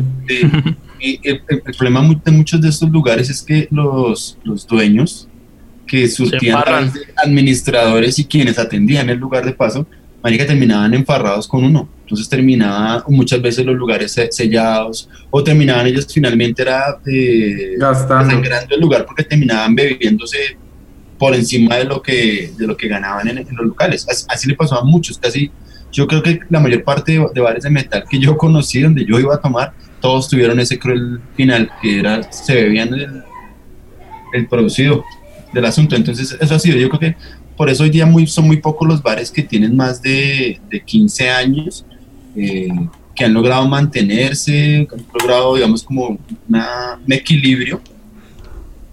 Y 1.00 1.20
el, 1.28 1.42
el- 1.48 1.62
el 1.66 1.76
problema 1.78 2.02
de 2.26 2.32
muchos 2.32 2.60
de 2.62 2.70
estos 2.70 2.90
lugares 2.90 3.30
es 3.30 3.44
que 3.44 3.68
los, 3.70 4.38
los 4.44 4.66
dueños 4.66 5.28
que 5.88 6.08
surtían 6.08 6.56
a 6.58 6.60
embarran. 6.60 6.92
través 6.92 7.08
de 7.08 7.14
administradores 7.18 8.20
y 8.20 8.26
quienes 8.26 8.58
atendían 8.60 9.10
el 9.10 9.18
lugar 9.18 9.46
de 9.46 9.54
paso, 9.54 9.86
marica, 10.24 10.46
terminaban 10.46 10.94
enfarrados 10.94 11.48
con 11.48 11.64
uno. 11.64 11.90
Entonces 12.04 12.30
terminaba 12.30 13.04
muchas 13.08 13.42
veces 13.42 13.66
los 13.66 13.76
lugares 13.76 14.12
se- 14.12 14.32
sellados 14.32 15.10
o 15.30 15.44
terminaban 15.44 15.88
ellos 15.88 16.08
finalmente 16.12 16.62
era 16.62 16.98
eh, 17.06 17.76
desangrando 18.30 18.76
el 18.76 18.82
lugar 18.82 19.06
porque 19.06 19.24
terminaban 19.24 19.74
bebiéndose 19.76 20.58
por 21.18 21.34
encima 21.36 21.76
de 21.78 21.86
lo 21.86 22.02
que 22.02 22.52
de 22.58 22.68
lo 22.68 22.76
que 22.76 22.88
ganaban 22.88 23.28
en, 23.28 23.38
en 23.40 23.56
los 23.56 23.66
locales. 23.66 24.06
Así, 24.10 24.26
así 24.30 24.48
le 24.50 24.56
pasó 24.56 24.80
a 24.80 24.84
muchos, 24.84 25.18
casi 25.18 25.52
yo 25.92 26.08
creo 26.08 26.22
que 26.24 26.40
la 26.50 26.60
mayor 26.60 26.84
parte 26.84 27.14
de, 27.14 27.26
de 27.34 27.42
bares 27.42 27.64
de 27.64 27.70
metal 27.70 28.04
que 28.10 28.20
yo 28.20 28.36
conocí 28.38 28.82
donde 28.82 29.06
yo 29.06 29.20
iba 29.20 29.36
a 29.36 29.40
tomar, 29.42 29.74
todos 30.02 30.28
tuvieron 30.30 30.60
ese 30.60 30.78
cruel 30.80 31.20
final 31.36 31.70
que 31.82 32.00
era 32.00 32.24
se 32.32 32.56
bebían 32.56 32.94
el, 32.94 33.24
el 34.34 34.48
producido 34.48 35.04
del 35.54 35.66
asunto. 35.66 35.96
Entonces 35.96 36.36
eso 36.40 36.56
ha 36.56 36.60
sido, 36.60 36.78
yo 36.78 36.90
creo 36.90 37.00
que 37.00 37.16
por 37.56 37.70
eso 37.70 37.84
hoy 37.84 37.90
día 37.90 38.06
muy, 38.06 38.26
son 38.28 38.48
muy 38.48 38.58
pocos 38.58 38.88
los 38.88 39.02
bares 39.04 39.32
que 39.32 39.44
tienen 39.44 39.76
más 39.76 40.02
de, 40.02 40.60
de 40.70 40.82
15 40.82 41.30
años, 41.30 41.86
eh, 42.36 42.68
que 43.16 43.26
han 43.26 43.34
logrado 43.34 43.68
mantenerse, 43.68 44.88
que 44.90 44.96
han 44.96 45.06
logrado, 45.14 45.56
digamos, 45.56 45.84
como 45.84 46.18
una- 46.50 47.00
un 47.06 47.14
equilibrio 47.14 47.80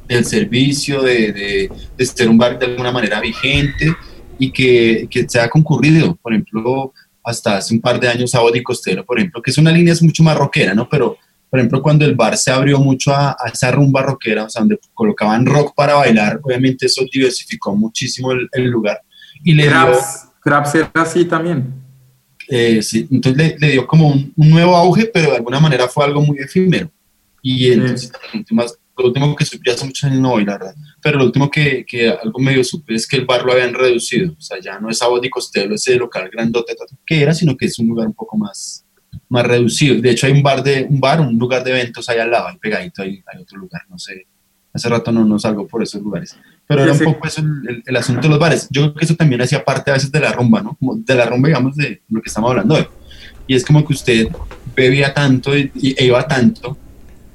del 0.09 0.25
servicio, 0.25 1.03
de, 1.03 1.33
de, 1.33 1.71
de 1.97 2.07
ser 2.07 2.29
un 2.29 2.37
bar 2.37 2.59
de 2.59 2.67
alguna 2.67 2.91
manera 2.93 3.21
vigente 3.21 3.95
y 4.39 4.51
que, 4.51 5.07
que 5.11 5.29
sea 5.29 5.49
concurrido. 5.49 6.17
Por 6.17 6.33
ejemplo, 6.33 6.93
hasta 7.23 7.59
hace 7.59 7.75
un 7.75 7.81
par 7.81 8.01
de 8.01 8.09
años 8.09 8.31
Sábado 8.33 8.55
y 8.57 8.63
Costero, 8.63 9.05
por 9.05 9.19
ejemplo, 9.19 9.41
que 9.41 9.51
es 9.51 9.59
una 9.59 9.71
línea 9.71 9.93
es 9.93 10.03
mucho 10.03 10.23
más 10.23 10.37
rockera, 10.37 10.75
¿no? 10.75 10.89
Pero, 10.89 11.17
por 11.51 11.59
ejemplo, 11.59 11.83
cuando 11.83 12.05
el 12.05 12.15
bar 12.15 12.37
se 12.39 12.51
abrió 12.53 12.79
mucho 12.79 13.13
a, 13.13 13.33
a 13.33 13.49
esa 13.53 13.73
rumba 13.73 14.03
rockera, 14.03 14.45
o 14.45 14.49
sea, 14.49 14.61
donde 14.61 14.79
colocaban 14.95 15.45
rock 15.45 15.75
para 15.75 15.95
bailar, 15.95 16.41
obviamente 16.43 16.87
eso 16.87 17.05
diversificó 17.13 17.75
muchísimo 17.75 18.31
el, 18.33 18.49
el 18.53 18.67
lugar. 18.67 19.01
Y 19.43 19.55
le 19.55 19.65
dio, 19.65 19.73
Craps, 19.73 20.29
Craps 20.41 20.75
era 20.77 20.91
así 20.95 21.25
también. 21.25 21.75
eh, 22.49 22.83
sí, 22.83 23.09
entonces 23.11 23.37
le, 23.37 23.57
le 23.59 23.73
dio 23.73 23.87
como 23.87 24.09
un, 24.09 24.33
un 24.37 24.51
nuevo 24.51 24.77
auge, 24.77 25.11
pero 25.13 25.31
de 25.31 25.37
alguna 25.39 25.61
manera 25.61 25.89
fue 25.89 26.05
algo 26.05 26.21
muy 26.23 26.39
efímero. 26.39 26.91
Y 27.43 27.73
entonces, 27.73 28.13
lo 28.33 28.39
último, 28.39 28.65
lo 28.99 29.07
último 29.07 29.35
que 29.37 29.45
supe, 29.47 29.63
ya 29.67 29.73
hace 29.75 29.87
muchos 29.87 30.05
años 30.05 30.21
no 30.21 30.31
voy, 30.31 30.45
la 30.45 30.59
verdad, 30.59 30.75
pero 31.01 31.19
lo 31.19 31.25
último 31.25 31.51
que, 31.51 31.87
que 31.87 32.11
algo 32.11 32.39
medio 32.39 32.63
supe 32.63 32.95
es 32.95 33.09
que 33.09 33.17
el 33.17 33.25
bar 33.25 33.45
lo 33.45 33.53
habían 33.53 33.73
reducido. 33.73 34.35
O 34.37 34.41
sea, 34.41 34.59
ya 34.61 34.79
no 34.79 34.91
es 34.91 34.99
Sabot 34.99 35.25
y 35.25 35.31
Costello, 35.31 35.75
ese 35.75 35.97
local 35.97 36.29
grandote 36.31 36.77
que 37.07 37.23
era, 37.23 37.33
sino 37.33 37.57
que 37.57 37.65
es 37.67 37.79
un 37.79 37.87
lugar 37.87 38.07
un 38.09 38.15
poco 38.15 38.37
más, 38.37 38.80
más 39.29 39.47
reducido. 39.47 40.01
De 40.01 40.11
hecho, 40.11 40.27
hay 40.27 40.33
un 40.33 40.43
bar, 40.43 40.63
de, 40.63 40.87
un 40.89 41.01
bar, 41.01 41.21
un 41.21 41.39
lugar 41.39 41.63
de 41.65 41.71
eventos 41.71 42.09
ahí 42.09 42.19
al 42.19 42.31
lado, 42.31 42.49
ahí 42.49 42.57
pegadito, 42.59 43.03
ahí 43.03 43.23
hay 43.33 43.43
otro 43.43 43.59
lugar, 43.59 43.83
no 43.89 43.99
sé. 43.99 44.27
Hace 44.73 44.89
rato 44.89 45.11
no, 45.11 45.25
no 45.25 45.39
salgo 45.39 45.67
por 45.67 45.83
esos 45.83 46.01
lugares. 46.01 46.37
Pero 46.69 46.83
era 46.85 46.93
un 46.93 46.99
Sí, 46.99 47.05
sí. 47.05 47.11
poco 47.13 47.27
eso 47.27 47.41
el, 47.41 47.69
el- 47.69 47.83
el 47.87 47.97
asunto 47.97 48.23
de 48.23 48.29
los 48.29 48.39
bares. 48.39 48.69
Yo 48.71 48.83
creo 48.83 48.95
que 48.95 49.05
eso 49.05 49.17
también 49.17 49.43
hacía 49.43 49.65
parte 49.65 49.91
a 49.91 49.95
veces 49.95 50.13
de 50.13 50.21
la 50.21 50.33
rumba, 50.33 50.63
¿no? 50.63 50.77
Como 50.77 50.95
de 50.97 51.15
la 51.17 51.27
rumba, 51.27 51.49
digamos, 51.49 51.75
de 51.77 52.01
lo 52.09 52.23
que 52.23 52.29
estamos 52.29 52.51
hablando 52.51 52.75
hoy. 52.77 52.87
Y 53.49 53.57
es 53.57 53.65
como 53.65 53.85
que 53.85 53.93
usted 53.95 54.29
bebía 54.77 55.13
tanto 55.13 55.57
y, 55.59 55.73
e 55.99 56.05
iba 56.05 56.25
tanto 56.29 56.79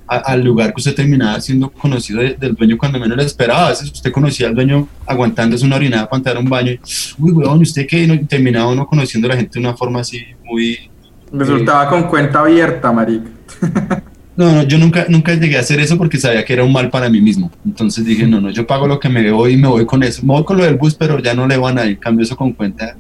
a- 0.08 0.18
al 0.18 0.44
lugar 0.46 0.70
que 0.74 0.80
usted 0.80 0.96
terminaba 0.96 1.42
siendo 1.42 1.70
conocido 1.72 2.22
de- 2.22 2.36
del 2.36 2.56
dueño 2.56 2.78
cuando 2.78 3.00
menos 3.00 3.18
lo 3.18 3.24
esperaba. 3.24 3.66
A 3.68 3.70
veces 3.72 3.92
usted 3.92 4.14
conocía 4.14 4.48
al 4.48 4.56
dueño 4.56 4.88
aguantándose 5.06 5.66
una 5.66 5.76
orinada 5.76 6.08
para 6.10 6.20
entrar 6.20 6.38
a 6.38 6.40
un 6.40 6.50
baño 6.50 6.72
y, 6.72 6.80
uy, 7.18 7.32
weón, 7.34 7.60
¿y 7.60 7.64
¿usted 7.64 7.86
qué? 7.86 8.04
Y 8.04 8.18
terminaba 8.26 8.72
uno 8.72 8.88
conociendo 8.88 9.28
a 9.28 9.32
la 9.32 9.36
gente 9.38 9.60
de 9.60 9.66
una 9.68 9.76
forma 9.76 10.00
así 10.00 10.24
muy... 10.46 10.90
Resultaba 11.32 11.90
con 11.90 12.04
cuenta 12.04 12.40
abierta, 12.40 12.92
marica. 12.92 13.30
No, 14.38 14.52
no, 14.52 14.64
yo 14.64 14.78
nunca, 14.78 15.06
nunca 15.08 15.34
llegué 15.34 15.56
a 15.56 15.62
hacer 15.62 15.80
eso 15.80 15.98
porque 15.98 16.18
sabía 16.18 16.44
que 16.44 16.52
era 16.52 16.66
un 16.66 16.74
mal 16.74 16.90
para 16.90 17.08
mí 17.08 17.22
mismo. 17.22 17.50
Entonces 17.66 18.04
dije, 18.04 18.28
no, 18.28 18.42
no, 18.42 18.50
yo 18.50 18.68
pago 18.68 18.86
lo 18.86 19.00
que 19.00 19.08
me 19.08 19.22
debo 19.24 19.48
y 19.48 19.56
me 19.56 19.70
voy 19.70 19.86
con 19.86 20.04
eso. 20.04 20.24
Me 20.26 20.34
voy 20.34 20.44
con 20.44 20.58
lo 20.58 20.66
del 20.66 20.76
bus, 20.76 20.94
pero 20.94 21.20
ya 21.20 21.34
no 21.34 21.48
le 21.48 21.56
van 21.56 21.78
a 21.78 21.84
nadie. 21.84 21.98
Cambio 21.98 22.26
eso 22.26 22.36
con 22.36 22.52
cuenta 22.52 22.98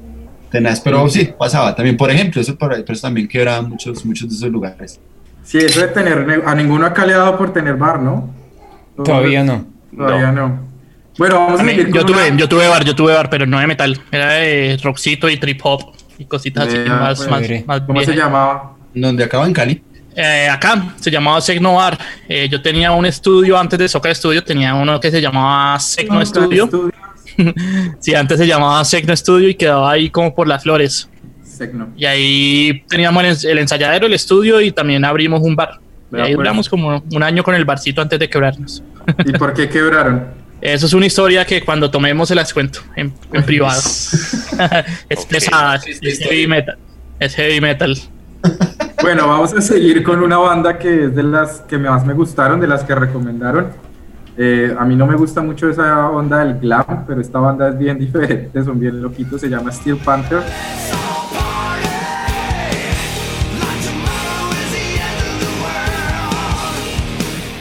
tenaz. 0.49 0.79
Pero 0.79 1.09
sí, 1.09 1.27
pasaba 1.37 1.75
también. 1.75 1.97
Por 1.97 2.09
ejemplo, 2.09 2.39
eso, 2.39 2.55
por 2.57 2.71
ahí, 2.73 2.83
pero 2.83 2.93
eso 2.93 3.01
también 3.01 3.27
quebraban 3.27 3.69
muchos, 3.69 4.05
muchos 4.05 4.29
de 4.29 4.35
esos 4.37 4.49
lugares. 4.49 4.97
Sí, 5.43 5.57
eso 5.57 5.81
de 5.81 5.89
tener. 5.89 6.25
ne- 6.25 6.39
A 6.45 6.55
ninguno 6.55 6.85
acá 6.85 7.05
le 7.05 7.13
ha 7.13 7.17
dado 7.17 7.37
por 7.37 7.51
tener 7.51 7.75
bar, 7.75 8.01
¿no? 8.01 8.33
Todavía 8.95 9.43
no. 9.43 9.65
Todavía 9.93 10.31
no. 10.31 10.59
Bueno, 11.17 11.35
vamos 11.35 11.59
A 11.59 11.63
a 11.63 11.65
mí- 11.65 11.75
yo 11.93 12.05
tuve, 12.05 12.29
una- 12.29 12.37
yo 12.37 12.47
tuve 12.47 12.65
bar, 12.69 12.85
yo 12.85 12.95
tuve 12.95 13.13
bar, 13.13 13.29
pero 13.29 13.45
no 13.45 13.59
de 13.59 13.67
metal. 13.67 13.99
Era 14.09 14.35
de 14.35 14.79
rockcito 14.81 15.27
y 15.29 15.35
trip 15.35 15.59
hop 15.65 15.81
y 16.17 16.25
cositas 16.25 16.67
así 16.67 16.77
más, 16.87 17.27
más, 17.27 17.65
más 17.65 17.81
¿Cómo 17.81 18.01
se 18.01 18.15
llamaba? 18.15 18.75
Donde 18.93 19.23
acaba 19.23 19.45
en 19.45 19.53
Cali. 19.53 19.81
Eh, 20.15 20.47
acá 20.49 20.93
se 20.99 21.11
llamaba 21.11 21.41
Secno 21.41 21.75
Bar. 21.75 21.97
Eh, 22.29 22.47
yo 22.49 22.61
tenía 22.61 22.91
un 22.93 23.05
estudio 23.05 23.57
antes 23.57 23.77
de 23.77 23.89
Soca 23.89 24.13
Studio, 24.15 24.43
tenía 24.43 24.73
uno 24.73 24.99
que 24.99 25.11
se 25.11 25.21
llamaba 25.21 25.79
Secno 25.79 26.25
Studio. 26.25 26.69
Sí, 27.99 28.15
antes 28.15 28.37
se 28.39 28.47
llamaba 28.47 28.85
Secno 28.85 29.13
Studio 29.13 29.49
y 29.49 29.55
quedaba 29.55 29.91
ahí 29.91 30.09
como 30.09 30.33
por 30.33 30.47
las 30.47 30.63
flores. 30.63 31.09
Secno. 31.43 31.89
Y 31.97 32.05
ahí 32.05 32.83
teníamos 32.87 33.23
el, 33.25 33.31
ens- 33.31 33.49
el 33.49 33.57
ensayadero, 33.57 34.07
el 34.07 34.13
estudio 34.13 34.61
y 34.61 34.71
también 34.71 35.03
abrimos 35.03 35.41
un 35.41 35.53
bar. 35.53 35.79
Y 36.13 36.15
ahí 36.15 36.21
pues. 36.27 36.35
duramos 36.37 36.69
como 36.69 37.03
un 37.11 37.23
año 37.23 37.43
con 37.43 37.53
el 37.55 37.65
barcito 37.65 38.01
antes 38.01 38.19
de 38.19 38.29
quebrarnos. 38.29 38.81
¿Y 39.25 39.33
por 39.33 39.53
qué 39.53 39.67
quebraron? 39.67 40.27
Eso 40.73 40.87
es 40.87 40.93
una 40.93 41.05
historia 41.05 41.45
que 41.45 41.63
cuando 41.63 41.91
tomemos 41.91 42.27
se 42.27 42.33
las 42.33 42.51
cuento 42.51 42.79
en, 42.95 43.13
en 43.31 43.43
privado. 43.43 43.79
es 45.09 45.25
pesada, 45.29 45.75
es 46.01 46.19
heavy 46.19 46.47
metal. 46.47 46.77
Es 47.19 47.35
heavy 47.35 47.61
metal. 47.61 47.95
Bueno, 49.01 49.27
vamos 49.27 49.53
a 49.53 49.61
seguir 49.61 50.01
con 50.01 50.23
una 50.23 50.37
banda 50.37 50.79
que 50.79 51.05
es 51.05 51.15
de 51.15 51.21
las 51.21 51.59
que 51.61 51.77
más 51.77 52.03
me 52.07 52.13
gustaron, 52.13 52.59
de 52.59 52.65
las 52.65 52.83
que 52.83 52.95
recomendaron. 52.95 53.67
Eh, 54.35 54.75
a 54.75 54.83
mí 54.83 54.95
no 54.95 55.05
me 55.05 55.15
gusta 55.15 55.41
mucho 55.41 55.69
esa 55.69 56.09
onda 56.09 56.39
del 56.39 56.57
glam, 56.59 57.05
pero 57.05 57.21
esta 57.21 57.37
banda 57.37 57.69
es 57.69 57.77
bien 57.77 57.99
diferente, 57.99 58.63
son 58.63 58.79
bien 58.79 58.99
loquitos, 59.03 59.41
se 59.41 59.49
llama 59.49 59.71
Steel 59.71 59.97
Panther. 59.97 60.41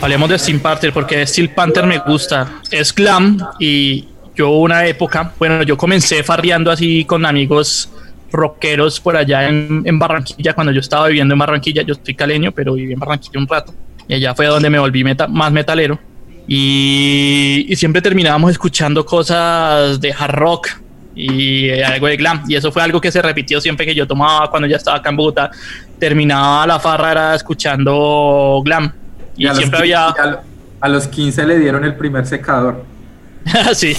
Hablemos 0.05 0.29
de 0.29 0.39
Steel 0.39 0.61
Panther 0.61 0.93
porque 0.93 1.27
Steel 1.27 1.49
Panther 1.55 1.87
me 1.87 1.97
gusta. 1.97 2.61
Es 2.71 2.95
glam 2.95 3.39
y 3.59 4.05
yo 4.35 4.51
una 4.51 4.87
época, 4.87 5.33
bueno, 5.39 5.63
yo 5.63 5.79
comencé 5.79 6.23
farreando 6.23 6.71
así 6.71 7.07
con 7.07 7.25
amigos 7.25 7.89
rockeros 8.31 9.01
por 9.01 9.17
allá 9.17 9.49
en, 9.49 9.81
en 9.87 9.99
Barranquilla 9.99 10.53
cuando 10.53 10.75
yo 10.75 10.81
estaba 10.81 11.07
viviendo 11.09 11.33
en 11.33 11.39
Barranquilla. 11.39 11.81
Yo 11.81 11.95
estoy 11.95 12.15
caleño, 12.15 12.53
pero 12.53 12.75
viví 12.75 12.93
en 12.93 12.99
Barranquilla 12.99 13.41
un 13.41 13.49
rato. 13.49 13.73
Y 14.07 14.13
allá 14.13 14.35
fue 14.35 14.45
donde 14.45 14.69
me 14.69 14.79
volví 14.79 15.03
meta- 15.03 15.27
más 15.27 15.51
metalero. 15.51 15.99
Y, 16.47 17.65
y 17.67 17.75
siempre 17.75 18.03
terminábamos 18.03 18.51
escuchando 18.51 19.07
cosas 19.07 19.99
de 20.03 20.13
hard 20.13 20.35
rock 20.35 20.69
y 21.17 21.71
eh, 21.71 21.83
algo 21.83 22.09
de 22.09 22.19
glam. 22.19 22.43
Y 22.47 22.57
eso 22.57 22.71
fue 22.71 22.83
algo 22.83 23.01
que 23.01 23.11
se 23.11 23.23
repitió 23.23 23.59
siempre 23.59 23.87
que 23.87 23.95
yo 23.95 24.07
tomaba 24.07 24.51
cuando 24.51 24.69
ya 24.69 24.77
estaba 24.77 24.99
acá 24.99 25.09
en 25.09 25.17
Bogotá. 25.17 25.51
Terminaba 25.99 26.67
la 26.67 26.79
farra 26.79 27.13
era 27.13 27.35
escuchando 27.35 28.61
glam. 28.63 28.93
Y, 29.37 29.47
a 29.47 29.51
los 29.51 29.59
siempre 29.59 29.81
15 29.81 29.95
había... 29.95 30.09
a 30.09 30.27
lo- 30.27 30.41
a 30.81 30.89
los 30.89 31.07
15 31.09 31.47
le 31.47 31.59
dieron 31.59 31.83
el 31.85 31.95
primer 31.95 32.27
secador. 32.27 32.85
sí. 33.75 33.97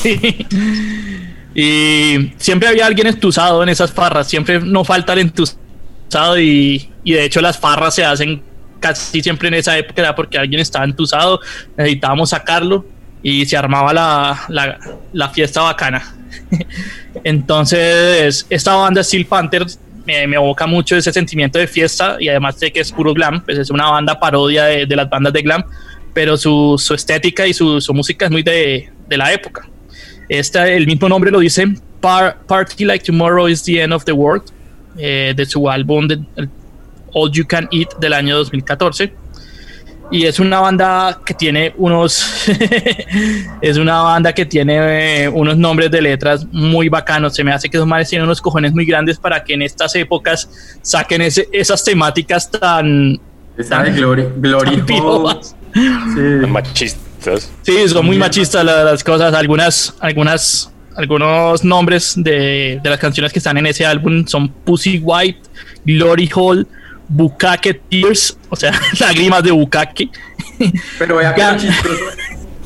Y 1.55 2.33
siempre 2.37 2.67
había 2.67 2.85
alguien 2.85 3.07
entusado 3.07 3.63
en 3.63 3.69
esas 3.69 3.91
farras, 3.91 4.27
siempre 4.27 4.59
no 4.59 4.83
falta 4.83 5.13
el 5.13 5.19
entusado 5.19 6.37
y, 6.39 6.91
y 7.03 7.13
de 7.13 7.23
hecho 7.25 7.41
las 7.41 7.57
farras 7.57 7.95
se 7.95 8.03
hacen 8.03 8.43
casi 8.79 9.23
siempre 9.23 9.47
en 9.47 9.55
esa 9.55 9.75
época 9.77 10.01
era 10.01 10.15
porque 10.15 10.37
alguien 10.37 10.59
estaba 10.61 10.85
entusado, 10.85 11.39
necesitábamos 11.77 12.29
sacarlo 12.29 12.85
y 13.23 13.45
se 13.45 13.57
armaba 13.57 13.93
la, 13.93 14.43
la, 14.49 14.77
la 15.13 15.29
fiesta 15.29 15.61
bacana. 15.61 16.13
Entonces, 17.23 18.45
esta 18.49 18.75
banda 18.75 19.03
Steel 19.03 19.25
Panther 19.25 19.65
me, 20.05 20.27
me, 20.27 20.35
evoca 20.35 20.67
mucho 20.67 20.95
ese 20.95 21.11
sentimiento 21.11 21.59
de 21.59 21.67
fiesta 21.67 22.17
y 22.19 22.29
además 22.29 22.55
sé 22.57 22.71
que 22.71 22.79
es 22.79 22.91
puro 22.91 23.13
glam, 23.13 23.43
pues 23.43 23.57
es 23.57 23.69
una 23.69 23.89
banda 23.89 24.19
parodia 24.19 24.65
de, 24.65 24.95
las 24.95 25.09
bandas 25.09 25.33
de 25.33 25.41
glam, 25.41 25.63
pero 26.13 26.37
su, 26.37 26.75
su 26.77 26.93
estética 26.93 27.47
y 27.47 27.53
su, 27.53 27.81
su, 27.81 27.93
música 27.93 28.25
es 28.25 28.31
muy 28.31 28.43
de, 28.43 28.89
de 29.07 29.17
la 29.17 29.33
época. 29.33 29.67
Esta, 30.29 30.67
el 30.67 30.87
mismo 30.87 31.07
nombre 31.09 31.31
lo 31.31 31.39
dice, 31.39 31.67
Par, 32.01 32.37
Party 32.47 32.85
Like 32.85 33.05
Tomorrow 33.05 33.47
is 33.47 33.63
the 33.63 33.81
End 33.81 33.93
of 33.93 34.05
the 34.05 34.11
World, 34.11 34.43
eh, 34.97 35.33
de 35.35 35.45
su 35.45 35.69
álbum 35.69 36.07
de, 36.07 36.19
All 37.13 37.31
You 37.31 37.45
Can 37.45 37.67
Eat 37.71 37.97
del 37.99 38.13
año 38.13 38.35
2014. 38.37 39.13
Y 40.11 40.25
es 40.25 40.39
una 40.39 40.59
banda 40.59 41.19
que 41.25 41.33
tiene 41.33 41.73
unos. 41.77 42.47
es 43.61 43.77
una 43.77 44.01
banda 44.01 44.33
que 44.33 44.45
tiene 44.45 45.23
eh, 45.23 45.29
unos 45.29 45.57
nombres 45.57 45.89
de 45.89 46.01
letras 46.01 46.45
muy 46.51 46.89
bacanos. 46.89 47.33
Se 47.35 47.43
me 47.43 47.51
hace 47.51 47.69
que 47.69 47.77
esos 47.77 47.87
manes 47.87 48.09
tienen 48.09 48.25
unos 48.25 48.39
cojones 48.39 48.73
muy 48.73 48.85
grandes 48.85 49.17
para 49.17 49.43
que 49.43 49.53
en 49.53 49.63
estas 49.63 49.95
épocas 49.95 50.77
saquen 50.81 51.21
ese, 51.21 51.49
esas 51.51 51.83
temáticas 51.83 52.49
tan. 52.51 53.19
Esa 53.57 53.83
de 53.83 53.91
Glory, 53.91 54.27
glory 54.37 54.83
sí. 54.85 56.47
machistas. 56.47 57.51
Sí, 57.63 57.89
son 57.89 58.05
muy 58.05 58.17
machistas 58.17 58.63
las, 58.63 58.85
las 58.85 59.03
cosas. 59.03 59.33
Algunas, 59.33 59.95
algunas, 59.99 60.71
algunos 60.95 61.63
nombres 61.63 62.13
de, 62.15 62.79
de 62.83 62.89
las 62.89 62.99
canciones 62.99 63.33
que 63.33 63.39
están 63.39 63.57
en 63.57 63.65
ese 63.65 63.85
álbum 63.85 64.25
son 64.27 64.49
Pussy 64.49 64.99
White, 65.03 65.39
Glory 65.83 66.29
Hall. 66.35 66.67
Bukake 67.07 67.73
Tears, 67.89 68.37
o 68.49 68.55
sea, 68.55 68.71
lágrimas 68.99 69.43
de 69.43 69.51
Bukake. 69.51 70.09
Pero 70.97 71.17
vea 71.17 71.33
que 71.33 71.43
lo 71.43 71.57
chistoso, 71.57 72.03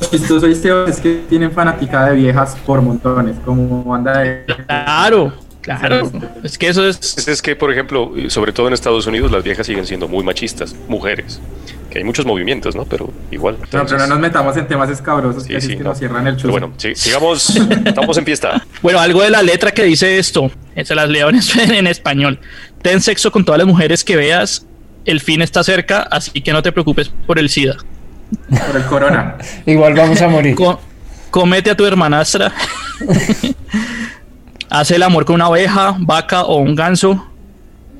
lo 0.00 0.06
chistoso 0.06 0.46
Esteban, 0.46 0.90
es 0.90 1.00
que 1.00 1.22
tienen 1.28 1.52
fanática 1.52 2.06
de 2.06 2.16
viejas 2.16 2.56
por 2.66 2.80
montones, 2.80 3.36
como 3.44 3.84
banda 3.84 4.18
de... 4.20 4.44
Claro, 4.66 5.32
claro. 5.60 6.10
Es 6.42 6.56
que 6.56 6.68
eso 6.68 6.86
es... 6.86 7.28
Es 7.28 7.42
que, 7.42 7.56
por 7.56 7.72
ejemplo, 7.72 8.12
sobre 8.28 8.52
todo 8.52 8.68
en 8.68 8.74
Estados 8.74 9.06
Unidos, 9.06 9.30
las 9.30 9.44
viejas 9.44 9.66
siguen 9.66 9.86
siendo 9.86 10.08
muy 10.08 10.24
machistas, 10.24 10.74
mujeres. 10.88 11.40
Que 11.90 11.98
hay 11.98 12.04
muchos 12.04 12.24
movimientos, 12.24 12.76
¿no? 12.76 12.84
Pero 12.84 13.12
igual. 13.30 13.56
Entonces... 13.56 13.80
No, 13.80 13.86
pero 13.86 13.98
no 13.98 14.06
nos 14.06 14.20
metamos 14.20 14.56
en 14.56 14.66
temas 14.68 14.88
escabrosos, 14.90 15.42
sí, 15.42 15.48
que, 15.50 15.60
sí, 15.60 15.68
que 15.76 15.82
no. 15.82 15.90
nos 15.90 15.98
cierran 15.98 16.26
el 16.26 16.36
chuzo. 16.36 16.52
Bueno, 16.52 16.72
sí, 16.76 16.94
sigamos, 16.94 17.56
estamos 17.84 18.16
en 18.16 18.24
fiesta. 18.24 18.64
Bueno, 18.82 18.98
algo 18.98 19.22
de 19.22 19.28
la 19.28 19.42
letra 19.42 19.72
que 19.72 19.82
dice 19.82 20.18
esto, 20.18 20.50
se 20.82 20.94
las 20.94 21.08
leo 21.08 21.28
en, 21.28 21.40
en 21.74 21.86
español. 21.86 22.40
Ten 22.80 23.00
sexo 23.02 23.30
con 23.30 23.44
todas 23.44 23.58
las 23.58 23.66
mujeres 23.66 24.04
que 24.04 24.16
veas, 24.16 24.66
el 25.04 25.20
fin 25.20 25.42
está 25.42 25.62
cerca, 25.62 26.02
así 26.02 26.40
que 26.40 26.52
no 26.52 26.62
te 26.62 26.72
preocupes 26.72 27.10
por 27.26 27.38
el 27.38 27.50
SIDA. 27.50 27.76
Por 28.48 28.76
el 28.76 28.84
corona. 28.84 29.36
Igual 29.66 29.94
vamos 29.94 30.20
a 30.22 30.28
morir. 30.28 30.54
Co 30.54 30.80
comete 31.30 31.70
a 31.70 31.76
tu 31.76 31.84
hermanastra. 31.84 32.52
Hace 34.68 34.96
el 34.96 35.02
amor 35.02 35.24
con 35.24 35.34
una 35.34 35.48
oveja, 35.48 35.96
vaca 35.98 36.44
o 36.44 36.56
un 36.56 36.74
ganso. 36.74 37.29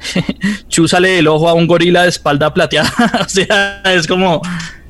Chúsale 0.69 1.19
el 1.19 1.29
ojo 1.29 1.49
a 1.49 1.55
un 1.55 1.67
gorila 1.67 2.03
de 2.03 2.09
espalda 2.09 2.53
plateada. 2.53 2.91
o 3.25 3.29
sea, 3.29 3.83
es 3.85 4.07
como, 4.07 4.41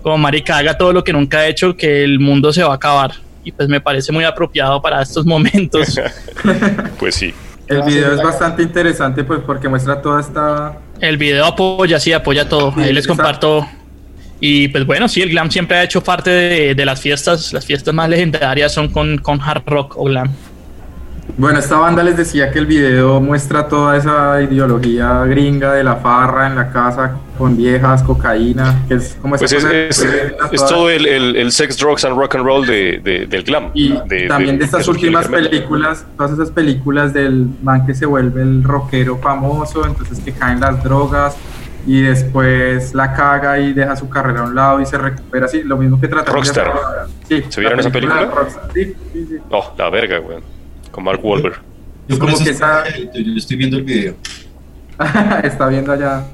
como 0.03 0.19
marica, 0.19 0.59
haga 0.59 0.77
todo 0.77 0.93
lo 0.93 1.05
que 1.05 1.13
nunca 1.13 1.39
ha 1.39 1.47
hecho, 1.47 1.77
que 1.77 2.05
el 2.05 2.19
mundo 2.19 2.53
se 2.53 2.63
va 2.63 2.73
a 2.73 2.77
acabar. 2.77 3.13
Y 3.45 3.53
pues 3.53 3.69
me 3.69 3.81
parece 3.81 4.13
muy 4.13 4.25
apropiado 4.25 4.81
para 4.83 5.03
estos 5.03 5.25
momentos. 5.25 5.99
pues 6.99 7.15
sí. 7.15 7.35
El 7.67 7.83
video 7.83 8.15
es 8.15 8.23
bastante 8.23 8.63
interesante 8.63 9.23
pues 9.23 9.41
porque 9.47 9.69
muestra 9.69 10.03
toda 10.03 10.21
esta... 10.21 10.77
El 11.01 11.17
video 11.17 11.47
apoya, 11.47 12.01
sí, 12.01 12.13
apoya 12.13 12.49
todo. 12.49 12.75
Sí, 12.75 12.81
Ahí 12.81 12.93
les 12.93 13.07
comparto. 13.07 13.67
Y 14.41 14.69
pues 14.69 14.85
bueno, 14.85 15.09
sí, 15.09 15.23
el 15.23 15.31
glam 15.31 15.51
siempre 15.51 15.77
ha 15.77 15.85
hecho 15.85 16.03
parte 16.03 16.31
de, 16.31 16.75
de 16.75 16.85
las 16.85 17.01
fiestas. 17.01 17.53
Las 17.53 17.65
fiestas 17.65 17.95
más 17.95 18.09
legendarias 18.09 18.73
son 18.73 18.89
con, 18.89 19.19
con 19.19 19.41
hard 19.41 19.63
rock 19.67 19.97
o 19.97 20.05
glam. 20.05 20.31
Bueno, 21.37 21.59
esta 21.59 21.79
banda 21.79 22.03
les 22.03 22.17
decía 22.17 22.51
que 22.51 22.59
el 22.59 22.67
video 22.67 23.21
muestra 23.21 23.69
toda 23.69 23.97
esa 23.97 24.41
ideología 24.43 25.25
gringa 25.25 25.73
de 25.73 25.85
la 25.85 25.97
farra 25.97 26.47
en 26.47 26.57
la 26.57 26.71
casa 26.71 27.17
con 27.39 27.57
viejas, 27.57 28.03
cocaína, 28.03 28.83
que 28.87 28.95
es 28.95 29.17
como 29.21 29.37
pues 29.37 29.51
es, 29.53 29.65
es, 29.65 30.07
es, 30.53 30.67
todo 30.67 30.91
el, 30.91 31.07
el, 31.07 31.37
el, 31.37 31.53
sex, 31.53 31.79
drugs 31.79 32.05
and 32.05 32.17
rock 32.17 32.35
and 32.35 32.45
roll 32.45 32.67
de, 32.67 33.01
de, 33.03 33.27
del 33.27 33.43
glam. 33.45 33.71
Y 33.73 33.99
de, 34.07 34.29
también 34.29 34.59
de, 34.59 34.67
estas 34.67 34.87
últimas 34.89 35.27
películas, 35.27 36.05
todas 36.17 36.33
esas 36.33 36.51
películas 36.51 37.15
del 37.15 37.49
man 37.63 37.87
que 37.87 37.95
se 37.95 38.05
vuelve 38.05 38.43
el 38.43 38.63
rockero 38.63 39.17
famoso, 39.17 39.87
entonces 39.87 40.21
que 40.21 40.33
caen 40.33 40.61
las 40.61 40.83
drogas 40.85 41.37
y 41.87 42.03
después 42.03 42.95
la 42.95 43.15
caga 43.15 43.59
y 43.59 43.73
deja 43.73 43.97
su 43.97 44.11
carrera 44.11 44.41
a 44.41 44.45
un 44.45 44.55
lado 44.55 44.81
y 44.83 44.87
se 44.87 44.99
recupera 44.99 45.47
así, 45.47 45.63
lo 45.63 45.79
mismo 45.79 45.99
que 45.99 46.09
trata 46.09 46.31
Rockstar. 46.31 46.71
Sí, 47.27 47.43
¿Se 47.49 47.61
vieron 47.61 47.81
esa 47.81 47.91
película? 47.91 48.27
Rockstar. 48.27 48.71
Sí, 48.75 48.95
sí, 49.15 49.27
sí. 49.27 49.37
Oh, 49.51 49.73
la 49.79 49.89
verga, 49.89 50.19
güey 50.19 50.60
con 51.01 51.05
Mark 51.05 51.25
Wahlberg. 51.25 51.61
Yo, 52.09 52.19
como 52.19 52.37
que 52.39 52.51
esa... 52.51 52.85
yo 53.15 53.37
estoy 53.37 53.57
viendo 53.57 53.77
el 53.79 53.85
video. 53.85 54.15
Está 55.43 55.69
viendo 55.69 55.93
allá. 55.93 56.25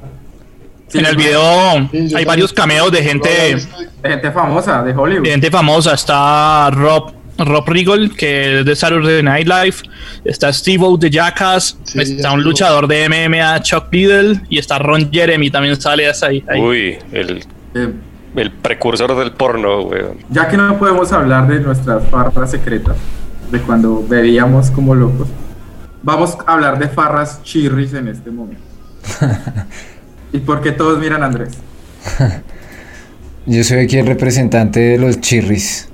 Sí, 0.89 0.99
en 0.99 1.07
el 1.07 1.17
video 1.17 1.89
sí, 1.91 2.15
hay 2.15 2.25
varios 2.25 2.53
cameos 2.53 2.93
de 2.93 3.03
gente 3.03 3.29
de 3.29 4.09
gente 4.09 4.31
famosa 4.31 4.85
de 4.85 4.95
Hollywood. 4.95 5.25
De 5.25 5.31
gente 5.33 5.51
famosa, 5.51 5.95
está 5.95 6.71
Rob 6.71 7.13
Rob 7.39 7.69
Riggle, 7.69 8.11
que 8.11 8.61
es 8.61 8.65
de 8.65 8.77
Saturday 8.77 9.21
Night 9.21 9.49
Live, 9.49 9.77
está 10.25 10.53
Steve 10.53 10.85
O 10.85 10.97
de 10.97 11.11
Jackass, 11.11 11.77
sí, 11.83 12.01
está 12.01 12.33
un 12.33 12.43
luchador 12.43 12.87
de 12.87 13.09
MMA, 13.09 13.61
Chuck 13.63 13.93
Liddell, 13.93 14.41
y 14.49 14.59
está 14.59 14.79
Ron 14.79 15.11
Jeremy, 15.13 15.51
también 15.51 15.79
sale 15.79 16.07
ahí. 16.23 16.45
ahí. 16.49 16.61
Uy, 16.61 16.99
el, 17.13 17.45
eh, 17.75 17.93
el 18.37 18.51
precursor 18.53 19.17
del 19.17 19.33
porno, 19.33 19.83
weón. 19.83 20.19
Ya 20.31 20.49
que 20.49 20.57
no 20.57 20.79
podemos 20.79 21.13
hablar 21.13 21.49
de 21.49 21.61
nuestras 21.61 22.05
farras 22.09 22.51
secretas, 22.51 22.97
de 23.51 23.61
cuando 23.61 24.05
bebíamos 24.07 24.71
como 24.71 24.95
locos. 24.95 25.29
Vamos 26.03 26.37
a 26.47 26.53
hablar 26.53 26.79
de 26.79 26.89
farras 26.89 27.43
chirris 27.43 27.95
en 27.95 28.09
este 28.09 28.31
momento. 28.31 28.63
¿Y 30.33 30.39
por 30.39 30.61
qué 30.61 30.73
todos 30.73 30.99
miran 30.99 31.23
a 31.23 31.27
Andrés? 31.27 31.51
Yo 33.47 33.63
soy 33.65 33.79
aquí 33.79 33.99
el 33.99 34.07
representante 34.07 34.81
de 34.81 34.99
los 34.99 35.21
chirris. 35.21 35.89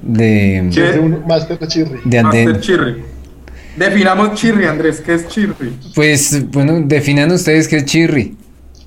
De, 0.00 0.62
de 0.70 1.22
Master 1.26 1.58
Chirri. 1.66 2.00
De 2.04 2.22
Master 2.22 2.60
Chirri. 2.60 3.04
Definamos 3.76 4.34
chirri, 4.34 4.66
Andrés. 4.66 5.00
¿Qué 5.00 5.14
es 5.14 5.28
chirri? 5.28 5.76
Pues, 5.94 6.50
bueno, 6.50 6.80
definan 6.84 7.30
ustedes 7.32 7.68
qué 7.68 7.78
es 7.78 7.84
chirri. 7.84 8.36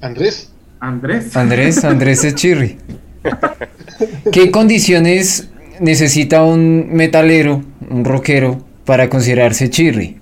Andrés. 0.01 0.49
Andrés. 0.79 1.35
Andrés, 1.35 1.83
Andrés 1.83 2.23
es 2.23 2.35
chirri. 2.35 2.77
¿Qué 4.31 4.51
condiciones 4.51 5.49
necesita 5.79 6.43
un 6.43 6.93
metalero, 6.93 7.63
un 7.89 8.05
rockero, 8.05 8.63
para 8.85 9.09
considerarse 9.09 9.69
chirri? 9.69 10.17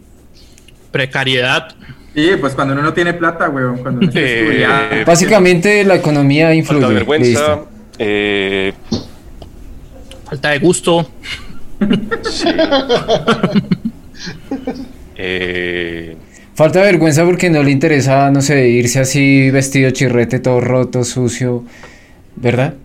Precariedad. 0.91 1.75
Sí, 2.15 2.31
pues 2.39 2.53
cuando 2.53 2.73
uno 2.73 2.83
no 2.83 2.93
tiene 2.93 3.13
plata, 3.13 3.49
weón, 3.49 3.77
cuando 3.77 4.01
uno 4.01 4.11
eh, 4.13 5.03
Básicamente 5.05 5.83
la 5.83 5.95
economía 5.95 6.53
influye. 6.53 6.81
Falta 6.81 6.87
de 6.87 6.93
vergüenza, 6.93 7.59
eh... 7.97 8.73
falta 10.25 10.49
de 10.51 10.59
gusto. 10.59 11.09
Sí. 12.29 12.47
eh... 15.15 16.17
Falta 16.55 16.79
de 16.79 16.85
vergüenza 16.85 17.25
porque 17.25 17.49
no 17.49 17.63
le 17.63 17.71
interesa, 17.71 18.29
no 18.29 18.41
sé, 18.43 18.69
irse 18.69 18.99
así 18.99 19.49
vestido 19.49 19.89
chirrete, 19.89 20.37
todo 20.37 20.61
roto, 20.61 21.03
sucio, 21.03 21.63
¿verdad? 22.35 22.75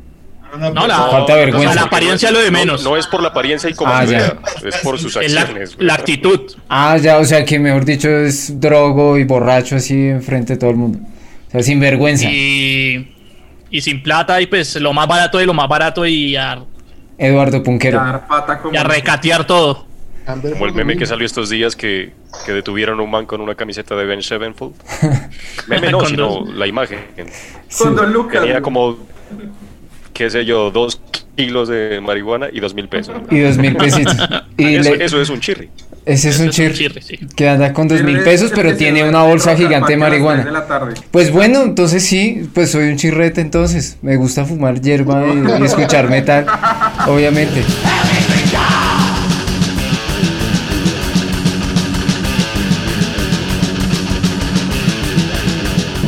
No, 0.57 0.71
no, 0.71 0.87
la, 0.87 0.97
falta 1.09 1.35
de 1.35 1.41
vergüenza. 1.47 1.73
Sea, 1.73 1.83
la 1.83 1.87
apariencia 1.87 2.31
lo 2.31 2.41
de 2.41 2.51
menos. 2.51 2.83
No, 2.83 2.91
no, 2.91 2.97
es 2.97 3.07
por 3.07 3.23
la 3.23 3.29
apariencia 3.29 3.69
y 3.69 3.75
como 3.75 3.93
ah, 3.93 4.05
vea, 4.05 4.39
es 4.65 4.77
por 4.79 4.99
sus 4.99 5.17
acciones. 5.17 5.77
La, 5.79 5.87
la, 5.87 5.95
actitud. 5.95 6.41
Ah, 6.69 6.97
ya, 6.97 7.19
o 7.19 7.25
sea 7.25 7.45
que 7.45 7.59
mejor 7.59 7.85
dicho 7.85 8.09
es 8.09 8.59
drogo 8.61 9.19
y 9.19 9.25
borracho 9.25 9.77
así 9.77 10.09
enfrente 10.09 10.55
de 10.55 10.59
todo 10.59 10.71
el 10.71 10.77
mundo. 10.77 10.99
O 11.49 11.51
sea, 11.51 11.63
sin 11.63 11.81
vergüenza. 11.81 12.29
Y, 12.31 13.15
y 13.71 13.81
sin 13.81 14.03
plata 14.03 14.41
y 14.41 14.47
pues 14.47 14.77
lo 14.77 14.93
más 14.93 15.07
barato 15.07 15.39
de 15.39 15.47
lo 15.47 15.55
más 15.55 15.69
barato 15.69 16.07
y 16.07 16.37
a... 16.37 16.63
Eduardo 17.19 17.63
Punquero. 17.63 18.01
Y 18.73 18.77
a 18.77 18.85
recatear 18.85 19.47
todo. 19.47 19.87
Como 20.25 20.67
el 20.67 20.75
meme 20.75 20.97
que 20.97 21.07
salió 21.07 21.25
estos 21.25 21.49
días 21.49 21.75
que, 21.75 22.13
que 22.45 22.53
detuvieron 22.53 23.01
a 23.01 23.03
un 23.03 23.11
man 23.11 23.25
con 23.25 23.41
una 23.41 23.55
camiseta 23.55 23.97
de 23.97 24.05
Ben 24.05 24.21
Shevenfold. 24.21 24.75
meme 25.69 25.91
no, 25.91 26.05
sino 26.05 26.45
la 26.45 26.67
imagen. 26.67 26.99
Con 27.79 27.97
Don 27.97 28.13
Lucas. 28.13 28.43
Tenía 28.43 28.61
como 28.61 28.99
qué 30.19 30.31
sé 30.31 30.45
yo, 30.45 30.73
dos 30.73 31.01
kilos 31.37 31.69
de 31.69 32.01
marihuana 32.01 32.49
y 32.53 32.59
dos 32.59 32.75
mil 32.75 32.89
pesos. 32.89 33.15
Y 33.31 33.39
dos 33.39 33.57
mil 33.57 33.77
pesitos. 33.77 34.17
Eso, 34.59 35.23
es 35.23 35.31
un 35.31 35.39
chirri. 35.39 35.71
Ese 36.05 36.31
es 36.31 36.41
un 36.41 36.51
chirri, 36.51 36.89
que 37.37 37.49
anda 37.49 37.73
con 37.73 37.87
dos 37.87 38.03
mil 38.03 38.19
pesos, 38.25 38.51
pero 38.53 38.77
tiene 38.77 39.09
una 39.09 39.23
bolsa 39.23 39.55
gigante 39.55 39.93
de 39.93 39.97
marihuana. 39.97 40.45
De 40.45 40.51
la 40.51 40.67
tarde. 40.67 40.95
Pues 41.13 41.31
bueno, 41.31 41.63
entonces 41.63 42.05
sí, 42.05 42.51
pues 42.53 42.73
soy 42.73 42.89
un 42.89 42.97
chirrete 42.97 43.41
entonces. 43.41 43.99
Me 44.03 44.17
gusta 44.17 44.45
fumar 44.45 44.81
hierba 44.81 45.25
y, 45.33 45.63
escuchar 45.63 46.11
metal, 46.11 46.47
obviamente. 47.07 47.63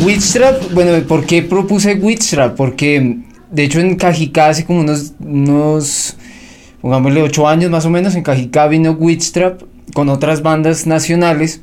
Witchtrap, 0.01 0.73
bueno, 0.73 1.01
¿por 1.07 1.25
qué 1.25 1.43
propuse 1.43 1.95
Witchtrap? 1.95 2.57
Porque 2.57 3.21
de 3.51 3.65
hecho 3.65 3.81
en 3.81 3.97
Cajicá 3.97 4.49
hace 4.49 4.65
como 4.65 4.81
unos, 4.81 5.13
unos 5.21 6.17
pongámosle 6.81 7.23
8 7.23 7.49
años 7.49 7.71
más 7.71 7.85
o 7.85 7.91
menos, 7.91 8.15
en 8.15 8.23
Cajicá 8.23 8.67
vino 8.69 8.93
Witchtrap 8.93 9.63
con 9.95 10.09
otras 10.09 10.43
bandas 10.43 10.87
nacionales 10.87 11.63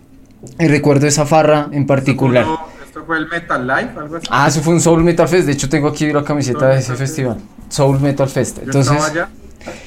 y 0.60 0.68
recuerdo 0.68 1.08
esa 1.08 1.26
farra 1.26 1.70
en 1.72 1.86
particular. 1.86 2.46
¿Esto 2.86 3.04
fue 3.06 3.18
el 3.18 3.28
Metal 3.28 3.66
Life? 3.66 3.90
Algo 3.98 4.16
así? 4.18 4.28
Ah, 4.30 4.48
eso 4.48 4.62
fue 4.62 4.74
un 4.74 4.82
Soul 4.82 5.04
Metal 5.04 5.28
Fest, 5.28 5.46
de 5.46 5.54
hecho 5.54 5.70
tengo 5.70 5.88
aquí 5.88 6.12
la 6.12 6.24
camiseta 6.24 6.60
Soul 6.60 6.70
de 6.72 6.80
ese 6.80 6.92
Metal 6.92 7.08
festival, 7.08 7.38
Soul 7.70 8.00
Metal 8.00 8.30
Fest. 8.30 8.58
Yo 8.58 8.64
Entonces, 8.64 8.94
estaba 8.94 9.12
allá. 9.12 9.30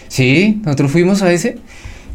sí, 0.09 0.61
nosotros 0.64 0.90
fuimos 0.90 1.22
a 1.22 1.32
ese. 1.32 1.59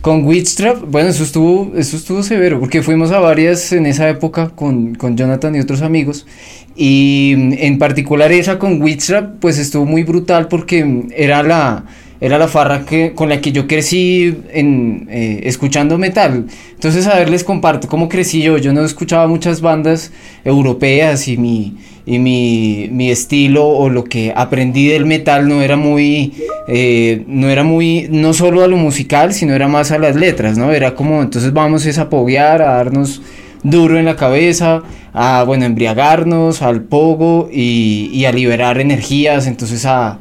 Con 0.06 0.24
Witchtrap, 0.24 0.84
bueno, 0.92 1.10
eso 1.10 1.24
estuvo, 1.24 1.76
eso 1.76 1.98
estuvo 1.98 2.22
severo, 2.22 2.60
porque 2.60 2.84
fuimos 2.84 3.10
a 3.10 3.18
varias 3.18 3.72
en 3.72 3.88
esa 3.88 4.08
época 4.08 4.50
con, 4.50 4.94
con 4.94 5.18
Jonathan 5.18 5.56
y 5.56 5.60
otros 5.60 5.82
amigos. 5.82 6.28
Y 6.76 7.34
mm, 7.36 7.54
en 7.54 7.80
particular 7.80 8.32
esa 8.32 8.60
con 8.60 8.80
Witchtrap, 8.84 9.40
pues 9.40 9.58
estuvo 9.58 9.84
muy 9.84 10.04
brutal 10.04 10.48
porque 10.48 10.86
mm, 10.86 11.08
era 11.16 11.42
la, 11.42 11.86
era 12.22 12.38
la 12.38 12.48
farra 12.48 12.86
que, 12.86 13.14
con 13.14 13.30
la 13.30 13.42
que 13.42 13.52
yo 13.52 13.66
crecí 13.66 14.38
en, 14.54 15.08
eh, 15.10 15.40
escuchando 15.46 15.98
metal. 15.98 16.46
Entonces, 16.76 17.08
a 17.08 17.18
ver, 17.18 17.32
les 17.32 17.44
comparto 17.44 17.88
cómo 17.88 18.08
crecí 18.08 18.44
yo. 18.44 18.60
Yo 18.60 18.74
no 18.74 18.86
escuchaba 18.86 19.26
muchas 19.26 19.60
bandas 19.60 20.12
europeas 20.44 21.28
y 21.28 21.36
mi, 21.38 21.78
y 22.06 22.20
mi, 22.20 22.88
mi 22.92 23.10
estilo 23.10 23.68
o 23.68 23.90
lo 23.90 24.04
que 24.04 24.32
aprendí 24.36 24.88
del 24.88 25.06
metal 25.06 25.48
no 25.48 25.62
era 25.62 25.76
muy, 25.76 26.34
eh, 26.68 27.24
no 27.28 27.50
era 27.50 27.64
muy, 27.64 28.08
no 28.10 28.34
solo 28.34 28.64
a 28.64 28.68
lo 28.68 28.78
musical, 28.78 29.34
sino 29.34 29.54
era 29.54 29.68
más 29.68 29.92
a 29.92 29.98
las 29.98 30.16
letras, 30.16 30.58
¿no? 30.58 30.72
Era 30.72 30.94
como, 30.94 31.22
entonces 31.22 31.52
vamos 31.52 31.86
es 31.86 31.98
a 31.98 32.10
poguear, 32.10 32.62
a 32.62 32.76
darnos 32.76 33.22
duro 33.64 33.98
en 33.98 34.06
la 34.06 34.16
cabeza, 34.16 34.84
a, 35.14 35.44
bueno, 35.48 35.66
embriagarnos, 35.66 36.62
al 36.62 36.84
pogo 36.84 37.50
y, 37.52 38.10
y 38.14 38.26
a 38.26 38.32
liberar 38.32 38.80
energías, 38.80 39.48
entonces 39.48 39.86
a, 39.86 40.20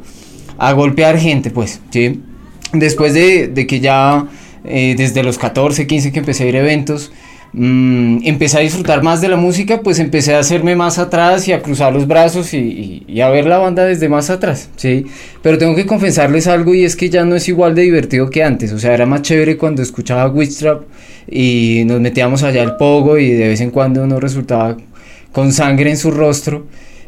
a 0.57 0.73
golpear 0.73 1.19
gente, 1.19 1.51
pues, 1.51 1.81
¿sí? 1.91 2.23
Después 2.73 3.13
de, 3.13 3.49
de 3.49 3.67
que 3.67 3.81
ya 3.81 4.27
eh, 4.65 4.95
desde 4.97 5.23
los 5.23 5.37
14, 5.37 5.87
15 5.87 6.11
que 6.11 6.19
empecé 6.19 6.45
a 6.45 6.47
ir 6.47 6.57
a 6.57 6.61
eventos, 6.61 7.13
mm, 7.55 8.19
empecé 8.25 8.59
a 8.59 8.61
disfrutar 8.61 9.03
más 9.03 9.21
de 9.21 9.29
la 9.29 9.37
música, 9.37 9.81
pues 9.83 9.99
empecé 9.99 10.35
a 10.35 10.41
hacerme 10.41 10.77
más 10.77 10.99
atrás 10.99 11.47
y 11.49 11.53
a 11.53 11.63
cruzar 11.63 11.93
los 11.93 12.07
brazos 12.07 12.53
y, 12.55 13.05
a 13.23 13.29
ver 13.31 13.47
la 13.47 13.59
banda 13.59 13.85
desde 13.85 14.09
más 14.09 14.31
atrás, 14.31 14.71
¿sí? 14.77 15.07
Pero 15.43 15.57
tengo 15.59 15.75
que 15.75 15.87
confesarles 15.87 16.47
algo 16.47 16.75
y 16.75 16.85
es 16.85 16.97
que 16.97 17.11
ya 17.11 17.25
no 17.25 17.37
es 17.37 17.49
igual 17.49 17.75
de 17.75 17.83
divertido 17.83 18.29
que 18.31 18.43
antes, 18.43 18.73
o 18.73 18.79
sea, 18.79 18.93
era 18.95 19.07
más 19.07 19.23
chévere 19.23 19.57
cuando 19.57 19.83
escuchaba 19.83 20.29
Witchtrap 20.31 20.83
y 21.31 21.85
nos 21.87 22.01
metíamos 22.01 22.43
allá 22.43 22.63
al 22.63 22.77
pogo 22.77 23.19
y 23.19 23.31
de 23.31 23.49
vez 23.49 23.61
en 23.61 23.71
cuando 23.71 24.03
uno 24.03 24.21
resultaba 24.21 24.77
con 25.33 25.53
sangre 25.53 25.91
en 25.91 25.97
su 25.97 26.11
rostro. 26.11 26.67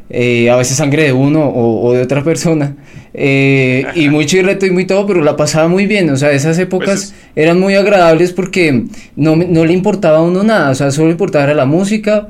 eh, 0.08 0.50
a 0.50 0.56
veces 0.56 0.76
sangre 0.76 1.02
de 1.04 1.12
uno 1.12 1.50
o, 1.52 1.92
de 1.92 2.00
otra 2.02 2.22
persona 2.22 2.76
eh, 3.12 3.84
y 3.96 4.08
muy 4.08 4.24
chirreto 4.26 4.64
y 4.64 4.70
muy 4.70 4.84
todo 4.86 5.04
pero 5.06 5.20
la 5.22 5.36
pasaba 5.36 5.66
muy 5.68 5.86
bien 5.86 6.08
o 6.10 6.16
sea 6.16 6.30
esas 6.30 6.58
épocas 6.60 6.86
Pues 6.86 7.02
es- 7.04 7.14
eran 7.36 7.60
muy 7.60 7.74
agradables 7.76 8.32
porque 8.32 8.84
no, 9.14 9.36
no 9.36 9.64
le 9.64 9.72
importaba 9.72 10.18
a 10.18 10.22
uno 10.22 10.42
nada 10.42 10.70
o 10.70 10.74
sea 10.74 10.90
solo 10.90 11.06
le 11.06 11.12
importaba 11.12 11.52
la 11.54 11.66
música 11.66 12.28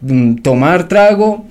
mm, 0.00 0.36
tomar 0.36 0.88
trago 0.88 1.44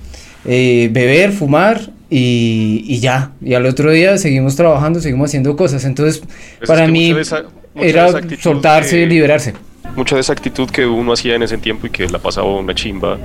eh, 0.46 0.88
beber 0.92 1.30
fumar 1.32 1.80
y, 2.10 2.84
y 2.86 3.00
ya. 3.00 3.32
Y 3.42 3.54
al 3.54 3.64
otro 3.66 3.90
día 3.90 4.18
seguimos 4.18 4.54
trabajando 4.56 5.00
seguimos 5.00 5.30
haciendo 5.30 5.56
cosas. 5.56 5.84
Entonces 5.84 6.18
Pues 6.20 6.32
es 6.60 6.68
para 6.68 6.84
que 6.86 6.92
mí 6.92 7.10
esa- 7.10 7.44
era 7.74 8.08
soltarse 8.40 8.98
que- 9.00 9.06
liberarse. 9.06 9.54
mucha 9.96 10.14
de 10.14 10.20
esa 10.20 10.32
actitud 10.34 10.68
que 10.70 10.84
uno 10.86 11.14
hacía 11.14 11.34
en 11.34 11.42
ese 11.42 11.56
tiempo 11.58 11.86
y 11.86 11.90
que 11.90 12.06
la 12.08 12.18
pasaba 12.18 12.54
una 12.54 12.74
chimba 12.74 13.18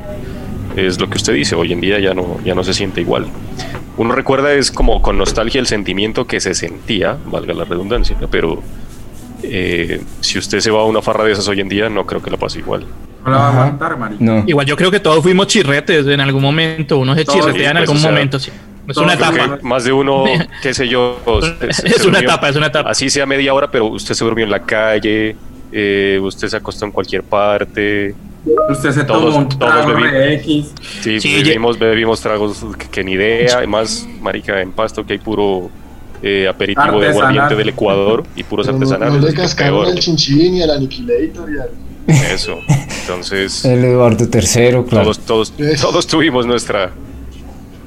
es 0.75 0.99
lo 0.99 1.09
que 1.09 1.17
usted 1.17 1.34
dice, 1.34 1.55
hoy 1.55 1.73
en 1.73 1.82
día 1.82 1.99
ya 1.99 2.13
no, 2.13 2.39
ya 2.45 2.55
no 2.55 2.63
se 2.63 2.73
siente 2.73 3.01
igual. 3.01 3.27
Uno 3.97 4.15
recuerda 4.15 4.53
es 4.53 4.71
como 4.71 5.01
con 5.01 5.17
nostalgia 5.17 5.59
el 5.59 5.67
sentimiento 5.67 6.25
que 6.25 6.39
se 6.39 6.53
sentía, 6.55 7.17
valga 7.25 7.53
la 7.53 7.65
redundancia, 7.65 8.15
pero 8.32 8.63
eh, 9.44 10.02
si 10.22 10.38
usted 10.38 10.60
se 10.60 10.72
va 10.72 10.82
a 10.82 10.86
una 10.86 11.02
farra 11.02 11.24
de 11.24 11.32
esas 11.34 11.48
hoy 11.48 11.60
en 11.60 11.70
día 11.70 11.90
no 11.90 12.06
creo 12.06 12.22
que 12.22 12.30
la 12.32 12.38
pase 12.38 12.60
igual. 12.60 12.86
No 13.26 13.32
la 13.32 13.38
va 13.38 13.48
a 13.48 13.52
aguantar, 13.52 13.98
marica. 13.98 14.24
no 14.24 14.44
Igual 14.48 14.66
yo 14.66 14.76
creo 14.78 14.90
que 14.92 15.00
todos 15.00 15.22
fuimos 15.22 15.48
chirretes 15.48 16.08
en 16.08 16.20
algún 16.22 16.42
momento. 16.42 16.98
Uno 16.98 17.16
se 17.16 17.26
chirretea 17.26 17.72
en 17.72 17.78
sí, 17.78 17.84
pues, 17.84 17.90
algún 17.90 17.98
o 17.98 18.00
sea, 18.00 18.12
momento, 18.12 18.40
sí. 18.40 18.52
Es 18.88 18.98
una 18.98 19.14
etapa. 19.14 19.60
Más 19.62 19.84
de 19.84 19.92
uno, 19.94 20.24
qué 20.64 20.74
sé 20.74 20.88
yo, 20.88 21.20
se- 21.60 21.74
se 21.74 21.88
Es 21.90 22.06
una 22.06 22.20
durmió- 22.20 22.22
etapa, 22.24 22.50
es 22.50 22.56
una 22.56 22.68
etapa. 22.68 22.90
Así 22.90 23.10
sea 23.10 23.26
media 23.26 23.54
hora, 23.54 23.70
pero 23.70 23.86
usted 23.86 24.16
se 24.16 24.24
durmió 24.26 24.46
en 24.46 24.52
la 24.52 24.62
calle, 24.64 25.36
eh, 25.72 26.20
usted 26.22 26.48
se 26.48 26.58
acostó 26.58 26.86
en 26.86 26.92
cualquier 26.92 27.22
parte. 27.24 28.16
Usted 28.72 28.92
se 28.92 29.04
Todos- 29.04 29.26
tomó 29.26 29.38
un 29.38 29.50
todos 29.50 29.60
trago 29.86 29.92
bebi- 30.00 30.12
de 30.12 30.34
X. 30.36 30.74
Sí, 31.02 31.20
Sí, 31.20 31.44
bebimos, 31.44 31.78
bebimos 31.78 32.22
tragos 32.22 32.66
que, 32.80 32.88
que 32.88 33.04
ni 33.04 33.12
idea. 33.12 33.58
Además, 33.58 34.08
marica, 34.22 34.60
en 34.62 34.72
Pasto 34.72 35.06
que 35.06 35.14
hay 35.14 35.20
puro 35.20 35.70
eh, 36.22 36.47
aperitivo 36.47 36.99
de 36.99 37.09
aguardiente 37.09 37.55
del 37.55 37.70
Ecuador 37.70 38.24
y 38.36 38.43
puros 38.43 38.67
artesanales. 38.67 39.22
no 39.22 39.28
le 39.28 39.34
cascaron 39.34 39.86
al 39.86 39.99
chinchín 39.99 40.55
y 40.55 40.61
al 40.61 40.72
aniquilator 40.72 41.49
y 41.51 41.59
al... 41.59 41.70
Eso. 42.07 42.59
Entonces, 43.01 43.63
el 43.65 43.86
Eduardo 43.86 44.26
III 44.26 44.84
claro 44.84 44.86
todos, 44.86 45.20
todos, 45.20 45.53
todos 45.80 46.07
tuvimos 46.07 46.45
nuestra, 46.45 46.91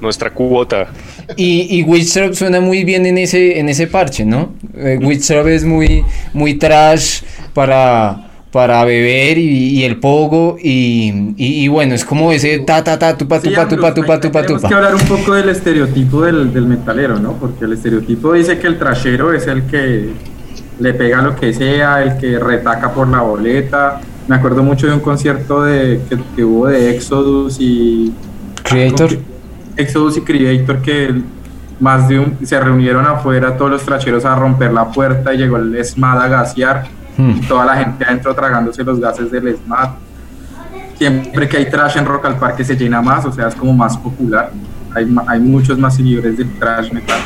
nuestra 0.01 0.33
cuota. 0.33 0.89
Y, 1.37 1.79
y 1.79 1.83
Witchtrap 1.83 2.35
suena 2.35 2.61
muy 2.61 2.85
bien 2.85 3.07
en 3.07 3.19
ese, 3.19 3.59
en 3.59 3.69
ese 3.69 3.87
parche, 3.87 4.25
¿no? 4.25 4.55
Eh, 4.77 4.99
Witchtrap 5.01 5.47
es 5.47 5.65
muy, 5.65 6.05
muy 6.33 6.55
trash 6.55 7.23
para, 7.55 8.32
para 8.53 8.85
beber 8.85 9.39
y, 9.39 9.81
y 9.81 9.85
el 9.85 9.99
pogo 9.99 10.57
y, 10.63 11.35
y, 11.39 11.65
y 11.65 11.69
bueno, 11.69 11.95
es 11.95 12.05
como 12.05 12.31
ese 12.33 12.59
ta 12.61 12.85
ta 12.85 12.99
ta 12.99 13.17
tupa 13.17 13.41
Sí, 13.41 13.49
tupa 13.49 13.67
tupa 13.67 13.95
tupa 13.95 14.21
tupa 14.21 14.43
Tenemos 14.43 14.65
que 14.67 14.69
tupa. 14.69 14.77
hablar 14.77 14.95
un 14.95 15.01
poco 15.09 15.35
del 15.35 15.49
estereotipo 15.49 16.23
del, 16.23 16.53
del 16.53 16.67
metalero, 16.67 17.19
¿no? 17.19 17.33
Porque 17.35 17.65
el 17.65 17.73
estereotipo 17.73 18.35
dice 18.35 18.59
que 18.59 18.67
el 18.67 18.79
trashero 18.79 19.33
es 19.33 19.47
el 19.47 19.65
que 19.65 20.11
le 20.79 20.95
pega 20.95 21.23
lo 21.23 21.35
que 21.35 21.53
sea, 21.55 22.03
el 22.03 22.19
que 22.19 22.39
retaca 22.39 22.93
por 22.93 23.09
la 23.09 23.21
boleta. 23.23 24.01
Me 24.29 24.37
acuerdo 24.37 24.63
mucho 24.63 24.87
de 24.87 24.95
un 24.95 25.01
concierto 25.01 25.63
de, 25.65 26.01
que, 26.09 26.19
que 26.37 26.45
hubo 26.45 26.67
de 26.69 26.95
Exodus 26.95 27.57
y... 27.59 28.13
Creator. 28.63 29.19
Exodus 29.77 30.19
y 30.19 30.21
Creator 30.21 30.83
que 30.83 31.15
más 31.81 32.09
de 32.09 32.19
un... 32.19 32.39
Se 32.47 32.61
reunieron 32.61 33.07
afuera 33.07 33.57
todos 33.57 33.71
los 33.71 33.83
tracheros 33.83 34.25
a 34.25 34.35
romper 34.37 34.73
la 34.73 34.91
puerta 34.93 35.33
y 35.35 35.39
llegó 35.39 35.57
el 35.57 35.83
SMAD 35.85 36.21
a 36.23 36.29
gasear. 36.29 36.87
Hmm. 37.17 37.41
toda 37.47 37.67
la 37.67 37.77
gente 37.77 38.05
adentro 38.05 38.35
tragándose 38.35 38.83
los 38.85 38.99
gases 38.99 39.31
del 39.31 39.57
SMAD. 39.57 39.91
Siempre 40.97 41.49
que 41.49 41.57
hay 41.57 41.71
trash 41.71 41.99
en 41.99 42.07
Rock 42.07 42.27
al 42.27 42.39
Parque 42.39 42.65
se 42.65 42.77
llena 42.77 43.03
más, 43.03 43.25
o 43.25 43.33
sea, 43.33 43.49
es 43.49 43.55
como 43.55 43.73
más 43.73 43.97
popular. 43.97 44.51
Hay, 44.95 45.07
hay 45.27 45.41
muchos 45.41 45.79
más 45.79 45.97
seguidores 45.97 46.37
del 46.37 46.53
trash 46.59 46.93
metal. 46.93 47.21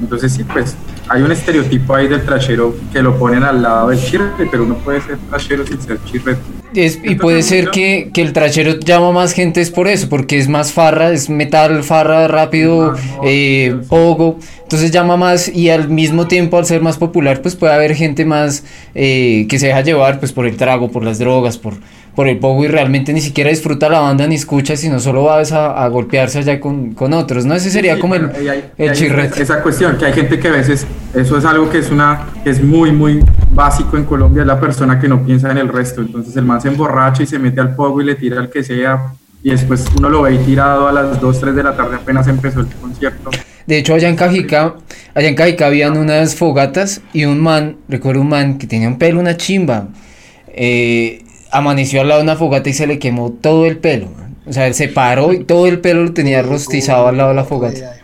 Entonces 0.00 0.32
sí, 0.32 0.44
pues 0.44 0.76
hay 1.08 1.22
un 1.22 1.32
estereotipo 1.32 1.94
ahí 1.94 2.08
del 2.08 2.24
trashero 2.24 2.74
que 2.92 3.02
lo 3.02 3.18
ponen 3.18 3.42
al 3.42 3.62
lado 3.62 3.88
del 3.88 3.98
chirrete, 3.98 4.46
pero 4.50 4.64
uno 4.64 4.76
puede 4.76 5.00
ser 5.00 5.18
trashero 5.30 5.66
sin 5.66 5.80
ser 5.80 5.98
chirrete. 6.04 6.57
Es- 6.74 6.98
y 7.02 7.14
puede 7.14 7.42
ser 7.42 7.70
que, 7.70 8.10
que 8.12 8.20
el 8.22 8.32
trachero 8.32 8.78
llama 8.80 9.10
más 9.12 9.32
gente 9.32 9.60
es 9.60 9.70
por 9.70 9.88
eso, 9.88 10.08
porque 10.08 10.38
es 10.38 10.48
más 10.48 10.72
farra, 10.72 11.10
es 11.12 11.30
metal, 11.30 11.82
farra, 11.82 12.28
rápido, 12.28 12.92
Más 12.92 13.00
eh, 13.24 13.74
pogo, 13.88 14.38
entonces 14.62 14.90
llama 14.90 15.16
más 15.16 15.48
y 15.48 15.70
al 15.70 15.88
mismo 15.88 16.26
tiempo 16.28 16.58
al 16.58 16.66
ser 16.66 16.82
más 16.82 16.98
popular 16.98 17.40
pues 17.40 17.56
puede 17.56 17.72
haber 17.72 17.94
gente 17.94 18.24
más 18.24 18.64
eh, 18.94 19.46
que 19.48 19.58
se 19.58 19.68
deja 19.68 19.80
llevar 19.80 20.18
pues 20.20 20.32
por 20.32 20.46
el 20.46 20.56
trago, 20.56 20.90
por 20.90 21.04
las 21.04 21.18
drogas, 21.18 21.56
por, 21.56 21.74
por 22.14 22.28
el 22.28 22.38
pogo 22.38 22.64
y 22.64 22.68
realmente 22.68 23.12
ni 23.12 23.20
siquiera 23.22 23.48
disfruta 23.48 23.88
la 23.88 24.00
banda 24.00 24.26
ni 24.26 24.34
escucha, 24.34 24.76
sino 24.76 25.00
solo 25.00 25.22
va 25.24 25.40
a, 25.40 25.84
a 25.84 25.88
golpearse 25.88 26.40
allá 26.40 26.60
con, 26.60 26.92
con 26.92 27.14
otros, 27.14 27.46
¿no? 27.46 27.54
Ese 27.54 27.70
sería 27.70 27.94
Sí, 27.94 28.00
como 28.00 28.14
el, 28.16 28.30
y 28.44 28.48
hay- 28.48 28.64
y 28.76 28.82
el 28.82 28.90
hay 28.90 28.96
chirrete. 28.96 29.42
Esa 29.42 29.62
cuestión, 29.62 29.96
que 29.96 30.04
hay 30.04 30.12
gente 30.12 30.38
que 30.38 30.48
a 30.48 30.52
veces, 30.52 30.86
eso 31.14 31.38
es 31.38 31.44
algo 31.44 31.70
que 31.70 31.78
es 31.78 31.90
una, 31.90 32.26
que 32.44 32.50
es 32.50 32.62
muy, 32.62 32.92
muy 32.92 33.20
básico 33.58 33.96
en 33.96 34.04
Colombia, 34.04 34.42
es 34.42 34.46
la 34.46 34.60
persona 34.60 35.00
que 35.00 35.08
no 35.08 35.24
piensa 35.24 35.50
en 35.50 35.58
el 35.58 35.68
resto. 35.68 36.00
Entonces 36.00 36.34
el 36.36 36.44
man 36.44 36.60
se 36.60 36.68
emborracha 36.68 37.24
y 37.24 37.26
se 37.26 37.40
mete 37.40 37.60
al 37.60 37.74
pogo 37.74 38.00
y 38.00 38.04
le 38.04 38.14
tira 38.14 38.38
al 38.38 38.48
que 38.50 38.62
sea, 38.62 39.12
y 39.42 39.50
después 39.50 39.84
uno 39.98 40.08
lo 40.08 40.22
ve 40.22 40.30
ahí 40.30 40.38
tirado 40.38 40.86
a 40.86 40.92
las 40.92 41.20
2, 41.20 41.40
3 41.40 41.54
de 41.56 41.62
la 41.64 41.76
tarde 41.76 41.96
apenas 41.96 42.28
empezó 42.28 42.60
el 42.60 42.68
concierto. 42.68 43.30
De 43.66 43.78
hecho, 43.78 43.94
allá 43.94 44.08
en 44.08 44.14
Cajicá, 44.16 44.76
allá 45.12 45.28
en 45.28 45.34
Cajicá 45.34 45.66
habían 45.66 45.96
unas 45.96 46.36
fogatas 46.36 47.02
y 47.12 47.24
un 47.24 47.40
man, 47.40 47.76
recuerdo 47.88 48.20
un 48.20 48.28
man 48.28 48.58
que 48.58 48.66
tenía 48.68 48.86
un 48.88 48.96
pelo, 48.96 49.18
una 49.20 49.36
chimba, 49.36 49.88
eh, 50.48 51.24
amaneció 51.50 52.00
al 52.00 52.08
lado 52.08 52.20
de 52.20 52.24
una 52.24 52.36
fogata 52.36 52.70
y 52.70 52.72
se 52.72 52.86
le 52.86 52.98
quemó 53.00 53.32
todo 53.32 53.66
el 53.66 53.78
pelo. 53.78 54.06
man. 54.06 54.36
O 54.46 54.52
sea, 54.52 54.68
él 54.68 54.74
se 54.74 54.88
paró 54.88 55.32
y 55.32 55.44
todo 55.44 55.66
el 55.66 55.80
pelo 55.80 56.04
lo 56.04 56.12
tenía 56.12 56.42
rostizado 56.42 57.08
al 57.08 57.16
lado 57.16 57.30
de 57.30 57.34
la 57.34 57.44
fogata. 57.44 57.96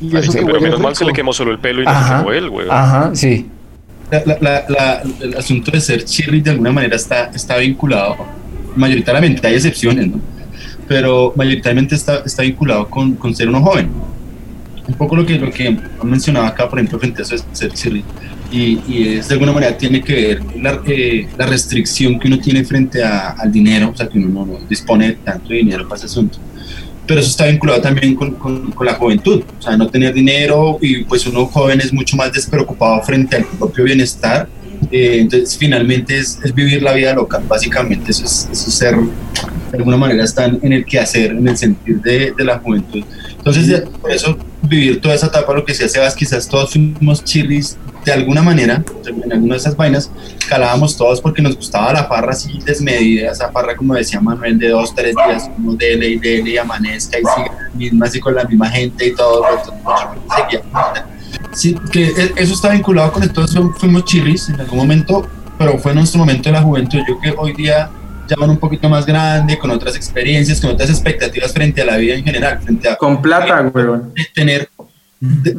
Y 0.00 0.14
Ay, 0.14 0.22
eso 0.22 0.32
sí, 0.32 0.38
que 0.40 0.44
pero 0.44 0.60
menos 0.60 0.80
mal 0.80 0.94
se 0.94 1.04
le 1.04 1.12
quemó 1.12 1.32
solo 1.32 1.52
el 1.52 1.58
pelo 1.58 1.82
y 1.82 1.84
no 1.86 2.04
se 2.06 2.14
quemó 2.16 2.32
él, 2.32 2.50
güey. 2.50 2.66
ajá, 2.68 3.10
sí. 3.14 3.46
La- 4.10 4.64
la- 4.68 5.02
el 5.20 5.36
asunto 5.36 5.70
de 5.72 5.80
ser 5.80 6.04
chirri 6.04 6.40
de 6.40 6.50
alguna 6.50 6.70
manera 6.72 6.94
está, 6.96 7.30
está 7.34 7.56
vinculado, 7.56 8.16
mayoritariamente 8.76 9.46
hay 9.46 9.54
excepciones, 9.54 10.06
¿no? 10.08 10.20
Pero 10.86 11.32
mayoritariamente 11.36 11.94
está, 11.96 12.22
está 12.24 12.42
vinculado 12.42 12.88
con, 12.88 13.14
con 13.16 13.34
ser 13.34 13.48
uno 13.48 13.60
joven. 13.60 13.88
Un 14.86 14.94
poco 14.94 15.16
lo 15.16 15.26
que, 15.26 15.36
lo 15.36 15.50
que 15.50 15.66
han 15.66 15.80
mencionado 16.04 16.46
acá, 16.46 16.68
por 16.68 16.78
ejemplo, 16.78 17.00
frente 17.00 17.22
a 17.22 17.24
eso 17.24 17.34
es 17.34 17.44
ser 17.52 17.72
chirri. 17.72 18.04
Y, 18.52 18.78
y 18.86 19.08
es 19.18 19.26
de 19.26 19.34
alguna 19.34 19.50
manera 19.50 19.76
tiene 19.76 20.00
que 20.00 20.14
ver 20.14 20.40
la, 20.62 20.80
eh, 20.86 21.26
la 21.36 21.46
restricción 21.46 22.20
que 22.20 22.28
uno 22.28 22.38
tiene 22.38 22.62
frente 22.64 23.02
a- 23.02 23.30
al 23.30 23.50
dinero, 23.50 23.90
o 23.92 23.96
sea, 23.96 24.08
que 24.08 24.18
uno 24.20 24.28
no, 24.28 24.46
no 24.46 24.58
dispone 24.68 25.08
de 25.08 25.12
tanto 25.14 25.48
dinero 25.52 25.82
para 25.88 25.96
ese 25.96 26.06
asunto. 26.06 26.38
Pero 27.06 27.20
eso 27.20 27.30
está 27.30 27.46
vinculado 27.46 27.80
también 27.80 28.14
con, 28.14 28.32
con, 28.32 28.70
con, 28.72 28.86
la 28.86 28.94
juventud, 28.94 29.42
o 29.58 29.62
sea, 29.62 29.76
no 29.76 29.88
tener 29.88 30.12
dinero 30.12 30.78
y 30.80 31.04
pues 31.04 31.26
uno 31.26 31.46
joven 31.46 31.80
es 31.80 31.92
mucho 31.92 32.16
más 32.16 32.32
despreocupado 32.32 33.02
frente 33.02 33.36
al 33.36 33.44
propio 33.44 33.84
bienestar, 33.84 34.48
eh, 34.90 35.18
entonces 35.20 35.56
finalmente 35.56 36.18
es, 36.18 36.38
es, 36.44 36.54
vivir 36.54 36.82
la 36.82 36.92
vida 36.92 37.14
loca, 37.14 37.40
básicamente 37.46 38.10
eso 38.10 38.24
es, 38.24 38.48
eso 38.50 38.68
es 38.68 38.74
ser, 38.74 38.96
de 38.96 39.78
alguna 39.78 39.96
manera 39.96 40.24
están 40.24 40.58
en 40.62 40.72
el 40.72 40.84
quehacer, 40.84 41.30
en 41.32 41.48
el 41.48 41.56
sentir 41.56 42.00
de, 42.00 42.32
de 42.36 42.44
la 42.44 42.58
juventud. 42.58 43.02
Entonces, 43.36 43.82
por 44.00 44.10
eso 44.10 44.36
vivir 44.62 45.00
toda 45.00 45.14
esa 45.14 45.26
etapa, 45.26 45.54
lo 45.54 45.64
que 45.64 45.72
decía 45.72 45.88
Sebas, 45.88 46.16
quizás 46.16 46.48
todos 46.48 46.72
fuimos 46.72 47.22
chirris 47.22 47.76
de 48.06 48.12
alguna 48.12 48.40
manera, 48.40 48.84
en 49.04 49.32
alguna 49.32 49.54
de 49.54 49.58
esas 49.58 49.76
vainas, 49.76 50.12
calábamos 50.48 50.96
todos 50.96 51.20
porque 51.20 51.42
nos 51.42 51.56
gustaba 51.56 51.92
la 51.92 52.04
farra 52.04 52.30
así 52.30 52.60
desmedida, 52.64 53.32
esa 53.32 53.50
farra 53.50 53.74
como 53.74 53.94
decía 53.94 54.20
Manuel, 54.20 54.60
de 54.60 54.68
dos, 54.68 54.94
tres 54.94 55.12
días, 55.26 55.50
como 55.56 55.74
dele 55.74 56.10
y 56.10 56.18
dele 56.18 56.50
y 56.50 56.56
amanezca 56.56 57.18
y 57.18 57.22
sigue 57.22 57.50
misma, 57.74 58.06
así 58.06 58.20
con 58.20 58.36
la 58.36 58.44
misma 58.44 58.70
gente 58.70 59.08
y 59.08 59.14
todo, 59.14 59.44
seguía. 60.36 60.62
Sí, 61.52 61.76
que 61.90 62.04
e, 62.06 62.32
eso 62.36 62.54
está 62.54 62.70
vinculado 62.70 63.10
con 63.10 63.24
entonces 63.24 63.60
fuimos 63.76 64.04
chirris 64.04 64.50
en 64.50 64.60
algún 64.60 64.78
momento, 64.78 65.28
pero 65.58 65.76
fue 65.76 65.92
nuestro 65.92 66.20
momento 66.20 66.48
de 66.48 66.52
la 66.52 66.62
juventud. 66.62 67.00
Yo 67.08 67.18
que 67.18 67.34
hoy 67.36 67.54
día 67.54 67.90
ya 68.28 68.36
van 68.38 68.50
un 68.50 68.58
poquito 68.58 68.88
más 68.88 69.04
grande, 69.04 69.58
con 69.58 69.72
otras 69.72 69.96
experiencias, 69.96 70.60
con 70.60 70.70
otras 70.70 70.90
expectativas 70.90 71.52
frente 71.52 71.82
a 71.82 71.86
la 71.86 71.96
vida 71.96 72.14
en 72.14 72.22
general. 72.22 72.60
Frente 72.62 72.88
a, 72.88 72.94
con 72.94 73.20
plata, 73.20 73.62
güey. 73.62 73.86
Tener, 74.32 74.68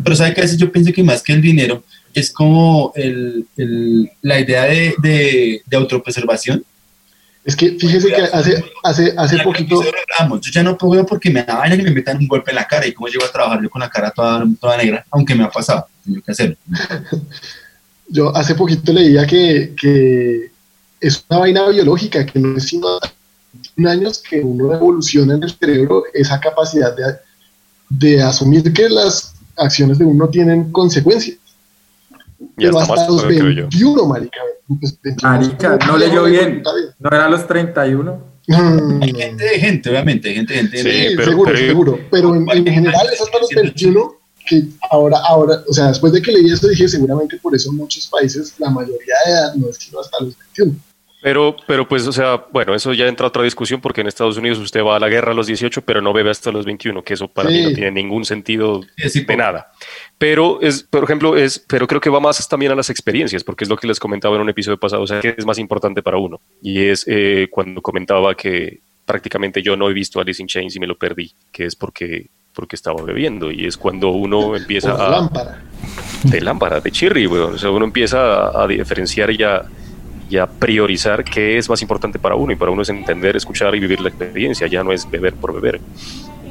pero 0.02 0.16
sabe 0.16 0.34
que 0.34 0.40
a 0.40 0.44
veces 0.46 0.58
yo 0.58 0.72
pienso 0.72 0.94
que 0.94 1.04
más 1.04 1.22
que 1.22 1.34
el 1.34 1.42
dinero 1.42 1.84
es 2.18 2.32
como 2.32 2.92
el, 2.96 3.46
el, 3.58 4.10
la 4.24 4.40
idea 4.40 4.64
de, 4.64 4.96
de, 4.98 5.62
de, 5.64 5.78
autopreservación. 5.78 6.66
Es 7.46 7.56
que 7.56 7.78
fíjese 7.78 8.08
que 8.08 8.24
hace, 8.24 8.64
hace, 8.84 9.14
hace 9.16 9.38
poquito... 9.44 9.84
Yo 9.84 10.52
ya 10.52 10.64
no 10.64 10.76
puedo 10.76 11.06
porque 11.06 11.30
me 11.30 11.44
da 11.44 11.60
vaina 11.60 11.78
que 11.78 11.84
me 11.84 11.92
metan 11.92 12.18
un 12.18 12.28
golpe 12.28 12.50
en 12.50 12.56
la 12.56 12.68
cara 12.68 12.88
y 12.88 12.94
cómo 12.94 13.08
llego 13.08 13.24
a 13.24 13.32
trabajar 13.32 13.62
yo 13.62 13.70
con 13.70 13.82
la 13.82 13.90
cara 13.92 14.10
toda, 14.10 14.44
toda 14.60 14.78
negra, 14.78 15.06
aunque 15.12 15.36
me 15.36 15.44
ha 15.44 15.52
pasado, 15.52 15.88
tengo 16.04 16.22
que 16.24 16.32
hacerlo. 16.32 16.58
yo 18.10 18.36
hace 18.36 18.56
poquito 18.56 18.92
leía 18.92 19.28
que, 19.28 19.76
que 19.80 20.50
es 21.00 21.24
una 21.30 21.42
vaina 21.42 21.70
biológica, 21.70 22.26
que 22.26 22.40
no 22.40 22.58
es 22.58 22.68
sino 22.68 23.00
años 23.88 24.24
que 24.28 24.40
uno 24.40 24.74
evoluciona 24.74 25.36
en 25.36 25.44
el 25.44 25.52
cerebro 25.52 26.04
esa 26.16 26.40
capacidad 26.40 26.96
de, 26.96 27.04
de 27.90 28.24
asumir 28.24 28.74
que 28.74 28.90
las 28.90 29.36
acciones 29.56 30.00
de 30.00 30.06
uno 30.06 30.28
tienen 30.30 30.72
consecuencias. 30.72 31.38
Ya 32.40 32.48
Pero 32.56 32.80
está 32.82 32.94
hasta 32.94 33.08
los 33.12 33.22
joven, 33.24 33.40
creo 33.40 33.52
yo. 33.52 33.62
21, 33.64 34.06
marica. 34.06 34.40
Pues, 34.80 35.00
21, 35.02 35.38
Marica, 35.38 35.80
no 35.88 35.98
leyó 35.98 36.24
bien. 36.26 36.62
¿No 37.00 37.10
era 37.10 37.26
a 37.26 37.30
los 37.30 37.48
31? 37.48 38.22
Mm, 38.48 39.02
Hay 39.04 39.14
gente 39.14 39.44
de 39.44 39.60
gente, 39.60 39.90
obviamente, 39.90 40.34
gente, 40.34 40.54
gente. 40.54 40.78
Sí, 40.78 41.16
pero- 41.16 41.32
seguro, 41.32 41.52
pero- 41.54 41.68
seguro. 41.68 42.00
Pero 42.12 42.36
en, 42.36 42.50
en 42.50 42.66
general 42.74 43.08
es 43.12 43.22
hasta 43.22 43.40
los 43.40 43.50
21 43.50 44.14
que 44.46 44.64
ahora, 44.90 45.18
ahora, 45.28 45.62
o 45.68 45.74
sea, 45.74 45.88
después 45.90 46.14
de 46.14 46.22
que 46.22 46.32
leí 46.32 46.50
esto 46.50 46.70
dije, 46.70 46.88
seguramente 46.88 47.38
por 47.38 47.54
eso 47.54 47.70
en 47.70 47.76
muchos 47.78 48.08
países 48.08 48.54
la 48.60 48.70
mayoría 48.70 49.16
de 49.26 49.32
edad 49.32 49.54
no 49.56 49.70
es 49.70 49.76
sino 49.78 50.00
hasta 50.00 50.24
los 50.24 50.34
21. 50.56 50.80
Pero, 51.22 51.56
pero 51.66 51.88
pues, 51.88 52.08
o 52.08 52.12
sea, 52.12 52.46
bueno, 52.52 52.76
eso 52.76 52.94
ya 52.94 53.08
entra 53.08 53.26
a 53.26 53.30
otra 53.30 53.42
discusión 53.42 53.82
porque 53.82 54.02
en 54.02 54.08
Estados 54.08 54.38
Unidos 54.38 54.60
usted 54.60 54.84
va 54.84 54.98
a 54.98 55.00
la 55.00 55.10
guerra 55.10 55.32
a 55.32 55.36
los 55.36 55.48
18, 55.48 55.82
pero 55.82 56.00
no 56.00 56.14
bebe 56.14 56.30
hasta 56.30 56.52
los 56.52 56.66
21, 56.66 57.04
que 57.04 57.16
eso 57.16 57.28
para 57.28 57.50
mí 57.50 57.64
no 57.64 57.70
tiene 57.70 57.92
ningún 57.92 58.24
sentido 58.24 58.82
Sí, 59.10 59.22
de 59.22 59.36
nada. 59.36 59.72
Pero 60.20 60.62
es, 60.62 60.84
por 60.84 61.04
ejemplo, 61.04 61.36
es, 61.36 61.58
pero 61.68 61.88
creo 61.88 62.00
que 62.00 62.12
va 62.12 62.20
más 62.20 62.48
también 62.48 62.72
a 62.72 62.76
las 62.76 62.92
experiencias, 62.92 63.44
porque 63.44 63.64
es 63.64 63.70
lo 63.70 63.78
que 63.78 63.88
les 63.88 64.00
comentaba 64.00 64.36
en 64.36 64.44
un 64.44 64.50
episodio 64.50 64.78
pasado, 64.78 65.02
o 65.02 65.08
sea, 65.08 65.20
que 65.20 65.34
es 65.36 65.46
más 65.46 65.58
importante 65.58 66.04
para 66.04 66.18
uno. 66.18 66.40
Y 66.62 66.86
es 66.86 67.04
eh, 67.08 67.48
cuando 67.50 67.82
comentaba 67.82 68.36
que 68.36 68.82
prácticamente 69.06 69.64
yo 69.64 69.76
no 69.76 69.90
he 69.90 69.94
visto 69.94 70.20
Alice 70.20 70.42
in 70.42 70.48
Chains 70.48 70.76
y 70.76 70.80
me 70.80 70.88
lo 70.88 70.98
perdí, 70.98 71.32
que 71.52 71.66
es 71.66 71.76
porque 71.76 72.28
porque 72.54 72.76
estaba 72.76 73.04
bebiendo 73.04 73.52
y 73.52 73.68
es 73.68 73.78
cuando 73.78 74.10
uno 74.10 74.56
empieza 74.56 74.92
la 74.92 75.06
a 75.06 75.10
lámpara. 75.12 75.62
de 76.24 76.42
lámpara, 76.42 76.80
de 76.80 76.92
chirri, 76.92 77.28
weón. 77.28 77.54
O 77.54 77.58
sea, 77.60 77.70
uno 77.70 77.86
empieza 77.86 78.48
a, 78.48 78.64
a 78.64 78.68
diferenciar 78.68 79.30
y 79.30 79.44
a, 79.44 79.64
y 80.30 80.38
a 80.38 80.48
priorizar 80.48 81.24
qué 81.24 81.58
es 81.58 81.70
más 81.70 81.82
importante 81.82 82.20
para 82.20 82.36
uno. 82.36 82.52
Y 82.52 82.56
para 82.56 82.72
uno 82.72 82.82
es 82.82 82.90
entender, 82.90 83.36
escuchar 83.36 83.76
y 83.76 83.80
vivir 83.80 84.02
la 84.02 84.10
experiencia. 84.10 84.68
Ya 84.68 84.84
no 84.84 84.92
es 84.92 85.10
beber 85.10 85.34
por 85.34 85.54
beber. 85.54 85.80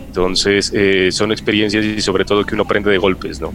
Entonces, 0.07 0.73
eh, 0.75 1.13
son 1.13 1.31
experiencias 1.31 1.85
y 1.85 2.01
sobre 2.01 2.25
todo 2.25 2.45
que 2.45 2.55
uno 2.55 2.63
aprende 2.63 2.91
de 2.91 2.97
golpes, 2.97 3.39
¿no? 3.39 3.53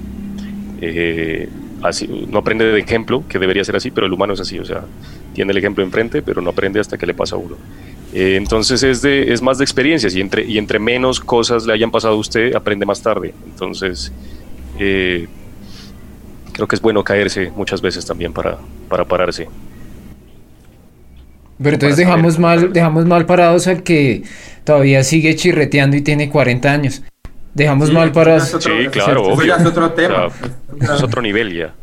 Eh, 0.79 1.49
así, 1.81 2.07
no 2.29 2.37
aprende 2.37 2.65
de 2.65 2.79
ejemplo, 2.79 3.23
que 3.27 3.39
debería 3.39 3.63
ser 3.63 3.75
así, 3.75 3.89
pero 3.89 4.05
el 4.05 4.13
humano 4.13 4.33
es 4.33 4.41
así. 4.41 4.59
O 4.59 4.65
sea, 4.65 4.83
tiene 5.33 5.53
el 5.53 5.57
ejemplo 5.57 5.83
enfrente, 5.83 6.21
pero 6.21 6.39
no 6.39 6.51
aprende 6.51 6.79
hasta 6.79 6.99
que 6.99 7.07
le 7.07 7.15
pasa 7.15 7.35
a 7.35 7.39
uno. 7.39 7.55
Eh, 8.13 8.35
entonces 8.35 8.83
es, 8.83 9.01
de, 9.01 9.33
es 9.33 9.41
más 9.41 9.57
de 9.57 9.63
experiencias 9.63 10.13
y 10.13 10.21
entre, 10.21 10.45
y 10.45 10.59
entre 10.59 10.77
menos 10.77 11.19
cosas 11.19 11.65
le 11.65 11.73
hayan 11.73 11.89
pasado 11.89 12.13
a 12.13 12.17
usted, 12.17 12.53
aprende 12.53 12.85
más 12.85 13.01
tarde. 13.01 13.33
Entonces, 13.45 14.11
creo 14.77 15.27
que 16.67 16.75
es 16.75 16.81
bueno 16.81 17.03
caerse 17.03 17.51
muchas 17.55 17.81
veces 17.81 18.05
también 18.05 18.33
para, 18.33 18.59
para 18.87 19.05
pararse. 19.05 19.47
Pero 21.61 21.75
entonces 21.75 21.97
dejamos 21.97 22.39
mal, 22.39 22.73
dejamos 22.73 23.05
mal 23.05 23.25
parados 23.25 23.67
al 23.67 23.83
que 23.83 24.23
todavía 24.63 25.03
sigue 25.03 25.35
chirreteando 25.35 25.95
y 25.97 26.01
tiene 26.01 26.29
40 26.29 26.71
años. 26.71 27.01
Dejamos 27.53 27.89
Sí, 27.89 27.93
mal 27.93 28.11
parados. 28.11 28.53
otro- 28.53 28.77
Sí, 28.81 28.87
claro, 28.89 29.21
eso 29.23 29.31
obvio. 29.33 29.47
ya 29.47 29.55
es 29.61 29.65
otro 29.65 29.91
tema. 29.91 30.27
O 30.27 30.31
sea, 30.31 30.49
eso 30.81 30.95
es 30.95 31.03
otro 31.03 31.21
nivel 31.21 31.53
ya. 31.53 31.73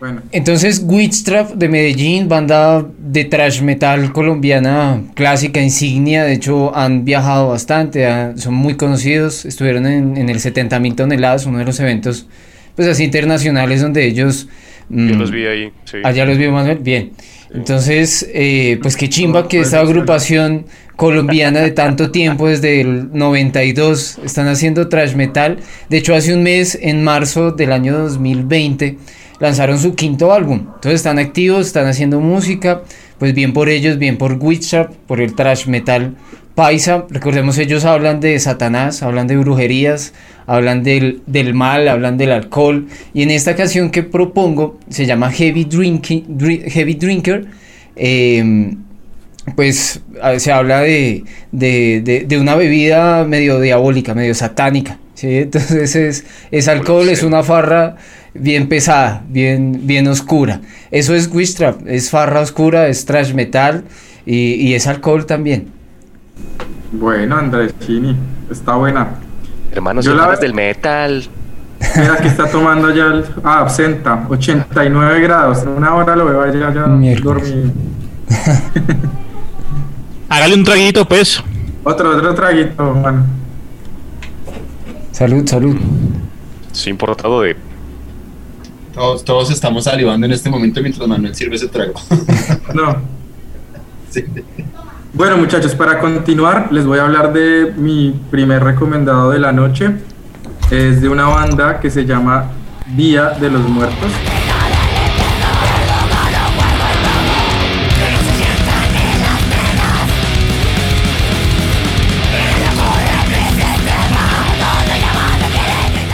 Bueno, 0.00 0.22
Entonces, 0.30 0.80
Witchtrap 0.86 1.54
de 1.54 1.68
Medellín, 1.68 2.28
banda 2.28 2.86
de 2.98 3.24
trash 3.24 3.62
metal 3.62 4.12
colombiana 4.12 5.02
clásica, 5.14 5.60
insignia, 5.60 6.22
de 6.22 6.34
hecho 6.34 6.74
han 6.76 7.04
viajado 7.04 7.48
bastante, 7.48 8.06
ah, 8.06 8.32
son 8.36 8.54
muy 8.54 8.74
conocidos, 8.76 9.44
estuvieron 9.44 9.86
en, 9.86 10.16
en 10.16 10.28
el 10.28 10.38
70 10.38 10.78
mil 10.78 10.94
toneladas, 10.94 11.46
uno 11.46 11.58
de 11.58 11.64
los 11.64 11.80
eventos 11.80 12.28
pues 12.76 12.86
así 12.86 13.02
internacionales 13.02 13.82
donde 13.82 14.04
ellos... 14.06 14.46
Yo 14.88 15.16
mm, 15.16 15.18
los 15.18 15.32
vi 15.32 15.46
ahí. 15.46 15.72
Sí. 15.84 15.96
Allá 16.04 16.24
los 16.24 16.38
vio 16.38 16.52
Manuel, 16.52 16.78
bien. 16.78 17.10
Entonces, 17.52 18.28
eh, 18.32 18.78
pues 18.82 18.96
qué 18.96 19.08
chimba 19.08 19.48
que 19.48 19.60
esta 19.60 19.80
agrupación 19.80 20.66
colombiana 20.96 21.60
de 21.60 21.70
tanto 21.70 22.10
tiempo, 22.10 22.48
desde 22.48 22.80
el 22.80 23.10
92, 23.12 24.18
están 24.24 24.48
haciendo 24.48 24.88
trash 24.88 25.14
metal. 25.14 25.58
De 25.88 25.98
hecho, 25.98 26.14
hace 26.14 26.34
un 26.34 26.42
mes, 26.42 26.78
en 26.80 27.04
marzo 27.04 27.52
del 27.52 27.72
año 27.72 27.96
2020, 27.98 28.98
lanzaron 29.40 29.78
su 29.78 29.94
quinto 29.94 30.32
álbum. 30.32 30.58
Entonces 30.74 30.94
están 30.94 31.18
activos, 31.18 31.66
están 31.66 31.86
haciendo 31.86 32.20
música. 32.20 32.82
Pues 33.18 33.34
bien 33.34 33.52
por 33.52 33.68
ellos, 33.68 33.98
bien 33.98 34.16
por 34.16 34.34
Witchtrap, 34.34 34.94
por 35.06 35.20
el 35.20 35.34
trash 35.34 35.66
metal 35.66 36.16
paisa. 36.58 37.06
Recordemos, 37.08 37.56
ellos 37.58 37.84
hablan 37.84 38.18
de 38.18 38.36
Satanás, 38.40 39.04
hablan 39.04 39.28
de 39.28 39.36
brujerías, 39.36 40.12
hablan 40.48 40.82
del, 40.82 41.22
del 41.26 41.54
mal, 41.54 41.86
hablan 41.86 42.18
del 42.18 42.32
alcohol. 42.32 42.86
Y 43.14 43.22
en 43.22 43.30
esta 43.30 43.54
canción 43.54 43.90
que 43.90 44.02
propongo, 44.02 44.80
se 44.88 45.06
llama 45.06 45.30
Heavy, 45.30 45.64
Drinking, 45.66 46.24
Dri- 46.36 46.68
Heavy 46.68 46.94
Drinker. 46.94 47.46
eh, 47.94 48.74
pues 49.56 50.02
se 50.38 50.52
habla 50.52 50.80
de, 50.80 51.24
de, 51.52 52.02
de- 52.04 52.24
de 52.26 52.38
una 52.38 52.54
bebida 52.54 53.24
medio 53.24 53.60
diabólica, 53.60 54.14
medio 54.14 54.34
satánica. 54.34 54.98
¿sí? 55.14 55.28
Entonces 55.38 55.96
es, 55.96 56.24
es 56.50 56.68
alcohol, 56.68 57.08
es 57.08 57.22
una 57.22 57.42
farra 57.42 57.96
bien 58.34 58.68
pesada, 58.68 59.24
bien, 59.28 59.80
bien 59.86 60.06
oscura. 60.08 60.60
Eso 60.90 61.14
es 61.14 61.28
Witchtrap, 61.32 61.86
es 61.88 62.10
farra 62.10 62.40
oscura, 62.40 62.88
es 62.88 63.04
trash 63.06 63.32
metal 63.32 63.84
y, 64.26 64.54
y 64.54 64.74
es 64.74 64.86
alcohol 64.86 65.24
también. 65.24 65.68
bueno, 66.92 67.36
Andrés 67.36 67.74
Chini, 67.80 68.16
está 68.50 68.76
buena. 68.76 69.18
Hermanos 69.78 70.04
Yo 70.04 70.10
y 70.10 70.14
hermanas 70.14 70.40
del 70.40 70.54
metal. 70.54 71.24
Mira 71.96 72.16
que 72.16 72.26
está 72.26 72.50
tomando 72.50 72.92
ya 72.92 73.06
el. 73.06 73.24
Ah, 73.44 73.60
absenta, 73.60 74.26
89 74.28 75.20
grados. 75.20 75.62
En 75.62 75.68
una 75.68 75.94
hora 75.94 76.16
lo 76.16 76.24
veo 76.24 76.42
allá 76.42 76.74
ya 76.74 76.80
dormido. 76.80 77.36
Hágale 80.28 80.54
un 80.54 80.64
traguito, 80.64 81.06
pues. 81.06 81.40
Otro, 81.84 82.16
otro 82.16 82.34
traguito, 82.34 82.92
mano. 82.92 83.24
Salud, 85.12 85.46
salud. 85.46 85.76
Es 86.72 86.86
importado 86.88 87.42
de. 87.42 87.56
Todos, 88.92 89.24
todos 89.24 89.52
estamos 89.52 89.84
salivando 89.84 90.26
en 90.26 90.32
este 90.32 90.50
momento 90.50 90.82
mientras 90.82 91.06
Manuel 91.06 91.36
sirve 91.36 91.54
ese 91.54 91.68
trago. 91.68 91.94
No. 92.74 92.96
Sí. 94.10 94.24
Bueno, 95.12 95.36
muchachos, 95.38 95.74
para 95.74 95.98
continuar, 96.00 96.68
les 96.70 96.84
voy 96.86 96.98
a 96.98 97.04
hablar 97.04 97.32
de 97.32 97.72
mi 97.76 98.12
primer 98.30 98.62
recomendado 98.62 99.30
de 99.30 99.38
la 99.38 99.52
noche. 99.52 99.92
Es 100.70 101.00
de 101.00 101.08
una 101.08 101.26
banda 101.26 101.80
que 101.80 101.90
se 101.90 102.04
llama 102.04 102.50
Día 102.94 103.30
de 103.30 103.50
los 103.50 103.66
Muertos. 103.68 104.12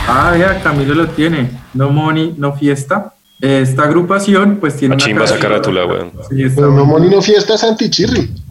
Ah, 0.07 0.31
vea, 0.31 0.61
Camilo 0.61 0.95
lo 0.95 1.07
tiene. 1.09 1.49
No 1.73 1.89
money, 1.89 2.35
no 2.37 2.53
fiesta. 2.53 3.11
Esta 3.41 3.83
agrupación, 3.83 4.57
pues 4.61 4.77
tiene 4.77 4.93
A 4.93 4.95
una 4.95 5.05
chimba 5.05 5.25
esa 5.25 5.37
carátula, 5.37 5.85
weón. 5.85 6.11
Sí, 6.29 6.45
Pero 6.55 6.71
no. 6.71 6.85
Moni 6.85 7.09
no 7.09 7.21
fiesta 7.21 7.55
es 7.55 7.63
anti-chirri. 7.63 8.44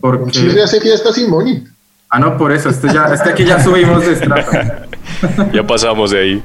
Porque- 0.00 0.30
Chirri 0.30 0.60
hace 0.60 0.80
fiesta 0.80 1.12
sin 1.12 1.30
Moni. 1.30 1.64
Ah, 2.08 2.18
no, 2.18 2.36
por 2.36 2.52
eso, 2.52 2.68
esto 2.68 2.88
ya, 2.92 3.06
es 3.06 3.22
que 3.22 3.30
aquí 3.30 3.44
ya 3.44 3.62
subimos 3.62 4.04
de 4.04 4.12
estrata. 4.12 4.86
Ya 5.52 5.64
pasamos 5.64 6.10
de 6.10 6.18
ahí. 6.18 6.42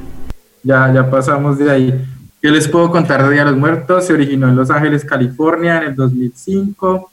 Ya, 0.64 0.93
ya 0.93 1.10
pasamos 1.10 1.58
de 1.58 1.70
ahí. 1.72 2.06
¿Qué 2.41 2.52
les 2.52 2.68
puedo 2.68 2.91
contar 2.91 3.24
de 3.24 3.32
Día 3.34 3.43
de 3.43 3.52
los 3.52 3.60
Muertos? 3.60 4.06
Se 4.06 4.14
originó 4.14 4.48
en 4.48 4.56
Los 4.56 4.70
Ángeles, 4.70 5.04
California, 5.04 5.78
en 5.78 5.84
el 5.84 5.95
2005. 5.95 7.12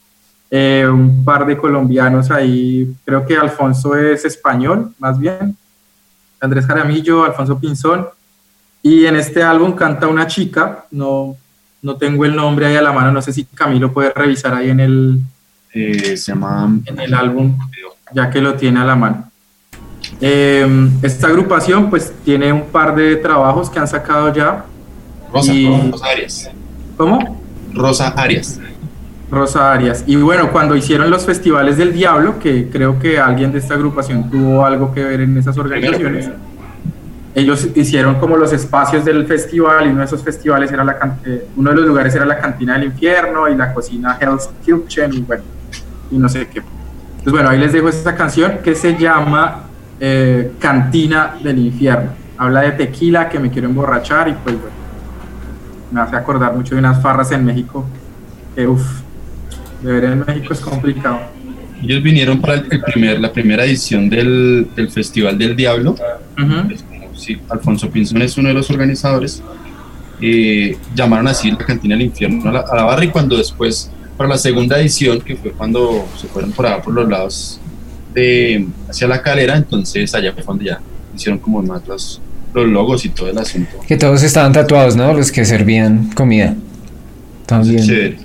Eh, 0.51 0.87
un 0.87 1.25
par 1.25 1.45
de 1.45 1.57
colombianos 1.57 2.29
ahí, 2.29 2.95
creo 3.03 3.25
que 3.25 3.35
Alfonso 3.35 3.95
es 3.95 4.25
español, 4.25 4.93
más 4.99 5.17
bien. 5.17 5.57
Andrés 6.39 6.65
Jaramillo, 6.65 7.23
Alfonso 7.23 7.59
Pinzón. 7.59 8.07
Y 8.83 9.05
en 9.05 9.15
este 9.15 9.41
álbum 9.41 9.73
canta 9.73 10.07
una 10.07 10.27
chica, 10.27 10.85
no, 10.91 11.35
no 11.81 11.97
tengo 11.97 12.23
el 12.25 12.35
nombre 12.35 12.67
ahí 12.67 12.75
a 12.75 12.81
la 12.81 12.91
mano, 12.91 13.11
no 13.11 13.21
sé 13.21 13.33
si 13.33 13.45
Camilo 13.45 13.91
puede 13.91 14.11
revisar 14.11 14.53
ahí 14.53 14.69
en 14.69 14.79
el, 14.79 15.19
Eh, 15.75 16.15
se 16.15 16.31
llama 16.31 16.73
en 16.85 16.99
el 16.99 17.13
álbum, 17.13 17.57
ya 18.13 18.29
que 18.29 18.39
lo 18.39 18.53
tiene 18.55 18.79
a 18.79 18.85
la 18.85 18.95
mano. 18.95 19.29
Eh, 20.21 20.89
esta 21.01 21.27
agrupación 21.27 21.89
pues 21.89 22.13
tiene 22.23 22.53
un 22.53 22.63
par 22.67 22.95
de 22.95 23.17
trabajos 23.17 23.69
que 23.69 23.77
han 23.79 23.87
sacado 23.87 24.33
ya. 24.33 24.63
Rosa, 25.33 25.53
Y- 25.53 25.91
Rosa 25.91 26.05
Arias. 26.07 26.49
¿Cómo? 26.95 27.41
Rosa 27.73 28.07
Arias. 28.15 28.59
Rosa 29.29 29.73
Arias. 29.73 30.03
Y 30.07 30.15
bueno, 30.15 30.49
cuando 30.51 30.77
hicieron 30.77 31.09
los 31.09 31.25
festivales 31.25 31.75
del 31.77 31.91
Diablo, 31.91 32.39
que 32.39 32.69
creo 32.69 32.97
que 32.99 33.19
alguien 33.19 33.51
de 33.51 33.59
esta 33.59 33.73
agrupación 33.73 34.29
tuvo 34.29 34.65
algo 34.65 34.93
que 34.93 35.03
ver 35.03 35.19
en 35.21 35.37
esas 35.37 35.57
organizaciones, 35.57 36.29
ellos 37.33 37.67
hicieron 37.75 38.15
como 38.15 38.37
los 38.37 38.53
espacios 38.53 39.03
del 39.03 39.25
festival 39.27 39.87
y 39.87 39.89
uno 39.89 39.99
de 39.99 40.05
esos 40.05 40.23
festivales 40.23 40.71
era 40.71 40.85
la 40.85 40.97
can- 40.97 41.19
eh, 41.25 41.47
uno 41.57 41.71
de 41.71 41.75
los 41.75 41.85
lugares 41.87 42.15
era 42.15 42.23
la 42.25 42.37
cantina 42.39 42.75
del 42.75 42.85
infierno 42.85 43.49
y 43.49 43.55
la 43.55 43.73
cocina 43.73 44.17
Hell's 44.21 44.49
Kitchen 44.63 45.11
y 45.13 45.19
bueno, 45.19 45.43
y 46.11 46.17
no 46.17 46.29
sé 46.29 46.47
qué. 46.47 46.59
Entonces 46.59 47.33
bueno, 47.33 47.49
ahí 47.49 47.59
les 47.59 47.73
dejo 47.73 47.89
esta 47.89 48.15
canción 48.15 48.59
que 48.63 48.75
se 48.75 48.97
llama 48.97 49.63
eh, 49.99 50.51
Cantina 50.59 51.35
del 51.43 51.59
Infierno. 51.59 52.11
Habla 52.37 52.61
de 52.61 52.71
tequila, 52.73 53.29
que 53.29 53.39
me 53.39 53.49
quiero 53.49 53.67
emborrachar 53.67 54.27
y 54.29 54.33
pues 54.33 54.55
bueno, 54.55 54.75
me 55.91 56.01
hace 56.01 56.15
acordar 56.15 56.53
mucho 56.53 56.75
de 56.75 56.79
unas 56.79 57.01
farras 57.01 57.31
en 57.31 57.45
México 57.45 57.85
que 58.55 58.67
uff, 58.67 58.85
beber 59.81 60.03
en 60.05 60.23
México 60.25 60.53
es 60.53 60.59
complicado. 60.59 61.19
Ellos 61.81 62.01
vinieron 62.01 62.39
para 62.41 62.55
el, 62.55 62.81
primer, 62.81 63.19
la 63.19 63.31
primera 63.31 63.65
edición 63.65 64.09
del, 64.09 64.67
del 64.75 64.89
Festival 64.89 65.37
del 65.37 65.55
Diablo. 65.55 65.95
Pues, 66.35 66.83
como 66.83 67.13
sí, 67.15 67.39
Alfonso 67.49 67.89
Pinzón 67.89 68.21
es 68.21 68.37
uno 68.37 68.47
de 68.49 68.53
los 68.53 68.69
organizadores. 68.69 69.41
eh, 70.21 70.77
llamaron 70.95 71.27
así 71.27 71.51
la 71.51 71.57
cantina 71.57 71.95
del 71.95 72.05
infierno 72.05 72.49
a 72.49 72.53
la, 72.53 72.59
a 72.61 72.75
la 72.75 72.83
barra 72.83 73.03
y 73.05 73.09
cuando 73.09 73.37
después, 73.37 73.91
para 74.17 74.29
la 74.29 74.37
segunda 74.37 74.79
edición, 74.79 75.21
que 75.21 75.35
fue 75.35 75.51
cuando 75.51 76.05
se 76.19 76.27
fueron 76.27 76.51
por 76.51 76.65
allá 76.65 76.81
por 76.81 76.93
los 76.93 77.07
lados 77.07 77.59
de 78.13 78.67
hacia 78.89 79.07
la 79.07 79.21
calera, 79.21 79.57
entonces 79.57 80.13
allá 80.15 80.31
fue 80.33 80.43
cuando 80.43 80.63
ya 80.63 80.79
hicieron 81.13 81.39
como 81.39 81.61
más 81.61 81.85
los, 81.87 82.21
los 82.53 82.67
logos 82.67 83.05
y 83.05 83.09
todo 83.09 83.29
el 83.29 83.37
asunto. 83.37 83.71
Que 83.87 83.97
todos 83.97 84.23
estaban 84.23 84.53
tatuados, 84.53 84.95
¿no? 84.95 85.13
Los 85.13 85.31
que 85.31 85.43
servían 85.45 86.11
comida. 86.11 86.55
También. 87.45 88.17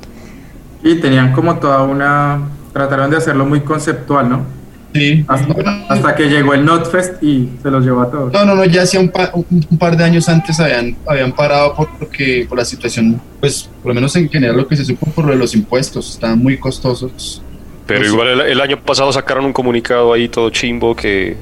Y 0.83 0.95
tenían 0.97 1.33
como 1.33 1.57
toda 1.57 1.83
una... 1.83 2.49
Trataron 2.73 3.11
de 3.11 3.17
hacerlo 3.17 3.45
muy 3.45 3.61
conceptual, 3.61 4.31
¿no? 4.31 4.60
Sí. 4.93 5.25
Hasta, 5.29 5.85
hasta 5.89 6.15
que 6.17 6.25
llegó 6.29 6.53
el 6.55 6.65
Notfest 6.65 7.23
y 7.23 7.49
se 7.63 7.71
los 7.71 7.85
llevó 7.85 8.03
a 8.03 8.11
todos. 8.11 8.33
No, 8.33 8.45
no, 8.45 8.55
no, 8.57 8.65
ya 8.65 8.83
hacía 8.83 8.99
un, 9.01 9.09
pa- 9.11 9.31
un, 9.33 9.47
un 9.71 9.79
par 9.79 9.97
de 9.97 10.03
años 10.05 10.29
antes 10.29 10.59
habían, 10.59 10.97
habían 11.07 11.33
parado 11.33 11.75
por- 11.77 11.89
porque 11.99 12.45
por 12.49 12.59
la 12.59 12.65
situación, 12.65 13.21
pues 13.39 13.69
por 13.83 13.91
lo 13.91 13.95
menos 13.95 14.15
en 14.17 14.29
general 14.29 14.57
lo 14.57 14.67
que 14.67 14.77
se 14.77 14.85
supo 14.85 15.07
por 15.13 15.25
lo 15.27 15.31
de 15.33 15.39
los 15.39 15.55
impuestos, 15.55 16.11
estaban 16.11 16.39
muy 16.41 16.57
costosos. 16.59 17.41
Pero 17.87 18.01
Pues- 18.01 18.13
igual 18.13 18.29
el, 18.29 18.41
el 18.41 18.61
año 18.61 18.81
pasado 18.81 19.13
sacaron 19.13 19.45
un 19.45 19.53
comunicado 19.53 20.13
ahí 20.13 20.29
todo 20.29 20.51
chimbo 20.51 20.95
que 20.97 21.37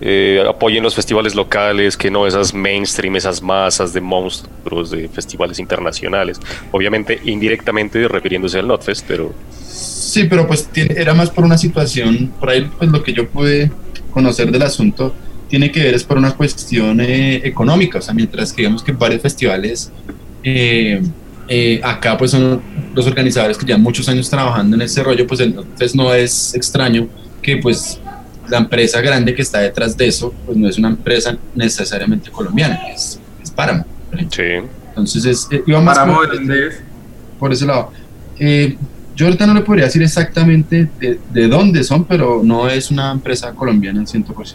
eh, 0.00 0.42
apoyen 0.48 0.82
los 0.82 0.94
festivales 0.94 1.34
locales, 1.34 1.96
que 1.96 2.10
no 2.10 2.26
esas 2.26 2.54
mainstream, 2.54 3.16
esas 3.16 3.42
masas 3.42 3.92
de 3.92 4.00
monstruos 4.00 4.90
de 4.90 5.08
festivales 5.08 5.58
internacionales. 5.58 6.38
Obviamente 6.72 7.20
indirectamente 7.24 8.06
refiriéndose 8.08 8.58
al 8.58 8.68
Notfest, 8.68 9.04
pero 9.06 9.34
Sí, 9.70 10.24
pero 10.24 10.46
pues 10.46 10.66
tiene- 10.68 10.94
era 10.96 11.12
más 11.14 11.30
por 11.30 11.44
una 11.44 11.58
situación, 11.58 12.32
por 12.40 12.48
ahí 12.50 12.68
pues 12.78 12.90
lo 12.90 13.02
que 13.02 13.12
yo 13.12 13.28
pude 13.28 13.70
conocer 14.10 14.50
del 14.50 14.62
asunto 14.62 15.14
tiene 15.48 15.70
que 15.70 15.80
ver 15.82 15.94
es 15.94 16.04
por 16.04 16.16
una 16.18 16.32
cuestión 16.34 17.00
eh, 17.00 17.36
económica, 17.44 17.98
o 17.98 18.02
sea, 18.02 18.14
mientras 18.14 18.52
que 18.52 18.62
digamos 18.62 18.82
que 18.82 18.92
varios 18.92 19.20
festivales 19.22 19.90
eh, 20.42 21.02
eh, 21.48 21.80
acá 21.82 22.16
pues 22.16 22.30
son 22.30 22.60
los 22.94 23.06
organizadores 23.06 23.56
que 23.58 23.64
llevan 23.66 23.82
muchos 23.82 24.08
años 24.08 24.28
trabajando 24.28 24.76
en 24.76 24.82
ese 24.82 25.02
rollo, 25.02 25.26
pues 25.26 25.40
entonces 25.40 25.94
no 25.94 26.12
es 26.14 26.54
extraño 26.54 27.08
que 27.42 27.56
pues 27.58 27.98
la 28.48 28.58
empresa 28.58 29.00
grande 29.00 29.34
que 29.34 29.42
está 29.42 29.58
detrás 29.60 29.96
de 29.96 30.06
eso, 30.08 30.32
pues 30.46 30.56
no 30.56 30.68
es 30.68 30.78
una 30.78 30.88
empresa 30.88 31.36
necesariamente 31.54 32.30
colombiana, 32.30 32.80
es, 32.94 33.18
es 33.42 33.50
Páramo. 33.50 33.84
por 34.10 34.20
sí. 34.20 34.42
Entonces 34.88 35.24
es, 35.24 35.48
eh, 35.50 35.62
iba 35.66 35.80
más 35.80 35.98
Páramo 35.98 36.22
dónde 36.24 36.68
es. 36.68 36.80
por 37.38 37.52
ese 37.52 37.66
lado. 37.66 37.92
Eh, 38.38 38.76
yo 39.14 39.26
ahorita 39.26 39.46
no 39.46 39.54
le 39.54 39.62
podría 39.62 39.86
decir 39.86 40.02
exactamente 40.02 40.88
de, 41.00 41.18
de 41.30 41.48
dónde 41.48 41.82
son, 41.82 42.04
pero 42.04 42.40
no 42.44 42.68
es 42.68 42.90
una 42.90 43.10
empresa 43.12 43.52
colombiana 43.52 44.00
al 44.00 44.06
100%. 44.06 44.54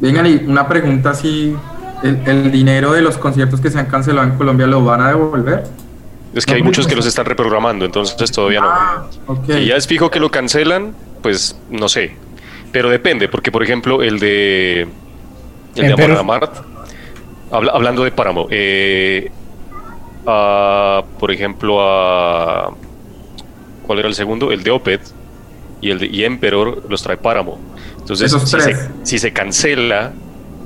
Vengan, 0.00 0.26
y 0.26 0.34
una 0.46 0.68
pregunta 0.68 1.10
así, 1.10 1.54
¿el, 2.02 2.18
el 2.26 2.52
dinero 2.52 2.92
de 2.92 3.00
los 3.00 3.16
conciertos 3.16 3.60
que 3.60 3.70
se 3.70 3.78
han 3.78 3.86
cancelado 3.86 4.26
en 4.28 4.36
Colombia 4.36 4.66
lo 4.66 4.84
van 4.84 5.00
a 5.00 5.08
devolver? 5.08 5.64
Es 6.34 6.44
que 6.44 6.54
hay 6.54 6.62
muchos 6.62 6.86
que 6.86 6.96
los 6.96 7.06
están 7.06 7.26
reprogramando, 7.26 7.84
entonces 7.84 8.30
todavía 8.32 8.60
no. 8.60 8.66
Ah, 8.68 9.06
ok. 9.28 9.48
Y 9.50 9.66
ya 9.66 9.76
es 9.76 9.86
fijo 9.86 10.10
que 10.10 10.18
lo 10.18 10.30
cancelan, 10.30 10.92
pues 11.22 11.56
no 11.70 11.88
sé. 11.88 12.16
Pero 12.74 12.90
depende, 12.90 13.28
porque 13.28 13.52
por 13.52 13.62
ejemplo 13.62 14.02
el 14.02 14.18
de 14.18 14.88
el 15.76 15.94
de 15.96 16.04
Amarth, 16.18 16.56
habla- 17.52 17.70
hablando 17.72 18.02
de 18.02 18.10
Páramo, 18.10 18.48
eh, 18.50 19.30
a, 20.26 21.04
por 21.20 21.30
ejemplo 21.30 21.78
a 21.80 22.74
¿cuál 23.86 24.00
era 24.00 24.08
el 24.08 24.14
segundo? 24.16 24.50
El 24.50 24.64
de 24.64 24.72
Opet 24.72 25.00
y 25.80 25.90
el 25.90 26.00
de 26.00 26.06
y 26.06 26.24
Emperor 26.24 26.82
los 26.88 27.00
trae 27.00 27.16
Páramo. 27.16 27.60
Entonces 28.00 28.26
Esos 28.26 28.50
si 28.50 28.56
tres. 28.56 28.76
se, 28.76 29.06
si 29.06 29.18
se 29.20 29.32
cancela, 29.32 30.10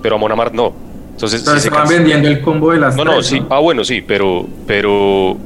pero 0.03 0.17
Amon 0.17 0.33
Amarth 0.33 0.55
no. 0.55 0.73
Entonces, 1.13 1.41
Entonces 1.41 1.63
si 1.63 1.69
se 1.69 1.75
van 1.75 1.85
cancela- 1.85 1.99
vendiendo 1.99 2.29
el 2.29 2.41
combo 2.41 2.73
de 2.73 2.79
las 2.79 2.97
no, 2.97 3.05
no, 3.05 3.23
sí. 3.23 3.43
Ah, 3.51 3.59
bueno, 3.59 3.85
sí, 3.85 4.01
pero, 4.01 4.47
pero, 4.67 5.37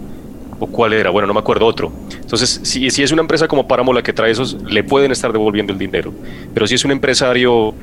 ¿o 0.62 0.66
¿cuál 0.68 0.92
era? 0.92 1.10
Bueno, 1.10 1.26
no 1.26 1.34
me 1.34 1.40
acuerdo 1.40 1.66
otro. 1.66 1.92
Entonces, 2.14 2.60
si, 2.62 2.88
si 2.88 3.02
es 3.02 3.10
una 3.10 3.20
empresa 3.20 3.48
como 3.48 3.66
Páramo 3.66 3.92
la 3.92 4.00
que 4.00 4.12
trae 4.12 4.30
esos, 4.30 4.56
le 4.62 4.84
pueden 4.84 5.10
estar 5.10 5.32
devolviendo 5.32 5.72
el 5.72 5.78
dinero. 5.78 6.12
Pero 6.54 6.68
si 6.68 6.76
es 6.76 6.84
un 6.84 6.92
empresario 6.92 7.74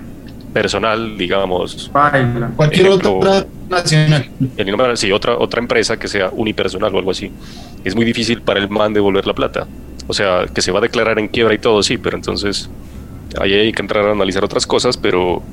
personal, 0.53 1.17
digamos, 1.17 1.91
Baila. 1.93 2.51
Cualquier 2.55 2.87
Ejemplo. 2.87 3.17
otra 3.17 3.45
nacional. 3.69 4.29
el 4.55 4.97
sí, 4.97 5.11
otra, 5.11 5.37
otra 5.37 5.59
empresa 5.59 5.99
que 5.99 6.07
sea 6.07 6.29
unipersonal 6.31 6.95
o 6.95 6.99
algo 6.99 7.11
así, 7.11 7.29
es 7.83 7.95
muy 7.95 8.05
difícil 8.05 8.41
para 8.41 8.61
el 8.61 8.69
man 8.69 8.93
devolver 8.93 9.27
la 9.27 9.33
plata. 9.33 9.67
O 10.07 10.13
sea, 10.13 10.45
que 10.45 10.61
se 10.61 10.71
va 10.71 10.79
a 10.79 10.81
declarar 10.81 11.19
en 11.19 11.27
quiebra 11.27 11.53
y 11.53 11.57
todo, 11.57 11.83
sí, 11.83 11.97
pero 11.97 12.15
entonces 12.15 12.69
ahí 13.41 13.53
hay 13.53 13.73
que 13.73 13.81
entrar 13.81 14.05
a 14.05 14.11
analizar 14.13 14.45
otras 14.45 14.65
cosas, 14.65 14.95
pero 14.95 15.43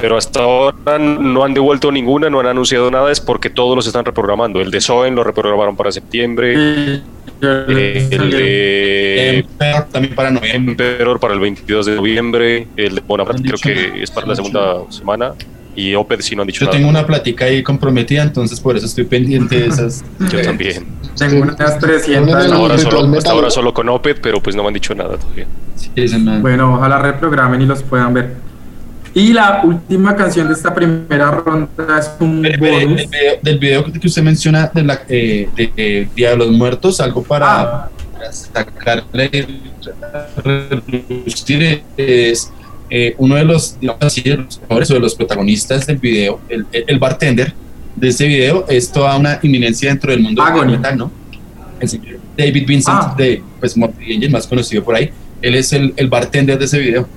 pero 0.00 0.16
hasta 0.16 0.42
ahora 0.42 0.98
no 0.98 1.44
han 1.44 1.54
devuelto 1.54 1.90
ninguna, 1.92 2.30
no 2.30 2.40
han 2.40 2.46
anunciado 2.46 2.90
nada, 2.90 3.10
es 3.10 3.20
porque 3.20 3.50
todos 3.50 3.76
los 3.76 3.86
están 3.86 4.04
reprogramando. 4.04 4.60
El 4.60 4.70
de 4.70 4.80
Soen 4.80 5.14
lo 5.14 5.24
reprogramaron 5.24 5.76
para 5.76 5.92
septiembre, 5.92 7.02
el 7.40 8.30
de 8.30 9.38
Emperor 9.38 9.86
también 9.90 10.14
para 10.14 10.30
noviembre. 10.30 10.72
Emperor 10.72 11.20
para 11.20 11.34
el 11.34 11.40
22 11.40 11.86
de 11.86 11.96
noviembre, 11.96 12.66
el 12.76 12.94
de 12.96 13.00
Bonaparte 13.00 13.42
creo 13.42 13.58
que 13.58 14.02
es 14.02 14.10
para 14.10 14.26
la 14.26 14.36
segunda 14.36 14.90
semana, 14.90 15.34
y 15.74 15.94
Oped 15.94 16.20
sí 16.20 16.34
no 16.34 16.42
han 16.42 16.48
dicho 16.48 16.60
Yo 16.60 16.66
nada. 16.66 16.76
tengo 16.76 16.90
una 16.90 17.06
plática 17.06 17.44
ahí 17.44 17.62
comprometida, 17.62 18.22
entonces 18.22 18.58
por 18.58 18.76
eso 18.76 18.86
estoy 18.86 19.04
pendiente 19.04 19.60
de 19.60 19.66
esas. 19.68 20.04
Yo 20.30 20.42
también. 20.42 20.86
Tengo 21.16 21.42
unas 21.42 21.78
300. 21.78 22.20
Ponen 22.20 22.36
Hasta 22.36 22.54
ahora, 22.54 22.78
solo, 22.78 23.16
hasta 23.16 23.30
ahora 23.30 23.50
solo 23.50 23.72
con 23.72 23.88
Oped, 23.88 24.16
pero 24.20 24.42
pues 24.42 24.56
no 24.56 24.62
me 24.62 24.68
han 24.68 24.74
dicho 24.74 24.94
nada 24.94 25.16
todavía. 25.16 25.46
Sí, 25.76 25.90
dicen 25.94 26.24
nada. 26.24 26.40
Bueno, 26.40 26.74
ojalá 26.74 26.98
reprogramen 26.98 27.62
y 27.62 27.66
los 27.66 27.82
puedan 27.84 28.12
ver. 28.12 28.34
Y 29.18 29.32
la 29.32 29.62
última 29.64 30.14
canción 30.14 30.46
de 30.46 30.54
esta 30.54 30.72
primera 30.72 31.32
ronda 31.32 31.98
es 31.98 32.08
un 32.20 32.46
espere, 32.46 32.84
bonus. 32.84 32.96
del, 32.98 33.08
video, 33.08 33.34
del 33.42 33.58
video 33.58 33.84
que 33.92 34.06
usted 34.06 34.22
menciona 34.22 34.70
de 34.72 34.82
la 34.84 35.00
eh, 35.08 35.48
de, 35.56 35.72
eh, 35.76 36.08
Día 36.14 36.30
de 36.30 36.36
los 36.36 36.50
Muertos, 36.52 37.00
algo 37.00 37.24
para, 37.24 37.60
Ah. 37.60 37.90
para 38.12 38.32
sacarle 38.32 39.28
es 41.96 42.52
eh, 42.90 43.14
uno 43.18 43.34
de 43.34 43.44
los, 43.44 43.78
digamos 43.80 44.02
así, 44.04 44.22
de 44.22 44.36
los 44.36 44.60
mejores 44.60 44.88
o 44.92 44.94
de 44.94 45.00
los 45.00 45.16
protagonistas 45.16 45.84
del 45.88 45.96
video, 45.98 46.40
el, 46.48 46.64
el- 46.70 46.98
bartender 47.00 47.52
de 47.96 48.08
este 48.08 48.24
video, 48.28 48.66
es 48.68 48.92
toda 48.92 49.16
una 49.16 49.40
inminencia 49.42 49.88
dentro 49.88 50.12
del 50.12 50.20
mundo 50.20 50.44
del 50.44 50.66
metal, 50.68 50.96
¿no? 50.96 51.10
El 51.80 51.88
señor 51.88 52.18
David 52.36 52.66
Vincent, 52.68 52.96
Ah. 53.02 53.14
de 53.18 53.42
pues, 53.58 53.76
más 53.76 54.46
conocido 54.46 54.84
por 54.84 54.94
ahí, 54.94 55.10
él 55.42 55.56
es 55.56 55.72
el, 55.72 55.92
el 55.96 56.08
bartender 56.08 56.56
de 56.56 56.66
ese 56.66 56.78
video. 56.78 57.08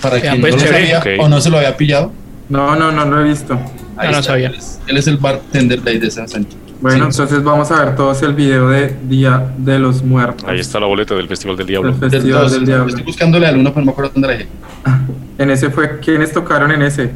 Para 0.00 0.16
Vean, 0.16 0.28
quien 0.36 0.40
pues, 0.40 0.56
no 0.56 0.62
lo 0.62 0.66
sabía 0.68 1.02
o 1.20 1.28
no 1.28 1.40
se 1.40 1.50
lo 1.50 1.56
había 1.58 1.76
pillado, 1.76 2.12
No, 2.48 2.76
no, 2.76 2.90
no 2.92 3.04
lo 3.04 3.20
he 3.20 3.28
visto. 3.28 3.54
ahí 3.54 3.60
Ah, 3.96 4.04
no 4.06 4.10
está. 4.18 4.22
sabía. 4.22 4.48
Él 4.48 4.54
es, 4.56 4.80
él 4.86 4.96
es 4.96 5.06
el 5.06 5.16
bartender 5.18 5.82
de 5.82 5.90
ahí 5.90 5.98
de 5.98 6.06
esa 6.08 6.26
cinta. 6.26 6.54
Bueno, 6.80 7.10
Sí. 7.10 7.20
entonces 7.22 7.42
vamos 7.42 7.70
a 7.72 7.84
ver 7.84 7.96
todos 7.96 8.22
el 8.22 8.34
video 8.34 8.68
de 8.68 8.94
Día 9.08 9.52
de 9.58 9.78
los 9.80 10.02
Muertos. 10.04 10.48
Ahí 10.48 10.60
está 10.60 10.78
la 10.78 10.86
boleta 10.86 11.14
del 11.16 11.26
Festival 11.26 11.56
del 11.56 11.66
Diablo. 11.66 11.88
El 11.90 11.96
Festival 11.96 12.24
Entonces, 12.26 12.52
del 12.58 12.66
Diablo. 12.66 12.88
Estoy 12.88 13.02
buscándole 13.04 13.46
al 13.48 13.56
uno, 13.58 13.70
pero 13.70 13.80
no 13.80 13.86
me 13.86 13.92
acuerdo 13.92 14.12
dónde 14.14 14.28
la 14.28 14.34
dejé. 14.34 14.48
En 15.38 15.50
ese 15.50 15.70
fue, 15.70 16.00
¿quiénes 16.00 16.32
tocaron 16.32 16.70
en 16.72 16.82
ese? 16.82 17.10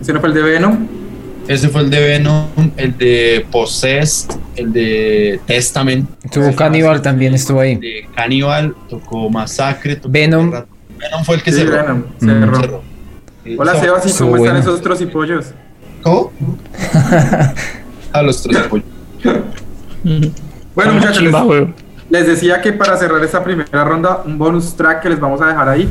¿Ese 0.00 0.12
no 0.14 0.20
fue 0.20 0.30
el 0.30 0.34
de 0.34 0.40
Venom? 0.42 0.86
Ese 1.46 1.68
fue 1.68 1.82
el 1.82 1.90
de 1.90 2.00
Venom, 2.00 2.46
el 2.78 2.96
de 2.96 3.46
Possessed, 3.52 4.30
el 4.56 4.72
de 4.72 5.40
Testament. 5.46 6.08
Tuvo 6.32 6.54
Cannibal 6.56 7.02
también 7.02 7.34
estuvo 7.34 7.62
El 7.62 7.68
ahí. 7.68 7.74
de 7.76 8.06
Cannibal, 8.14 8.74
tocó 8.88 9.28
Masacre. 9.30 9.96
Tocó 9.96 10.08
Venom. 10.10 10.52
Venom 10.98 11.24
fue 11.24 11.36
el 11.36 11.42
que 11.42 11.52
Sí, 11.52 11.58
cerró. 11.58 11.72
Venom, 11.76 12.04
Mm. 12.20 12.26
cerró. 12.26 12.82
Hola 13.58 13.74
so- 13.74 13.80
Sebas, 13.80 14.06
¿y 14.06 14.08
Estuvo 14.10 14.30
cómo 14.30 14.36
están 14.44 14.54
bueno. 14.56 14.70
esos 14.70 14.82
trocipollos? 14.82 15.46
¿Cómo? 16.02 16.32
A 18.12 18.22
los 18.22 18.42
tres 18.42 18.56
apoyos. 18.58 18.86
Bueno, 20.74 20.92
muchachos, 20.94 21.22
les, 22.10 22.26
decía 22.26 22.60
que 22.60 22.72
para 22.72 22.96
cerrar 22.96 23.22
esta 23.24 23.42
primera 23.42 23.84
ronda, 23.84 24.22
un 24.24 24.38
bonus 24.38 24.76
track 24.76 25.02
que 25.02 25.08
les 25.10 25.18
vamos 25.20 25.40
a 25.40 25.46
dejar 25.46 25.68
ahí. 25.68 25.88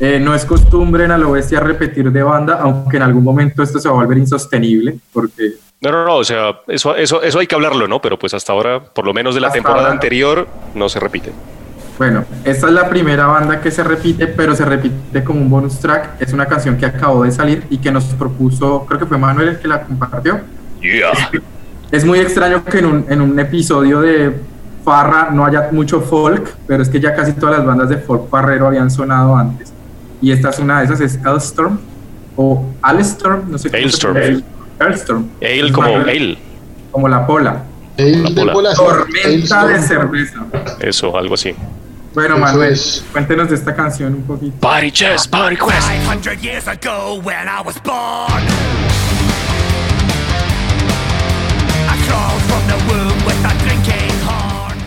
Eh, 0.00 0.18
no 0.18 0.34
es 0.34 0.44
costumbre 0.44 1.04
en 1.04 1.12
a 1.12 1.18
lo 1.18 1.30
bestia 1.32 1.60
repetir 1.60 2.10
de 2.10 2.22
banda, 2.24 2.58
aunque 2.60 2.96
en 2.96 3.04
algún 3.04 3.22
momento 3.22 3.62
esto 3.62 3.78
se 3.78 3.88
va 3.88 3.94
a 3.94 3.98
volver 3.98 4.18
insostenible, 4.18 4.96
porque 5.12 5.52
No, 5.80 5.92
no, 5.92 6.04
no, 6.04 6.16
o 6.16 6.24
sea, 6.24 6.60
eso, 6.66 6.96
eso, 6.96 7.22
eso 7.22 7.38
hay 7.38 7.46
que 7.46 7.54
hablarlo, 7.54 7.86
¿no? 7.86 8.00
Pero 8.00 8.18
pues 8.18 8.34
hasta 8.34 8.52
ahora, 8.52 8.82
por 8.82 9.04
lo 9.04 9.12
menos 9.14 9.34
de 9.36 9.40
la 9.40 9.48
Hasta 9.48 9.54
temporada 9.58 9.82
ahora. 9.82 9.92
anterior, 9.92 10.48
no 10.74 10.88
se 10.88 10.98
repite. 10.98 11.30
Bueno, 11.98 12.24
esta 12.44 12.66
es 12.66 12.72
la 12.72 12.88
primera 12.88 13.26
banda 13.26 13.60
que 13.60 13.70
se 13.70 13.84
repite, 13.84 14.26
pero 14.26 14.56
se 14.56 14.64
repite 14.64 15.22
como 15.22 15.40
un 15.40 15.50
bonus 15.50 15.78
track. 15.78 16.20
Es 16.20 16.32
una 16.32 16.46
canción 16.46 16.76
que 16.76 16.86
acabó 16.86 17.24
de 17.24 17.30
salir 17.30 17.64
y 17.70 17.78
que 17.78 17.92
nos 17.92 18.04
propuso, 18.04 18.84
creo 18.86 18.98
que 18.98 19.06
fue 19.06 19.18
Manuel 19.18 19.48
el 19.48 19.58
que 19.58 19.68
la 19.68 19.82
compartió. 19.82 20.40
Yeah. 20.80 21.12
Es 21.92 22.04
muy 22.04 22.18
extraño 22.18 22.64
que 22.64 22.78
en 22.78 22.86
un, 22.86 23.06
en 23.08 23.20
un 23.20 23.38
episodio 23.38 24.00
de 24.00 24.34
Farra 24.84 25.30
no 25.30 25.44
haya 25.44 25.68
mucho 25.70 26.00
folk, 26.00 26.56
pero 26.66 26.82
es 26.82 26.88
que 26.88 26.98
ya 26.98 27.14
casi 27.14 27.34
todas 27.34 27.58
las 27.58 27.66
bandas 27.66 27.88
de 27.88 27.98
folk 27.98 28.28
farrero 28.28 28.66
habían 28.66 28.90
sonado 28.90 29.36
antes. 29.36 29.72
Y 30.20 30.32
esta 30.32 30.50
es 30.50 30.58
una 30.58 30.80
de 30.80 30.86
esas, 30.86 31.00
es 31.00 31.20
Elstorm 31.24 31.78
o 32.36 32.64
Alstorm, 32.82 33.50
no 33.50 33.58
sé 33.58 33.70
pronuncia. 33.70 34.08
Ailstorm. 34.80 35.28
Ale 35.40 35.60
Es 35.66 35.72
como 35.72 35.92
Manuel, 35.92 36.08
ale, 36.08 36.38
Como 36.90 37.08
la 37.08 37.26
pola. 37.26 37.62
El 37.96 38.22
La 38.22 38.30
de 38.30 38.34
bola. 38.34 38.52
bolas. 38.54 38.76
Tormenta 38.76 39.66
de 39.66 39.78
cerveza. 39.82 40.46
eso, 40.80 41.16
algo 41.16 41.34
así. 41.34 41.54
Bueno, 42.14 42.36
Manuel, 42.36 42.72
es. 42.72 43.02
cuéntenos 43.10 43.48
de 43.48 43.54
esta 43.54 43.74
canción 43.74 44.14
un 44.14 44.22
poquito. 44.24 44.54
Party 44.60 44.90
Chess, 44.92 45.26
Party 45.26 45.56
Quest. 45.56 45.88
500 45.88 46.42
years 46.42 46.68
ago 46.68 47.20
when 47.24 47.48
I 47.48 47.62
was 47.64 47.76
born. 47.82 48.42
I 51.88 51.96
crawled 52.06 52.42
from 52.42 52.66
the 52.66 52.76
womb 52.86 53.24
with 53.24 53.44
a 53.46 53.54
drinking 53.64 54.20
horn. 54.26 54.78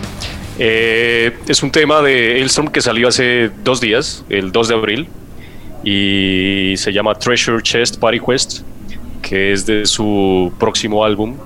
Eh, 0.58 1.36
es 1.48 1.62
un 1.64 1.70
tema 1.72 2.00
de 2.00 2.36
Ailstorm 2.36 2.68
que 2.68 2.80
salió 2.80 3.08
hace 3.08 3.50
dos 3.64 3.80
días, 3.80 4.24
el 4.28 4.52
2 4.52 4.68
de 4.68 4.74
abril, 4.74 5.08
y 5.82 6.74
se 6.76 6.92
llama 6.92 7.14
Treasure 7.14 7.60
Chest 7.60 7.98
Party 7.98 8.20
Quest, 8.20 8.60
que 9.20 9.52
es 9.52 9.66
de 9.66 9.84
su 9.86 10.52
próximo 10.60 11.04
álbum, 11.04 11.36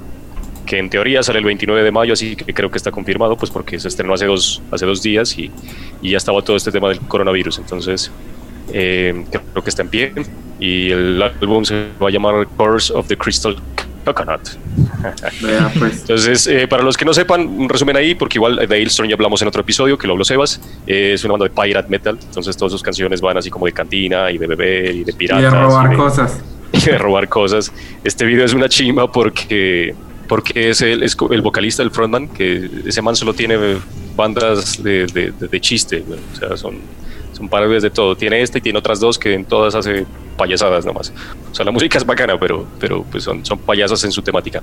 que 0.70 0.78
en 0.78 0.88
teoría 0.88 1.20
sale 1.24 1.40
el 1.40 1.44
29 1.44 1.82
de 1.82 1.90
mayo, 1.90 2.12
así 2.12 2.36
que 2.36 2.54
creo 2.54 2.70
que 2.70 2.78
está 2.78 2.92
confirmado, 2.92 3.36
pues 3.36 3.50
porque 3.50 3.80
se 3.80 3.88
estrenó 3.88 4.14
hace 4.14 4.26
dos, 4.26 4.62
hace 4.70 4.86
dos 4.86 5.02
días 5.02 5.36
y, 5.36 5.50
y 6.00 6.10
ya 6.12 6.16
estaba 6.16 6.42
todo 6.42 6.56
este 6.56 6.70
tema 6.70 6.88
del 6.88 7.00
coronavirus, 7.00 7.58
entonces 7.58 8.12
eh, 8.72 9.24
creo 9.30 9.64
que 9.64 9.68
está 9.68 9.82
en 9.82 9.88
pie, 9.88 10.12
y 10.60 10.92
el 10.92 11.20
álbum 11.20 11.64
se 11.64 11.88
va 12.00 12.06
a 12.06 12.10
llamar 12.12 12.46
Curse 12.56 12.92
of 12.92 13.08
the 13.08 13.16
Crystal 13.16 13.56
Coconut. 14.04 14.42
Pues. 15.76 16.00
Entonces, 16.02 16.46
eh, 16.46 16.68
para 16.68 16.84
los 16.84 16.96
que 16.96 17.04
no 17.04 17.12
sepan, 17.12 17.48
un 17.48 17.68
resumen 17.68 17.96
ahí, 17.96 18.14
porque 18.14 18.38
igual 18.38 18.64
de 18.68 18.74
Ailstorm 18.76 19.08
ya 19.08 19.14
hablamos 19.16 19.42
en 19.42 19.48
otro 19.48 19.62
episodio, 19.62 19.98
que 19.98 20.06
lo 20.06 20.12
habló 20.12 20.24
Sebas, 20.24 20.60
eh, 20.86 21.12
es 21.14 21.24
una 21.24 21.32
banda 21.32 21.46
de 21.48 21.50
pirate 21.50 21.88
metal, 21.88 22.16
entonces 22.22 22.56
todas 22.56 22.70
sus 22.70 22.82
canciones 22.82 23.20
van 23.20 23.36
así 23.36 23.50
como 23.50 23.66
de 23.66 23.72
cantina 23.72 24.30
y 24.30 24.38
de 24.38 24.46
beber 24.46 24.94
y 24.94 25.02
de 25.04 25.10
Y 25.10 25.14
piratas. 25.16 25.42
de 25.42 25.50
robar 25.50 25.86
y 25.86 25.90
de- 25.90 25.96
cosas. 25.96 26.40
y 26.72 26.80
de 26.80 26.96
robar 26.98 27.28
cosas. 27.28 27.72
Este 28.04 28.24
video 28.24 28.44
es 28.44 28.54
una 28.54 28.68
chimba 28.68 29.10
porque, 29.10 29.94
porque 30.30 30.70
es, 30.70 30.80
el, 30.80 31.02
es 31.02 31.16
el 31.30 31.42
vocalista, 31.42 31.82
el 31.82 31.90
frontman, 31.90 32.28
que 32.28 32.70
ese 32.86 33.02
man 33.02 33.16
solo 33.16 33.34
tiene 33.34 33.56
bandas 34.16 34.80
de, 34.82 35.06
de, 35.06 35.32
de- 35.32 35.48
de 35.48 35.60
chiste, 35.60 36.04
o 36.34 36.38
sea, 36.38 36.56
son, 36.56 36.78
son 37.32 37.48
parodias 37.48 37.82
de 37.82 37.90
todo. 37.90 38.14
Tiene 38.16 38.40
esta 38.40 38.58
y 38.58 38.60
tiene 38.60 38.78
otras 38.78 39.00
dos 39.00 39.18
que 39.18 39.34
en 39.34 39.44
todas 39.44 39.74
hace 39.74 40.06
payasadas 40.36 40.86
nomás. 40.86 41.12
O 41.50 41.54
sea, 41.54 41.64
la 41.64 41.72
música 41.72 41.98
es 41.98 42.06
bacana, 42.06 42.38
pero, 42.38 42.64
pero 42.78 43.04
pues 43.10 43.24
son, 43.24 43.44
son 43.44 43.58
payasas 43.58 44.02
en 44.04 44.12
su 44.12 44.22
temática. 44.22 44.62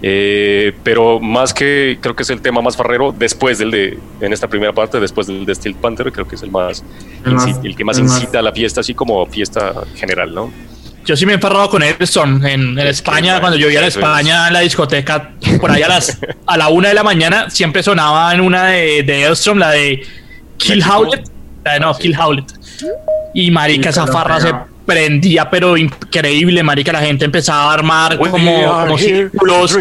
Eh, 0.00 0.72
pero 0.82 1.20
más 1.20 1.52
que, 1.52 1.98
creo 2.00 2.16
que 2.16 2.22
es 2.22 2.30
el 2.30 2.40
tema 2.40 2.60
más 2.62 2.76
farrero 2.76 3.14
después 3.16 3.58
del 3.58 3.70
de, 3.70 3.98
en 4.20 4.32
esta 4.32 4.48
primera 4.48 4.72
parte, 4.72 4.98
después 4.98 5.26
del 5.26 5.44
de 5.44 5.54
Steel 5.54 5.74
Panther, 5.74 6.10
creo 6.10 6.26
que 6.26 6.36
es 6.36 6.42
el 6.42 6.50
más, 6.50 6.82
El 7.24 7.34
más- 7.34 7.60
el 7.62 7.76
que 7.76 7.84
más 7.84 7.98
el 7.98 8.04
más- 8.04 8.16
incita 8.18 8.38
a 8.38 8.42
la 8.42 8.52
fiesta, 8.52 8.80
así 8.80 8.94
como 8.94 9.24
fiesta 9.26 9.74
general, 9.94 10.34
¿no? 10.34 10.50
Yo 11.04 11.16
sí 11.16 11.26
me 11.26 11.32
he 11.32 11.34
enferrado 11.34 11.68
con 11.68 11.82
Ailstorm 11.82 12.44
en, 12.46 12.78
en 12.78 12.86
España, 12.86 13.40
cuando 13.40 13.58
yo 13.58 13.68
Eso 13.68 13.80
es. 13.80 13.96
España 13.96 14.46
en 14.48 14.54
la 14.54 14.60
discoteca, 14.60 15.30
por 15.60 15.70
ahí 15.70 15.82
a 15.82 15.88
las 15.88 16.18
a 16.46 16.56
la 16.56 16.68
una 16.68 16.88
de 16.88 16.94
la 16.94 17.02
mañana, 17.02 17.50
siempre 17.50 17.82
sonaba 17.82 18.32
en 18.32 18.40
una 18.40 18.66
de, 18.66 19.02
de 19.02 19.24
Ailstorm, 19.26 19.58
la 19.58 19.70
de 19.70 20.06
Kill 20.58 20.76
¿México? 20.78 20.94
Howlet. 20.96 21.24
La 21.64 21.72
de, 21.74 21.80
no, 21.80 21.90
Ah. 21.90 21.96
Kill 21.98 22.16
Howlet. 22.18 22.44
Y 23.34 23.50
marica, 23.50 23.88
esa 23.90 24.06
farra 24.06 24.40
se 24.40 24.52
prendía, 24.86 25.48
pero 25.48 25.76
increíble, 25.76 26.62
marica, 26.62 26.92
la 26.92 27.00
gente 27.00 27.24
empezaba 27.24 27.70
a 27.70 27.74
armar 27.74 28.18
como, 28.18 28.30
como 28.30 28.98
círculos. 28.98 29.78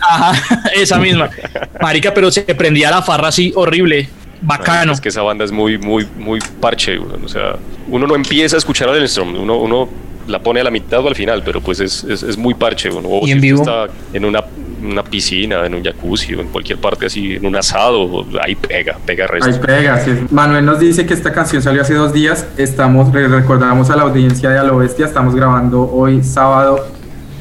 Ajá, 0.00 0.62
esa 0.74 0.98
misma. 0.98 1.28
Marica, 1.80 2.12
pero 2.14 2.30
se 2.30 2.42
prendía 2.42 2.90
la 2.90 3.02
farra 3.02 3.28
así 3.28 3.52
horrible, 3.56 4.08
bacano. 4.42 4.92
Es 4.92 5.00
que 5.00 5.08
esa 5.10 5.22
banda 5.22 5.44
es 5.44 5.52
muy, 5.52 5.78
muy, 5.78 6.06
muy 6.18 6.38
parche, 6.60 6.96
güey. 6.98 7.24
O 7.24 7.28
sea, 7.28 7.56
uno 7.88 8.06
no 8.06 8.14
empieza 8.14 8.56
a 8.56 8.58
escuchar 8.58 8.88
a 8.88 8.96
Elstrom, 8.96 9.34
uno, 9.36 9.56
uno 9.58 9.88
la 10.26 10.38
pone 10.40 10.60
a 10.60 10.64
la 10.64 10.70
mitad 10.70 11.04
o 11.04 11.08
al 11.08 11.14
final, 11.16 11.42
pero 11.44 11.60
pues 11.60 11.80
es, 11.80 12.04
es, 12.04 12.22
es 12.22 12.36
muy 12.36 12.54
parche. 12.54 12.88
güey. 12.90 13.04
O 13.06 13.20
¿Y 13.22 13.26
si 13.26 13.32
en 13.32 13.40
vivo? 13.40 13.60
está 13.62 13.86
en 14.12 14.24
una, 14.24 14.44
una 14.82 15.02
piscina, 15.02 15.66
en 15.66 15.74
un 15.74 15.82
jacuzzi 15.82 16.34
o 16.34 16.40
en 16.40 16.48
cualquier 16.48 16.78
parte 16.78 17.06
así, 17.06 17.34
en 17.34 17.44
un 17.46 17.56
asado, 17.56 18.24
ahí 18.40 18.54
pega, 18.54 18.96
pega 19.04 19.24
Ahí 19.24 19.40
resto. 19.40 19.60
pega, 19.66 19.94
así 19.94 20.10
es. 20.10 20.30
Manuel 20.32 20.64
nos 20.64 20.78
dice 20.78 21.04
que 21.06 21.14
esta 21.14 21.32
canción 21.32 21.62
salió 21.62 21.82
hace 21.82 21.94
dos 21.94 22.12
días. 22.12 22.46
Estamos, 22.56 23.12
le 23.12 23.26
recordamos 23.28 23.90
a 23.90 23.96
la 23.96 24.02
audiencia 24.02 24.50
de 24.50 24.58
A 24.58 24.62
lo 24.62 24.76
Bestia, 24.78 25.06
estamos 25.06 25.34
grabando 25.34 25.90
hoy 25.90 26.22
sábado 26.22 26.86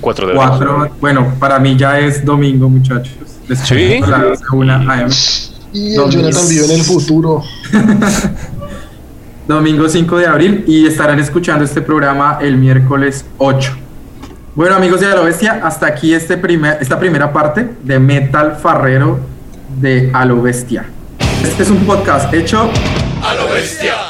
4 0.01 0.27
de 0.27 0.33
abril. 0.33 0.47
4. 0.57 0.91
Bueno, 1.01 1.33
para 1.39 1.59
mí 1.59 1.75
ya 1.77 1.99
es 1.99 2.23
domingo, 2.25 2.69
muchachos. 2.69 3.13
Les 3.47 3.59
Sí. 3.59 3.97
cuento 3.99 4.15
a 4.15 4.19
las 4.19 4.41
1 4.51 4.73
AM. 4.91 5.09
Y 5.73 5.91
el 5.91 5.95
Domingo. 5.95 6.21
Jonathan 6.21 6.49
vive 6.49 6.65
en 6.65 6.71
el 6.71 6.83
futuro. 6.83 7.43
Domingo 9.47 9.89
5 9.89 10.17
de 10.17 10.27
abril 10.27 10.63
y 10.67 10.85
estarán 10.85 11.19
escuchando 11.19 11.65
este 11.65 11.81
programa 11.81 12.37
el 12.39 12.55
miércoles 12.57 13.25
8. 13.39 13.71
Bueno 14.53 14.75
amigos 14.75 14.99
de 14.99 15.07
A 15.07 15.15
lo 15.15 15.23
Bestia, 15.23 15.61
hasta 15.63 15.87
aquí 15.87 16.13
este 16.13 16.37
primer, 16.37 16.77
esta 16.81 16.99
primera 16.99 17.33
parte 17.33 17.67
de 17.83 17.97
Metal 17.97 18.57
Farrero 18.61 19.19
de 19.81 20.11
A 20.13 20.25
Bestia. 20.25 20.85
Este 21.43 21.63
es 21.63 21.69
un 21.71 21.79
podcast 21.85 22.31
hecho 22.33 22.69
A 23.23 23.33
lo 23.33 23.51
bestia. 23.51 24.08